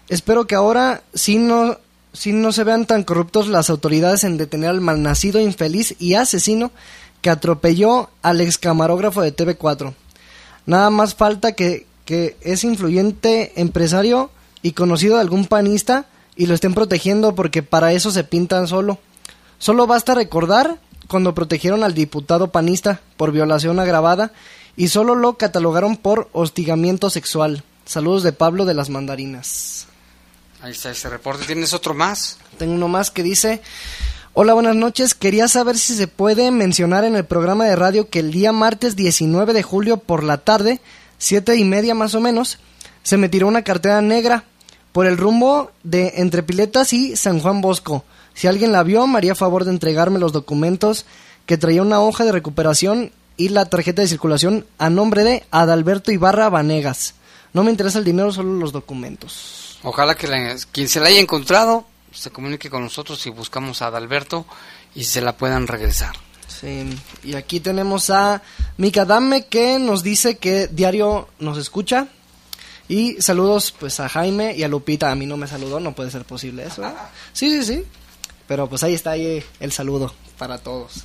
Espero 0.08 0.46
que 0.46 0.54
ahora 0.54 1.02
sí 1.12 1.36
no, 1.38 1.78
sí 2.12 2.32
no 2.32 2.52
se 2.52 2.64
vean 2.64 2.86
tan 2.86 3.02
corruptos 3.02 3.48
las 3.48 3.68
autoridades 3.68 4.24
en 4.24 4.38
detener 4.38 4.70
al 4.70 4.80
malnacido, 4.80 5.40
infeliz 5.40 5.94
y 5.98 6.14
asesino 6.14 6.70
que 7.20 7.30
atropelló 7.30 8.10
al 8.22 8.40
ex 8.40 8.58
camarógrafo 8.58 9.20
de 9.20 9.34
TV4. 9.34 9.92
Nada 10.66 10.90
más 10.90 11.14
falta 11.16 11.52
que, 11.52 11.87
que 12.08 12.38
es 12.40 12.64
influyente 12.64 13.52
empresario 13.60 14.30
y 14.62 14.72
conocido 14.72 15.16
de 15.16 15.20
algún 15.20 15.44
panista 15.44 16.06
y 16.36 16.46
lo 16.46 16.54
estén 16.54 16.72
protegiendo 16.72 17.34
porque 17.34 17.62
para 17.62 17.92
eso 17.92 18.10
se 18.10 18.24
pintan 18.24 18.66
solo. 18.66 18.98
Solo 19.58 19.86
basta 19.86 20.14
recordar 20.14 20.78
cuando 21.06 21.34
protegieron 21.34 21.84
al 21.84 21.92
diputado 21.92 22.50
panista 22.50 23.02
por 23.18 23.30
violación 23.30 23.78
agravada 23.78 24.32
y 24.74 24.88
solo 24.88 25.16
lo 25.16 25.34
catalogaron 25.34 25.98
por 25.98 26.30
hostigamiento 26.32 27.10
sexual. 27.10 27.62
Saludos 27.84 28.22
de 28.22 28.32
Pablo 28.32 28.64
de 28.64 28.72
las 28.72 28.88
Mandarinas. 28.88 29.86
Ahí 30.62 30.72
está 30.72 30.90
ese 30.90 31.10
reporte. 31.10 31.44
¿Tienes 31.44 31.74
otro 31.74 31.92
más? 31.92 32.38
Tengo 32.56 32.72
uno 32.72 32.88
más 32.88 33.10
que 33.10 33.22
dice, 33.22 33.60
hola, 34.32 34.54
buenas 34.54 34.76
noches. 34.76 35.12
Quería 35.12 35.46
saber 35.46 35.76
si 35.76 35.94
se 35.94 36.08
puede 36.08 36.50
mencionar 36.52 37.04
en 37.04 37.16
el 37.16 37.26
programa 37.26 37.66
de 37.66 37.76
radio 37.76 38.08
que 38.08 38.20
el 38.20 38.30
día 38.30 38.52
martes 38.52 38.96
19 38.96 39.52
de 39.52 39.62
julio 39.62 39.98
por 39.98 40.24
la 40.24 40.38
tarde, 40.38 40.80
siete 41.18 41.56
y 41.56 41.64
media 41.64 41.94
más 41.94 42.14
o 42.14 42.20
menos, 42.20 42.58
se 43.02 43.16
me 43.16 43.28
tiró 43.28 43.46
una 43.48 43.62
cartera 43.62 44.00
negra 44.00 44.44
por 44.92 45.06
el 45.06 45.16
rumbo 45.18 45.70
de 45.82 46.14
Entre 46.16 46.42
Piletas 46.42 46.92
y 46.92 47.16
San 47.16 47.40
Juan 47.40 47.60
Bosco. 47.60 48.04
Si 48.34 48.46
alguien 48.46 48.72
la 48.72 48.82
vio, 48.82 49.06
me 49.06 49.18
haría 49.18 49.34
favor 49.34 49.64
de 49.64 49.70
entregarme 49.70 50.18
los 50.18 50.32
documentos 50.32 51.04
que 51.46 51.56
traía 51.58 51.82
una 51.82 52.00
hoja 52.00 52.24
de 52.24 52.32
recuperación 52.32 53.12
y 53.36 53.50
la 53.50 53.64
tarjeta 53.66 54.02
de 54.02 54.08
circulación 54.08 54.66
a 54.78 54.90
nombre 54.90 55.24
de 55.24 55.44
Adalberto 55.50 56.10
Ibarra 56.12 56.48
Vanegas. 56.48 57.14
No 57.52 57.64
me 57.64 57.70
interesa 57.70 57.98
el 57.98 58.04
dinero, 58.04 58.32
solo 58.32 58.54
los 58.54 58.72
documentos. 58.72 59.78
Ojalá 59.82 60.14
que 60.14 60.26
la- 60.26 60.56
quien 60.72 60.88
se 60.88 61.00
la 61.00 61.08
haya 61.08 61.20
encontrado 61.20 61.86
se 62.12 62.30
comunique 62.30 62.68
con 62.70 62.82
nosotros 62.82 63.24
y 63.26 63.30
buscamos 63.30 63.80
a 63.82 63.86
Adalberto 63.86 64.44
y 64.94 65.04
se 65.04 65.20
la 65.20 65.36
puedan 65.36 65.66
regresar. 65.66 66.14
Sí, 66.60 66.88
y 67.22 67.34
aquí 67.34 67.60
tenemos 67.60 68.10
a 68.10 68.42
Mika 68.78 69.04
Dame 69.04 69.46
que 69.46 69.78
nos 69.78 70.02
dice 70.02 70.38
que 70.38 70.66
diario 70.66 71.28
nos 71.38 71.58
escucha. 71.58 72.08
Y 72.88 73.20
saludos 73.20 73.74
pues 73.78 74.00
a 74.00 74.08
Jaime 74.08 74.56
y 74.56 74.62
a 74.62 74.68
Lupita. 74.68 75.10
A 75.12 75.14
mí 75.14 75.26
no 75.26 75.36
me 75.36 75.46
saludó, 75.46 75.78
no 75.78 75.94
puede 75.94 76.10
ser 76.10 76.24
posible 76.24 76.64
eso. 76.66 76.84
¿eh? 76.84 76.92
Sí, 77.32 77.50
sí, 77.50 77.64
sí. 77.64 77.84
Pero 78.46 78.68
pues 78.68 78.82
ahí 78.82 78.94
está 78.94 79.10
ahí 79.10 79.44
el 79.60 79.72
saludo 79.72 80.12
para 80.38 80.58
todos. 80.58 81.04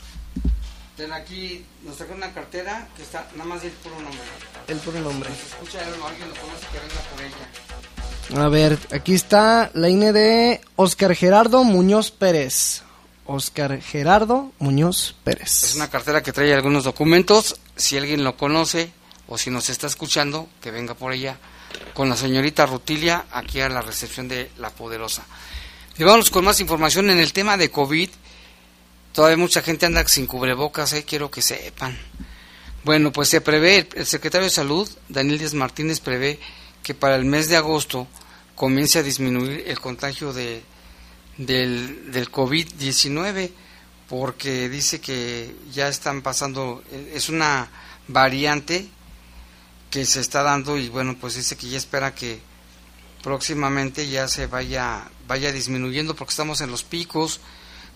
Ten 0.95 1.11
aquí, 1.11 1.65
nos 1.83 1.97
sacó 1.97 2.13
una 2.13 2.31
cartera 2.31 2.87
que 2.95 3.03
está 3.03 3.27
nada 3.35 3.45
más 3.45 3.63
el 3.63 3.71
puro 3.71 3.95
nombre. 3.95 4.21
El 4.67 4.77
puro 4.77 4.99
nombre. 5.01 5.29
Se 5.29 5.47
escucha 5.47 5.79
o 6.01 6.07
alguien 6.07 6.29
lo 6.29 6.35
conoce 6.35 6.65
que 6.71 6.79
venga 6.79 7.01
por 7.11 7.21
ella. 7.21 8.45
A 8.45 8.49
ver, 8.49 8.79
aquí 8.91 9.13
está 9.13 9.69
la 9.73 9.89
INE 9.89 10.13
de 10.13 10.61
Oscar 10.75 11.15
Gerardo 11.15 11.63
Muñoz 11.63 12.11
Pérez. 12.11 12.83
Oscar 13.25 13.81
Gerardo 13.81 14.51
Muñoz 14.59 15.15
Pérez. 15.23 15.63
Es 15.63 15.75
una 15.75 15.89
cartera 15.89 16.21
que 16.21 16.33
trae 16.33 16.53
algunos 16.53 16.83
documentos. 16.83 17.59
Si 17.75 17.97
alguien 17.97 18.23
lo 18.23 18.37
conoce 18.37 18.91
o 19.27 19.37
si 19.37 19.49
nos 19.49 19.69
está 19.69 19.87
escuchando, 19.87 20.47
que 20.61 20.71
venga 20.71 20.93
por 20.93 21.13
ella 21.13 21.37
con 21.93 22.09
la 22.09 22.17
señorita 22.17 22.65
Rutilia 22.65 23.25
aquí 23.31 23.61
a 23.61 23.69
la 23.69 23.81
recepción 23.81 24.27
de 24.27 24.51
La 24.57 24.69
Poderosa. 24.69 25.25
Y 25.97 26.03
vamos 26.03 26.29
con 26.29 26.45
más 26.45 26.59
información 26.59 27.09
en 27.09 27.19
el 27.19 27.33
tema 27.33 27.57
de 27.57 27.69
COVID. 27.69 28.09
Todavía 29.13 29.37
mucha 29.37 29.61
gente 29.61 29.85
anda 29.85 30.07
sin 30.07 30.25
cubrebocas, 30.25 30.93
eh, 30.93 31.03
quiero 31.03 31.29
que 31.29 31.41
sepan. 31.41 31.97
Bueno, 32.83 33.11
pues 33.11 33.29
se 33.29 33.41
prevé, 33.41 33.87
el 33.95 34.05
secretario 34.05 34.45
de 34.45 34.51
Salud, 34.51 34.89
Daniel 35.07 35.39
Díaz 35.39 35.53
Martínez, 35.53 35.99
prevé 35.99 36.39
que 36.81 36.93
para 36.93 37.15
el 37.15 37.25
mes 37.25 37.47
de 37.47 37.55
agosto 37.55 38.07
comience 38.55 38.99
a 38.99 39.03
disminuir 39.03 39.63
el 39.67 39.79
contagio 39.79 40.33
de, 40.33 40.63
del, 41.37 42.11
del 42.11 42.31
COVID-19, 42.31 43.51
porque 44.09 44.69
dice 44.69 45.01
que 45.01 45.55
ya 45.71 45.87
están 45.87 46.21
pasando, 46.21 46.83
eh, 46.91 47.13
es 47.15 47.29
una 47.29 47.69
variante 48.07 48.87
que 49.89 50.05
se 50.05 50.19
está 50.19 50.43
dando 50.43 50.77
y 50.77 50.89
bueno, 50.89 51.15
pues 51.19 51.35
dice 51.35 51.55
que 51.55 51.69
ya 51.69 51.77
espera 51.77 52.15
que 52.15 52.39
próximamente 53.21 54.09
ya 54.09 54.27
se 54.27 54.47
vaya, 54.47 55.09
vaya 55.27 55.51
disminuyendo 55.51 56.15
porque 56.15 56.31
estamos 56.31 56.61
en 56.61 56.71
los 56.71 56.83
picos 56.83 57.39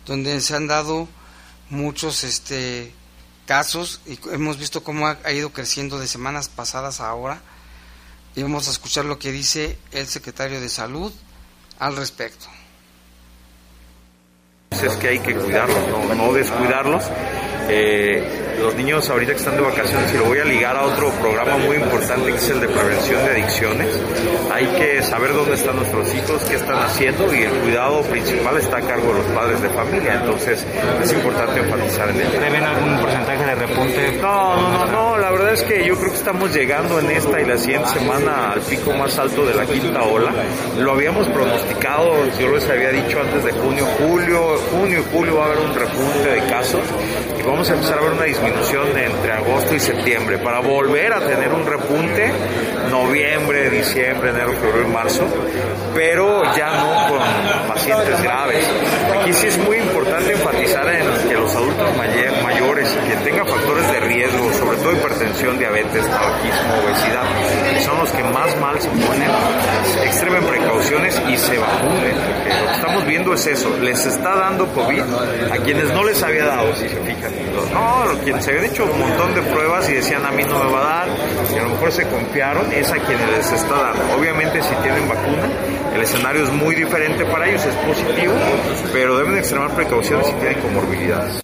donde 0.06 0.40
se 0.42 0.56
han 0.56 0.68
dado 0.68 1.08
muchos 1.70 2.24
este 2.24 2.94
casos 3.46 4.02
y 4.06 4.20
hemos 4.32 4.58
visto 4.58 4.84
cómo 4.84 5.08
ha, 5.08 5.18
ha 5.24 5.32
ido 5.32 5.52
creciendo 5.52 6.00
de 6.00 6.08
semanas 6.08 6.50
pasadas 6.50 7.00
a 7.00 7.10
ahora 7.10 7.42
y 8.36 8.44
vamos 8.44 8.68
a 8.68 8.72
escuchar 8.72 9.06
lo 9.06 9.18
que 9.20 9.32
dice 9.32 9.78
el 9.92 10.08
secretario 10.08 10.62
de 10.62 10.70
salud 10.70 11.12
al 11.80 11.96
respecto. 11.96 12.48
Es 14.72 14.96
que 14.98 15.08
hay 15.08 15.20
que 15.20 15.36
cuidarlos, 15.36 15.78
no, 16.18 16.34
descuidarlos. 16.34 17.04
Eh, 17.70 18.24
los 18.62 18.76
niños 18.76 19.08
ahorita 19.10 19.34
que 19.34 19.38
están 19.38 19.56
de 19.56 19.62
vacaciones, 19.62 20.12
y 20.14 20.18
lo 20.18 20.26
voy 20.26 20.40
a 20.40 20.46
ligar 20.46 20.76
a 20.76 20.84
otro 20.84 21.12
programa 21.12 21.58
muy 21.58 21.76
importante 21.76 22.32
que 22.32 22.38
es 22.38 22.50
el 22.50 22.60
de 22.60 22.68
prevención 22.68 23.24
de 23.24 23.32
adicciones, 23.32 23.88
hay 24.52 24.66
que 24.68 25.04
saber 25.04 25.34
dónde 25.34 25.54
están 25.54 25.76
nuestros 25.76 26.14
hijos, 26.16 26.44
qué 26.50 26.56
están 26.56 26.82
haciendo 26.82 27.34
y 27.34 27.44
el 27.44 27.52
cuidado 27.52 28.02
principal 28.04 28.58
está 28.58 28.78
a 28.78 28.82
cargo 28.82 29.14
de 29.14 29.20
los 29.20 29.28
padres 29.28 29.62
de 29.62 29.70
familia, 29.70 30.16
entonces 30.16 30.66
es 31.04 31.14
importante 31.14 31.60
enfatizar 31.60 32.10
en 32.10 32.22
ello. 32.22 32.40
¿Prevén 32.40 32.64
algún 32.64 33.00
porcentaje 33.00 33.46
de 33.46 33.56
repunte? 33.56 34.12
No, 34.22 34.56
no, 34.56 34.70
no, 34.70 34.86
no, 34.92 35.18
la 35.18 35.32
verdad 35.32 35.54
es 35.54 35.64
que 35.64 35.86
yo 35.86 35.96
creo 35.98 36.12
que 36.12 36.18
estamos 36.18 36.54
llegando 36.54 37.00
en 37.00 37.12
esta 37.12 37.40
y 37.40 37.46
la 37.46 37.58
siguiente 37.58 37.90
semana 37.90 38.54
al 38.54 38.62
pico 38.62 38.92
más 38.94 39.18
alto 39.20 39.46
de 39.46 39.54
la 39.54 39.66
quinta 39.66 40.02
ola. 40.02 40.32
Lo 40.80 40.94
habíamos 40.94 41.28
pronosticado, 41.30 42.14
yo 42.40 42.50
les 42.50 42.68
había 42.70 42.90
dicho 42.90 43.20
antes 43.22 43.44
de 43.44 43.52
junio, 43.52 43.86
julio, 44.00 44.58
junio 44.72 45.00
y 45.00 45.16
julio 45.16 45.36
va 45.36 45.44
a 45.44 45.46
haber 45.48 45.60
un 45.60 45.76
repunte 45.76 46.30
de 46.30 46.40
casos 46.50 46.82
vamos 47.48 47.70
a 47.70 47.74
empezar 47.74 47.98
a 47.98 48.02
ver 48.02 48.12
una 48.12 48.24
disminución 48.24 48.98
entre 48.98 49.32
agosto 49.32 49.74
y 49.74 49.80
septiembre 49.80 50.38
para 50.38 50.60
volver 50.60 51.14
a 51.14 51.20
tener 51.22 51.54
un 51.54 51.66
repunte 51.66 52.32
noviembre, 52.92 53.70
diciembre, 53.70 54.32
enero, 54.32 54.54
febrero 54.54 54.88
y 54.88 54.92
marzo, 54.92 55.28
pero 55.94 56.44
ya 56.56 56.72
no 56.78 57.08
con 57.10 57.68
pacientes 57.68 58.22
graves. 58.22 58.66
Aquí 59.20 59.34
sí 59.34 59.48
es 59.48 59.58
muy 59.60 59.78
importante 59.78 60.17
enfatizar 60.34 60.88
en 60.88 61.30
que 61.30 61.36
los 61.36 61.56
adultos 61.56 61.88
mayores 62.44 62.96
y 62.96 63.08
quien 63.08 63.24
tenga 63.24 63.46
factores 63.46 63.92
de 63.92 64.00
riesgo, 64.02 64.54
sobre 64.54 64.78
todo 64.78 64.94
hipertensión, 64.94 65.58
diabetes, 65.58 66.06
tabaquismo, 66.10 66.74
obesidad, 66.84 67.24
que 67.74 67.82
son 67.82 67.98
los 67.98 68.12
que 68.12 68.24
más 68.24 68.60
mal 68.60 68.82
se 68.82 68.90
ponen, 68.90 69.30
extremen 70.04 70.44
precauciones 70.44 71.22
y 71.30 71.38
se 71.38 71.58
vacunen, 71.58 72.16
porque 72.16 72.50
lo 72.50 72.68
que 72.68 72.74
estamos 72.76 73.06
viendo 73.06 73.34
es 73.34 73.48
eso, 73.48 73.78
les 73.82 74.06
está 74.06 74.36
dando 74.36 74.68
COVID 74.68 75.04
a 75.52 75.58
quienes 75.64 75.92
no 75.94 76.04
les 76.04 76.22
había 76.24 76.46
dado, 76.46 76.74
si 76.76 76.88
se 76.90 76.98
fijan. 76.98 77.32
No, 77.74 78.20
quienes 78.24 78.44
se 78.44 78.52
habían 78.52 78.66
hecho 78.66 78.86
un 78.86 79.00
montón 79.00 79.34
de 79.36 79.42
pruebas 79.42 79.90
y 79.90 79.94
decían 79.94 80.26
a 80.26 80.32
mí 80.32 80.44
no 80.44 80.64
me 80.64 80.72
va 80.72 80.80
a 80.80 81.06
dar, 81.06 81.08
y 81.54 81.58
a 81.58 81.64
lo 81.64 81.70
mejor 81.70 81.92
se 81.92 82.08
confiaron, 82.08 82.72
es 82.72 82.92
a 82.92 82.98
quienes 82.98 83.30
les 83.30 83.52
está 83.52 83.76
dando. 83.76 84.18
Obviamente 84.18 84.62
si 84.62 84.76
tienen 84.76 85.08
vacuna, 85.08 85.44
el 85.98 86.04
escenario 86.04 86.44
es 86.44 86.52
muy 86.52 86.76
diferente 86.76 87.26
para 87.26 87.50
ellos, 87.50 87.66
es 87.66 87.76
positivo, 87.78 88.34
pero 88.94 89.18
deben 89.18 89.36
extremar 89.36 89.76
precauciones 89.76 90.28
si 90.28 90.34
tienen 90.34 90.62
comorbilidades. 90.62 91.42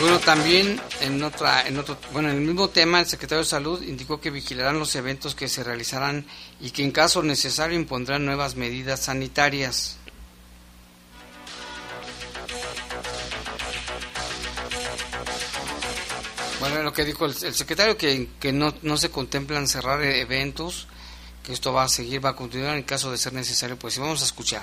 Bueno, 0.00 0.20
también 0.20 0.80
en 1.00 1.20
otra, 1.24 1.66
en 1.66 1.78
otro, 1.78 1.96
bueno, 2.12 2.30
en 2.30 2.36
el 2.36 2.42
mismo 2.42 2.68
tema, 2.68 3.00
el 3.00 3.06
secretario 3.06 3.42
de 3.42 3.48
Salud 3.50 3.82
indicó 3.82 4.20
que 4.20 4.30
vigilarán 4.30 4.78
los 4.78 4.94
eventos 4.94 5.34
que 5.34 5.48
se 5.48 5.64
realizarán 5.64 6.24
y 6.60 6.70
que 6.70 6.84
en 6.84 6.92
caso 6.92 7.24
necesario 7.24 7.76
impondrán 7.76 8.24
nuevas 8.24 8.54
medidas 8.54 9.00
sanitarias. 9.00 9.98
Bueno, 16.78 16.90
lo 16.90 16.94
que 16.94 17.04
dijo 17.04 17.26
el, 17.26 17.32
el 17.42 17.54
secretario, 17.54 17.96
que, 17.96 18.28
que 18.38 18.52
no, 18.52 18.72
no 18.82 18.96
se 18.96 19.10
contemplan 19.10 19.66
cerrar 19.66 20.00
eh, 20.00 20.20
eventos, 20.20 20.86
que 21.42 21.52
esto 21.52 21.72
va 21.72 21.82
a 21.82 21.88
seguir, 21.88 22.24
va 22.24 22.30
a 22.30 22.36
continuar 22.36 22.76
en 22.76 22.84
caso 22.84 23.10
de 23.10 23.18
ser 23.18 23.32
necesario, 23.32 23.76
pues 23.76 23.94
sí, 23.94 24.00
vamos 24.00 24.22
a 24.22 24.24
escuchar. 24.24 24.62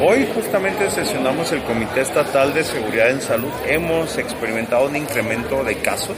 Hoy 0.00 0.26
justamente 0.34 0.90
sesionamos 0.90 1.52
el 1.52 1.62
Comité 1.64 2.00
Estatal 2.00 2.54
de 2.54 2.64
Seguridad 2.64 3.10
en 3.10 3.20
Salud. 3.20 3.50
Hemos 3.66 4.16
experimentado 4.16 4.86
un 4.86 4.96
incremento 4.96 5.62
de 5.62 5.76
casos. 5.82 6.16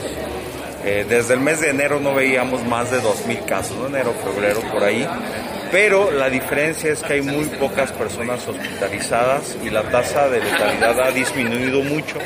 Eh, 0.84 1.04
desde 1.08 1.34
el 1.34 1.40
mes 1.40 1.60
de 1.60 1.70
enero 1.70 1.98
no 1.98 2.14
veíamos 2.14 2.64
más 2.64 2.92
de 2.92 3.02
2.000 3.02 3.44
casos, 3.44 3.76
¿no? 3.76 3.88
enero, 3.88 4.14
febrero, 4.22 4.60
por 4.72 4.84
ahí. 4.84 5.04
Pero 5.72 6.12
la 6.12 6.30
diferencia 6.30 6.92
es 6.92 7.02
que 7.02 7.14
hay 7.14 7.22
muy 7.22 7.46
pocas 7.46 7.90
personas 7.90 8.46
hospitalizadas 8.46 9.56
y 9.64 9.70
la 9.70 9.82
tasa 9.90 10.28
de 10.28 10.38
letalidad 10.38 11.00
ha 11.00 11.10
disminuido 11.10 11.82
mucho. 11.82 12.18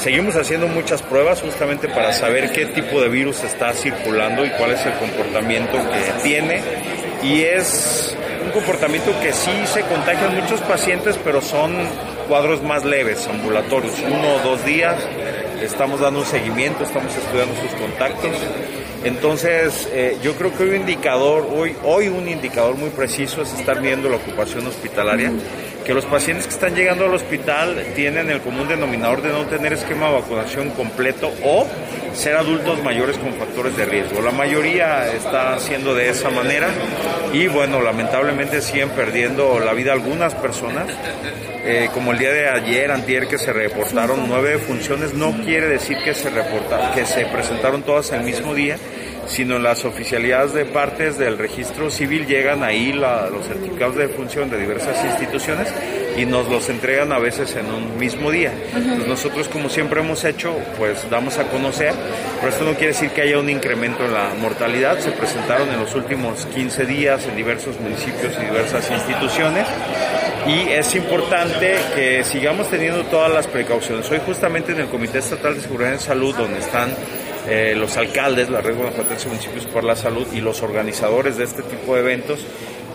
Seguimos 0.00 0.34
haciendo 0.34 0.66
muchas 0.66 1.02
pruebas 1.02 1.42
justamente 1.42 1.86
para 1.86 2.14
saber 2.14 2.52
qué 2.52 2.64
tipo 2.64 3.02
de 3.02 3.10
virus 3.10 3.44
está 3.44 3.74
circulando 3.74 4.46
y 4.46 4.50
cuál 4.50 4.70
es 4.70 4.86
el 4.86 4.94
comportamiento 4.94 5.72
que 5.72 6.22
tiene. 6.22 6.62
Y 7.22 7.42
es 7.42 8.16
un 8.42 8.50
comportamiento 8.50 9.12
que 9.20 9.34
sí 9.34 9.50
se 9.66 9.82
contagian 9.82 10.34
muchos 10.40 10.62
pacientes, 10.62 11.18
pero 11.22 11.42
son 11.42 11.74
cuadros 12.28 12.62
más 12.62 12.82
leves, 12.82 13.28
ambulatorios, 13.28 13.92
uno 14.00 14.36
o 14.36 14.38
dos 14.38 14.64
días. 14.64 14.96
Estamos 15.60 16.00
dando 16.00 16.20
un 16.20 16.26
seguimiento, 16.26 16.84
estamos 16.84 17.14
estudiando 17.14 17.54
sus 17.60 17.78
contactos. 17.78 18.32
Entonces, 19.04 19.86
eh, 19.92 20.16
yo 20.22 20.34
creo 20.34 20.56
que 20.56 20.64
un 20.64 20.76
indicador, 20.76 21.46
hoy, 21.54 21.74
hoy 21.84 22.08
un 22.08 22.26
indicador 22.26 22.76
muy 22.76 22.88
preciso 22.88 23.42
es 23.42 23.52
estar 23.52 23.82
viendo 23.82 24.08
la 24.08 24.16
ocupación 24.16 24.66
hospitalaria, 24.66 25.30
que 25.90 25.94
los 25.94 26.04
pacientes 26.04 26.46
que 26.46 26.52
están 26.52 26.76
llegando 26.76 27.04
al 27.04 27.14
hospital 27.14 27.84
tienen 27.96 28.30
el 28.30 28.40
común 28.42 28.68
denominador 28.68 29.22
de 29.22 29.30
no 29.30 29.44
tener 29.46 29.72
esquema 29.72 30.06
de 30.06 30.20
vacunación 30.20 30.70
completo 30.70 31.32
o 31.42 31.66
ser 32.14 32.36
adultos 32.36 32.80
mayores 32.84 33.18
con 33.18 33.34
factores 33.34 33.76
de 33.76 33.86
riesgo. 33.86 34.22
La 34.22 34.30
mayoría 34.30 35.12
está 35.12 35.54
haciendo 35.54 35.92
de 35.92 36.08
esa 36.08 36.30
manera 36.30 36.68
y 37.32 37.48
bueno, 37.48 37.82
lamentablemente 37.82 38.62
siguen 38.62 38.90
perdiendo 38.90 39.58
la 39.58 39.72
vida 39.72 39.92
algunas 39.92 40.32
personas. 40.36 40.86
Eh, 41.64 41.90
como 41.92 42.12
el 42.12 42.18
día 42.20 42.30
de 42.30 42.48
ayer, 42.48 42.92
antier, 42.92 43.26
que 43.26 43.36
se 43.36 43.52
reportaron 43.52 44.28
nueve 44.28 44.58
funciones, 44.58 45.12
no 45.12 45.32
quiere 45.44 45.66
decir 45.66 45.98
que 46.04 46.14
se 46.14 46.30
reportaron, 46.30 46.92
que 46.92 47.04
se 47.04 47.26
presentaron 47.26 47.82
todas 47.82 48.12
el 48.12 48.22
mismo 48.22 48.54
día, 48.54 48.76
sino 49.26 49.58
las 49.58 49.84
oficialidades 49.84 50.52
de 50.52 50.64
partes 50.64 51.18
del 51.18 51.38
registro 51.38 51.90
civil 51.90 52.26
llegan 52.26 52.62
ahí 52.62 52.92
la, 52.92 53.28
los 53.28 53.46
certificados 53.46 53.96
de 53.96 54.08
función 54.08 54.50
de 54.50 54.58
diversas 54.58 55.04
instituciones 55.04 55.68
y 56.16 56.26
nos 56.26 56.48
los 56.48 56.68
entregan 56.68 57.12
a 57.12 57.18
veces 57.18 57.54
en 57.56 57.66
un 57.66 57.98
mismo 57.98 58.30
día. 58.30 58.52
Nosotros, 59.06 59.48
como 59.48 59.68
siempre 59.68 60.00
hemos 60.00 60.24
hecho, 60.24 60.54
pues 60.76 61.08
damos 61.08 61.38
a 61.38 61.44
conocer, 61.44 61.94
pero 62.38 62.52
esto 62.52 62.64
no 62.64 62.72
quiere 62.72 62.88
decir 62.88 63.10
que 63.10 63.22
haya 63.22 63.38
un 63.38 63.48
incremento 63.48 64.04
en 64.04 64.12
la 64.12 64.34
mortalidad. 64.40 64.98
Se 64.98 65.12
presentaron 65.12 65.68
en 65.70 65.80
los 65.80 65.94
últimos 65.94 66.46
15 66.46 66.86
días 66.86 67.26
en 67.26 67.36
diversos 67.36 67.80
municipios 67.80 68.34
y 68.40 68.44
diversas 68.44 68.90
instituciones 68.90 69.66
y 70.46 70.70
es 70.70 70.94
importante 70.94 71.76
que 71.94 72.24
sigamos 72.24 72.68
teniendo 72.68 73.02
todas 73.04 73.32
las 73.32 73.46
precauciones. 73.46 74.10
Hoy 74.10 74.20
justamente 74.24 74.72
en 74.72 74.80
el 74.80 74.88
Comité 74.88 75.18
Estatal 75.18 75.54
de 75.54 75.60
Seguridad 75.60 75.92
en 75.92 76.00
Salud, 76.00 76.34
donde 76.34 76.58
están 76.58 76.90
eh, 77.48 77.74
los 77.76 77.96
alcaldes, 77.96 78.50
la 78.50 78.60
red 78.60 78.76
guanajuatense 78.76 79.24
de 79.24 79.30
municipios 79.30 79.66
por 79.66 79.84
la 79.84 79.96
salud 79.96 80.26
y 80.32 80.40
los 80.40 80.62
organizadores 80.62 81.36
de 81.36 81.44
este 81.44 81.62
tipo 81.62 81.94
de 81.94 82.00
eventos, 82.00 82.46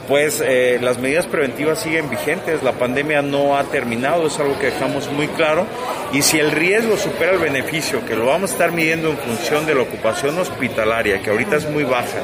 pues 0.07 0.41
eh, 0.45 0.77
las 0.81 0.99
medidas 0.99 1.25
preventivas 1.25 1.81
siguen 1.81 2.09
vigentes, 2.09 2.61
la 2.61 2.73
pandemia 2.73 3.21
no 3.21 3.57
ha 3.57 3.63
terminado, 3.63 4.27
es 4.27 4.39
algo 4.39 4.57
que 4.59 4.67
dejamos 4.67 5.11
muy 5.11 5.27
claro, 5.29 5.65
y 6.13 6.21
si 6.21 6.39
el 6.39 6.51
riesgo 6.51 6.95
supera 6.97 7.33
el 7.33 7.39
beneficio, 7.39 8.05
que 8.05 8.15
lo 8.15 8.27
vamos 8.27 8.51
a 8.51 8.53
estar 8.53 8.71
midiendo 8.71 9.09
en 9.09 9.17
función 9.17 9.65
de 9.65 9.75
la 9.75 9.81
ocupación 9.81 10.37
hospitalaria, 10.37 11.21
que 11.21 11.31
ahorita 11.31 11.55
es 11.55 11.69
muy 11.69 11.83
baja, 11.83 12.19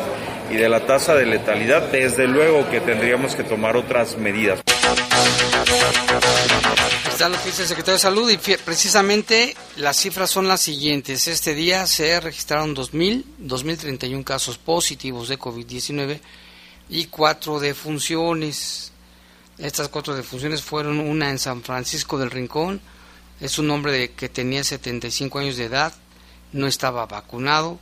y 0.51 0.55
de 0.55 0.69
la 0.69 0.81
tasa 0.81 1.15
de 1.15 1.25
letalidad, 1.25 1.83
desde 1.91 2.27
luego 2.27 2.69
que 2.69 2.81
tendríamos 2.81 3.35
que 3.35 3.43
tomar 3.43 3.75
otras 3.75 4.17
medidas. 4.17 4.61
Está 7.21 7.37
lo 7.37 7.43
que 7.43 7.51
secretario 7.51 7.93
de 7.93 7.99
Salud 7.99 8.31
y 8.31 8.37
precisamente 8.37 9.55
las 9.75 9.97
cifras 9.97 10.31
son 10.31 10.47
las 10.47 10.59
siguientes. 10.59 11.27
Este 11.27 11.53
día 11.53 11.85
se 11.85 12.19
registraron 12.19 12.75
2.000, 12.75 13.23
2.031 13.41 14.23
casos 14.23 14.57
positivos 14.57 15.27
de 15.27 15.37
COVID-19 15.37 16.19
y 16.89 17.05
cuatro 17.05 17.59
defunciones. 17.59 18.91
Estas 19.59 19.89
cuatro 19.89 20.15
defunciones 20.15 20.63
fueron 20.63 20.99
una 20.99 21.29
en 21.29 21.37
San 21.37 21.61
Francisco 21.61 22.17
del 22.17 22.31
Rincón, 22.31 22.81
es 23.39 23.59
un 23.59 23.69
hombre 23.69 23.91
de, 23.91 24.11
que 24.13 24.27
tenía 24.27 24.63
75 24.63 25.37
años 25.37 25.57
de 25.57 25.65
edad, 25.65 25.93
no 26.53 26.65
estaba 26.65 27.05
vacunado. 27.05 27.79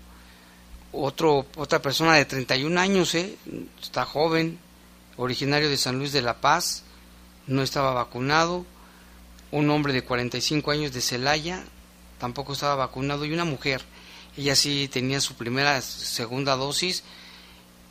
Otro, 0.91 1.45
otra 1.55 1.81
persona 1.81 2.15
de 2.15 2.25
31 2.25 2.77
años, 2.77 3.15
¿eh? 3.15 3.37
está 3.81 4.03
joven, 4.03 4.59
originario 5.15 5.69
de 5.69 5.77
San 5.77 5.97
Luis 5.97 6.11
de 6.11 6.23
la 6.23 6.41
Paz, 6.41 6.83
no 7.47 7.63
estaba 7.63 7.93
vacunado. 7.93 8.65
Un 9.51 9.69
hombre 9.69 9.93
de 9.93 10.03
45 10.03 10.71
años 10.71 10.93
de 10.93 11.01
Celaya, 11.01 11.63
tampoco 12.19 12.53
estaba 12.53 12.75
vacunado. 12.75 13.25
Y 13.25 13.33
una 13.33 13.45
mujer, 13.45 13.81
ella 14.37 14.55
sí 14.55 14.89
tenía 14.91 15.21
su 15.21 15.35
primera, 15.35 15.81
segunda 15.81 16.55
dosis. 16.55 17.03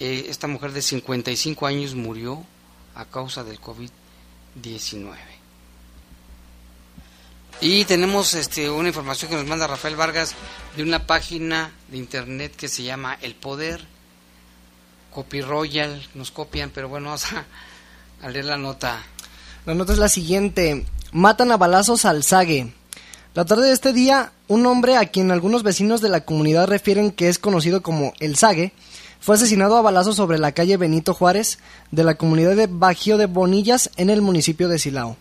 Eh, 0.00 0.26
esta 0.28 0.46
mujer 0.46 0.72
de 0.72 0.82
55 0.82 1.66
años 1.66 1.94
murió 1.94 2.44
a 2.94 3.04
causa 3.04 3.42
del 3.42 3.60
COVID-19. 3.60 5.16
Y 7.60 7.84
tenemos 7.86 8.34
este, 8.34 8.70
una 8.70 8.88
información 8.88 9.30
que 9.30 9.36
nos 9.36 9.46
manda 9.46 9.66
Rafael 9.66 9.96
Vargas 9.96 10.34
de 10.76 10.84
una 10.84 11.06
página 11.06 11.72
de 11.88 11.96
internet 11.96 12.54
que 12.54 12.68
se 12.68 12.84
llama 12.84 13.18
El 13.20 13.34
Poder. 13.34 13.84
Copy 15.12 15.40
Royal, 15.40 16.06
nos 16.14 16.30
copian, 16.30 16.70
pero 16.70 16.88
bueno, 16.88 17.06
vamos 17.06 17.32
a, 17.32 17.44
a 18.22 18.28
leer 18.28 18.44
la 18.44 18.56
nota. 18.56 19.02
La 19.66 19.74
nota 19.74 19.92
es 19.92 19.98
la 19.98 20.08
siguiente. 20.08 20.86
Matan 21.12 21.52
a 21.52 21.56
balazos 21.56 22.04
al 22.04 22.22
Zague. 22.22 22.72
La 23.34 23.46
tarde 23.46 23.68
de 23.68 23.72
este 23.72 23.94
día, 23.94 24.32
un 24.46 24.66
hombre 24.66 24.96
a 24.96 25.06
quien 25.06 25.30
algunos 25.30 25.62
vecinos 25.62 26.02
de 26.02 26.10
la 26.10 26.20
comunidad 26.22 26.68
refieren 26.68 27.12
que 27.12 27.28
es 27.28 27.38
conocido 27.38 27.82
como 27.82 28.12
El 28.20 28.36
Zague, 28.36 28.72
fue 29.18 29.36
asesinado 29.36 29.76
a 29.76 29.82
balazos 29.82 30.16
sobre 30.16 30.38
la 30.38 30.52
calle 30.52 30.76
Benito 30.76 31.14
Juárez 31.14 31.58
de 31.90 32.04
la 32.04 32.16
comunidad 32.16 32.56
de 32.56 32.66
Bajío 32.66 33.16
de 33.16 33.26
Bonillas 33.26 33.90
en 33.96 34.10
el 34.10 34.20
municipio 34.20 34.68
de 34.68 34.78
Silao. 34.78 35.16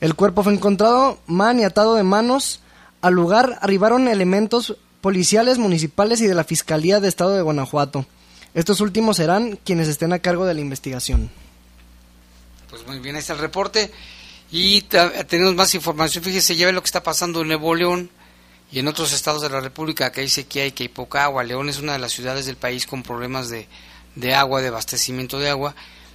El 0.00 0.14
cuerpo 0.14 0.42
fue 0.42 0.52
encontrado 0.52 1.18
maniatado 1.26 1.94
de 1.94 2.02
manos. 2.02 2.60
Al 3.00 3.14
lugar 3.14 3.58
arribaron 3.62 4.08
elementos 4.08 4.76
policiales 5.00 5.58
municipales 5.58 6.20
y 6.22 6.26
de 6.26 6.34
la 6.34 6.44
Fiscalía 6.44 6.98
de 6.98 7.08
Estado 7.08 7.36
de 7.36 7.42
Guanajuato. 7.42 8.04
Estos 8.52 8.80
últimos 8.80 9.18
serán 9.18 9.58
quienes 9.64 9.86
estén 9.86 10.12
a 10.12 10.18
cargo 10.18 10.44
de 10.44 10.54
la 10.54 10.60
investigación. 10.60 11.30
Pues 12.68 12.84
muy 12.86 12.98
bien, 12.98 13.14
ahí 13.14 13.22
el 13.28 13.38
reporte. 13.38 13.92
Y 14.56 14.82
tenemos 14.82 15.56
más 15.56 15.74
información. 15.74 16.22
Fíjese, 16.22 16.54
ya 16.54 16.66
ve 16.66 16.72
lo 16.72 16.80
que 16.80 16.86
está 16.86 17.02
pasando 17.02 17.40
en 17.40 17.48
Nuevo 17.48 17.74
León 17.74 18.08
y 18.70 18.78
en 18.78 18.86
otros 18.86 19.12
estados 19.12 19.42
de 19.42 19.50
la 19.50 19.60
República. 19.60 20.12
que 20.12 20.20
dice 20.20 20.46
que 20.46 20.60
hay 20.60 20.70
que 20.70 20.84
hay 20.84 20.88
poca 20.88 21.24
agua. 21.24 21.42
León 21.42 21.68
es 21.68 21.80
una 21.80 21.94
de 21.94 21.98
las 21.98 22.12
ciudades 22.12 22.46
del 22.46 22.54
país 22.54 22.86
con 22.86 23.02
problemas 23.02 23.48
de, 23.48 23.66
de 24.14 24.32
agua, 24.32 24.62
de 24.62 24.68
abastecimiento 24.68 25.40
de 25.40 25.50
agua. 25.50 25.74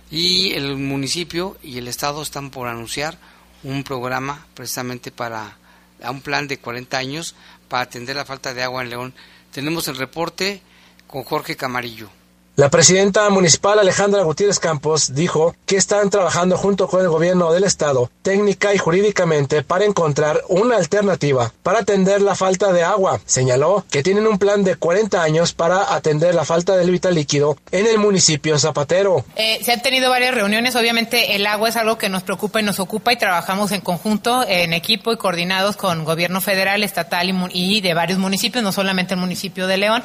Y 0.10 0.54
el 0.54 0.78
municipio 0.78 1.58
y 1.62 1.80
el 1.80 1.90
estado 1.90 2.22
están 2.22 2.50
por 2.50 2.70
anunciar 2.70 3.18
un 3.62 3.84
programa 3.84 4.48
precisamente 4.54 5.12
para 5.12 5.58
a 6.02 6.10
un 6.10 6.22
plan 6.22 6.48
de 6.48 6.60
40 6.60 6.98
años 6.98 7.36
para 7.68 7.84
atender 7.84 8.16
la 8.16 8.24
falta 8.24 8.54
de 8.54 8.64
agua 8.64 8.84
en 8.84 8.90
León. 8.90 9.14
Tenemos 9.52 9.90
el 9.90 9.98
reporte 9.98 10.62
con 11.08 11.26
Jorge 11.26 11.58
Camarillo. 11.58 12.10
La 12.56 12.70
presidenta 12.70 13.30
municipal 13.30 13.80
Alejandra 13.80 14.24
Gutiérrez 14.24 14.60
Campos 14.60 15.16
dijo 15.16 15.56
que 15.66 15.78
están 15.78 16.10
trabajando 16.10 16.58
junto 16.58 16.90
con 16.90 17.00
el 17.00 17.08
gobierno 17.08 17.54
del 17.54 17.64
estado 17.64 18.12
técnica 18.22 18.74
y 18.74 18.78
jurídicamente 18.78 19.64
para 19.64 19.86
encontrar 19.86 20.42
una 20.50 20.76
alternativa 20.76 21.54
para 21.64 21.80
atender 21.80 22.22
la 22.22 22.36
falta 22.36 22.74
de 22.74 22.84
agua. 22.84 23.22
Señaló 23.26 23.86
que 23.90 24.04
tienen 24.04 24.28
un 24.28 24.38
plan 24.38 24.66
de 24.66 24.76
40 24.76 25.24
años 25.24 25.54
para 25.54 25.96
atender 25.96 26.36
la 26.36 26.44
falta 26.44 26.76
del 26.76 26.92
vital 26.92 27.16
líquido 27.16 27.56
en 27.72 27.88
el 27.88 27.98
municipio 27.98 28.60
Zapatero. 28.60 29.24
Eh, 29.38 29.60
se 29.64 29.72
han 29.72 29.82
tenido 29.82 30.10
varias 30.10 30.36
reuniones, 30.36 30.76
obviamente 30.76 31.36
el 31.36 31.48
agua 31.48 31.70
es 31.70 31.78
algo 31.78 31.98
que 31.98 32.10
nos 32.10 32.24
preocupa 32.24 32.60
y 32.60 32.64
nos 32.64 32.82
ocupa 32.82 33.14
y 33.14 33.18
trabajamos 33.18 33.72
en 33.72 33.80
conjunto, 33.80 34.46
en 34.46 34.74
equipo 34.74 35.14
y 35.14 35.18
coordinados 35.18 35.78
con 35.78 36.04
gobierno 36.04 36.42
federal, 36.42 36.84
estatal 36.84 37.50
y, 37.54 37.80
de 37.80 37.94
varios 37.94 38.20
municipios, 38.20 38.64
no 38.64 38.74
solamente 38.74 39.14
el 39.14 39.20
municipio 39.22 39.66
de 39.66 39.78
León. 39.78 40.04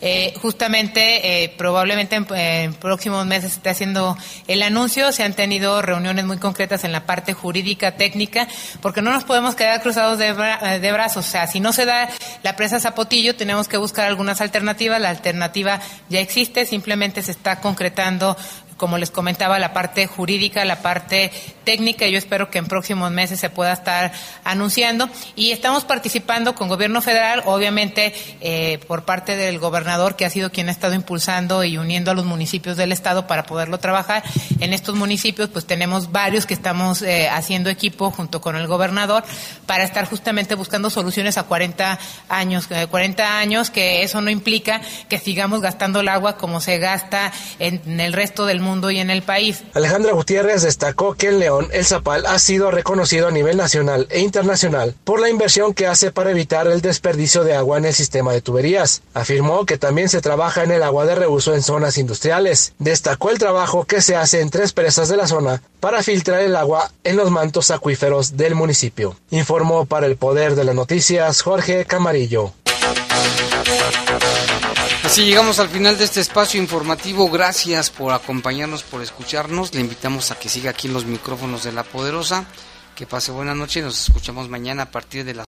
Eh, 0.00 0.34
justamente, 0.42 1.44
eh, 1.44 1.54
probablemente 1.56 1.93
en, 1.98 2.26
en, 2.34 2.74
próximos 2.74 3.26
meses 3.26 3.52
se 3.52 3.56
esté 3.56 3.70
haciendo 3.70 4.16
el 4.46 4.62
anuncio. 4.62 5.12
Se 5.12 5.22
han 5.22 5.34
tenido 5.34 5.82
reuniones 5.82 6.24
muy 6.24 6.38
concretas 6.38 6.84
en 6.84 6.92
la 6.92 7.06
parte 7.06 7.32
jurídica, 7.32 7.96
técnica, 7.96 8.48
porque 8.80 9.02
no 9.02 9.12
nos 9.12 9.24
podemos 9.24 9.54
quedar 9.54 9.82
cruzados 9.82 10.18
de, 10.18 10.32
bra 10.32 10.78
de 10.78 10.92
brazos. 10.92 11.26
O 11.26 11.30
sea, 11.30 11.46
si 11.46 11.60
no 11.60 11.72
se 11.72 11.84
da 11.84 12.08
la 12.42 12.56
presa 12.56 12.80
Zapotillo, 12.80 13.36
tenemos 13.36 13.68
que 13.68 13.76
buscar 13.76 14.06
algunas 14.06 14.40
alternativas. 14.40 15.00
La 15.00 15.10
alternativa 15.10 15.80
ya 16.08 16.20
existe, 16.20 16.66
simplemente 16.66 17.22
se 17.22 17.30
está 17.30 17.60
concretando 17.60 18.36
como 18.76 18.98
les 18.98 19.10
comentaba, 19.10 19.58
la 19.58 19.72
parte 19.72 20.06
jurídica, 20.06 20.64
la 20.64 20.82
parte 20.82 21.30
técnica. 21.64 22.06
Yo 22.06 22.18
espero 22.18 22.50
que 22.50 22.58
en 22.58 22.66
próximos 22.66 23.10
meses 23.10 23.40
se 23.40 23.50
pueda 23.50 23.72
estar 23.72 24.12
anunciando. 24.44 25.08
Y 25.36 25.50
estamos 25.50 25.84
participando 25.84 26.54
con 26.54 26.68
gobierno 26.68 27.00
federal, 27.02 27.42
obviamente 27.46 28.14
eh, 28.40 28.78
por 28.86 29.04
parte 29.04 29.36
del 29.36 29.58
gobernador, 29.58 30.16
que 30.16 30.24
ha 30.24 30.30
sido 30.30 30.50
quien 30.50 30.68
ha 30.68 30.72
estado 30.72 30.94
impulsando 30.94 31.64
y 31.64 31.78
uniendo 31.78 32.10
a 32.10 32.14
los 32.14 32.24
municipios 32.24 32.76
del 32.76 32.92
estado 32.92 33.26
para 33.26 33.44
poderlo 33.44 33.78
trabajar. 33.78 34.22
En 34.60 34.72
estos 34.72 34.94
municipios, 34.94 35.48
pues 35.48 35.66
tenemos 35.66 36.12
varios 36.12 36.46
que 36.46 36.54
estamos 36.54 37.02
eh, 37.02 37.28
haciendo 37.28 37.70
equipo 37.70 38.10
junto 38.10 38.40
con 38.40 38.56
el 38.56 38.66
gobernador 38.66 39.24
para 39.66 39.84
estar 39.84 40.06
justamente 40.06 40.54
buscando 40.54 40.90
soluciones 40.90 41.38
a 41.38 41.44
40 41.44 41.98
años, 42.28 42.66
eh, 42.70 42.86
40 42.90 43.38
años, 43.38 43.70
que 43.70 44.02
eso 44.02 44.20
no 44.20 44.30
implica 44.30 44.80
que 45.08 45.18
sigamos 45.18 45.60
gastando 45.60 46.00
el 46.00 46.08
agua 46.08 46.36
como 46.36 46.60
se 46.60 46.78
gasta 46.78 47.32
en, 47.58 47.80
en 47.86 48.00
el 48.00 48.12
resto 48.12 48.46
del 48.46 48.60
mundo 48.64 48.90
y 48.90 48.98
en 48.98 49.10
el 49.10 49.22
país. 49.22 49.62
Alejandra 49.74 50.12
Gutiérrez 50.12 50.62
destacó 50.62 51.14
que 51.14 51.28
en 51.28 51.38
León 51.38 51.68
el 51.72 51.84
Zapal 51.84 52.26
ha 52.26 52.38
sido 52.38 52.70
reconocido 52.70 53.28
a 53.28 53.30
nivel 53.30 53.56
nacional 53.56 54.08
e 54.10 54.20
internacional 54.20 54.94
por 55.04 55.20
la 55.20 55.30
inversión 55.30 55.74
que 55.74 55.86
hace 55.86 56.10
para 56.10 56.30
evitar 56.30 56.66
el 56.66 56.80
desperdicio 56.80 57.44
de 57.44 57.54
agua 57.54 57.78
en 57.78 57.84
el 57.84 57.94
sistema 57.94 58.32
de 58.32 58.40
tuberías. 58.40 59.02
Afirmó 59.14 59.66
que 59.66 59.78
también 59.78 60.08
se 60.08 60.20
trabaja 60.20 60.64
en 60.64 60.72
el 60.72 60.82
agua 60.82 61.06
de 61.06 61.14
reuso 61.14 61.54
en 61.54 61.62
zonas 61.62 61.98
industriales. 61.98 62.72
Destacó 62.78 63.30
el 63.30 63.38
trabajo 63.38 63.84
que 63.84 64.00
se 64.00 64.16
hace 64.16 64.40
en 64.40 64.50
tres 64.50 64.72
presas 64.72 65.08
de 65.08 65.16
la 65.16 65.26
zona 65.26 65.62
para 65.80 66.02
filtrar 66.02 66.40
el 66.40 66.56
agua 66.56 66.90
en 67.04 67.16
los 67.16 67.30
mantos 67.30 67.70
acuíferos 67.70 68.36
del 68.36 68.54
municipio. 68.54 69.16
Informó 69.30 69.84
para 69.84 70.06
el 70.06 70.16
Poder 70.16 70.54
de 70.54 70.64
las 70.64 70.74
Noticias 70.74 71.42
Jorge 71.42 71.84
Camarillo. 71.84 72.52
Así 75.14 75.26
llegamos 75.26 75.60
al 75.60 75.68
final 75.68 75.96
de 75.96 76.02
este 76.02 76.20
espacio 76.20 76.60
informativo. 76.60 77.30
Gracias 77.30 77.88
por 77.88 78.12
acompañarnos, 78.12 78.82
por 78.82 79.00
escucharnos. 79.00 79.72
Le 79.72 79.80
invitamos 79.80 80.32
a 80.32 80.38
que 80.40 80.48
siga 80.48 80.70
aquí 80.70 80.88
en 80.88 80.92
los 80.92 81.04
micrófonos 81.04 81.62
de 81.62 81.70
La 81.70 81.84
Poderosa. 81.84 82.46
Que 82.96 83.06
pase 83.06 83.30
buena 83.30 83.54
noche 83.54 83.80
nos 83.80 84.08
escuchamos 84.08 84.48
mañana 84.48 84.82
a 84.82 84.90
partir 84.90 85.24
de 85.24 85.32
las 85.32 85.42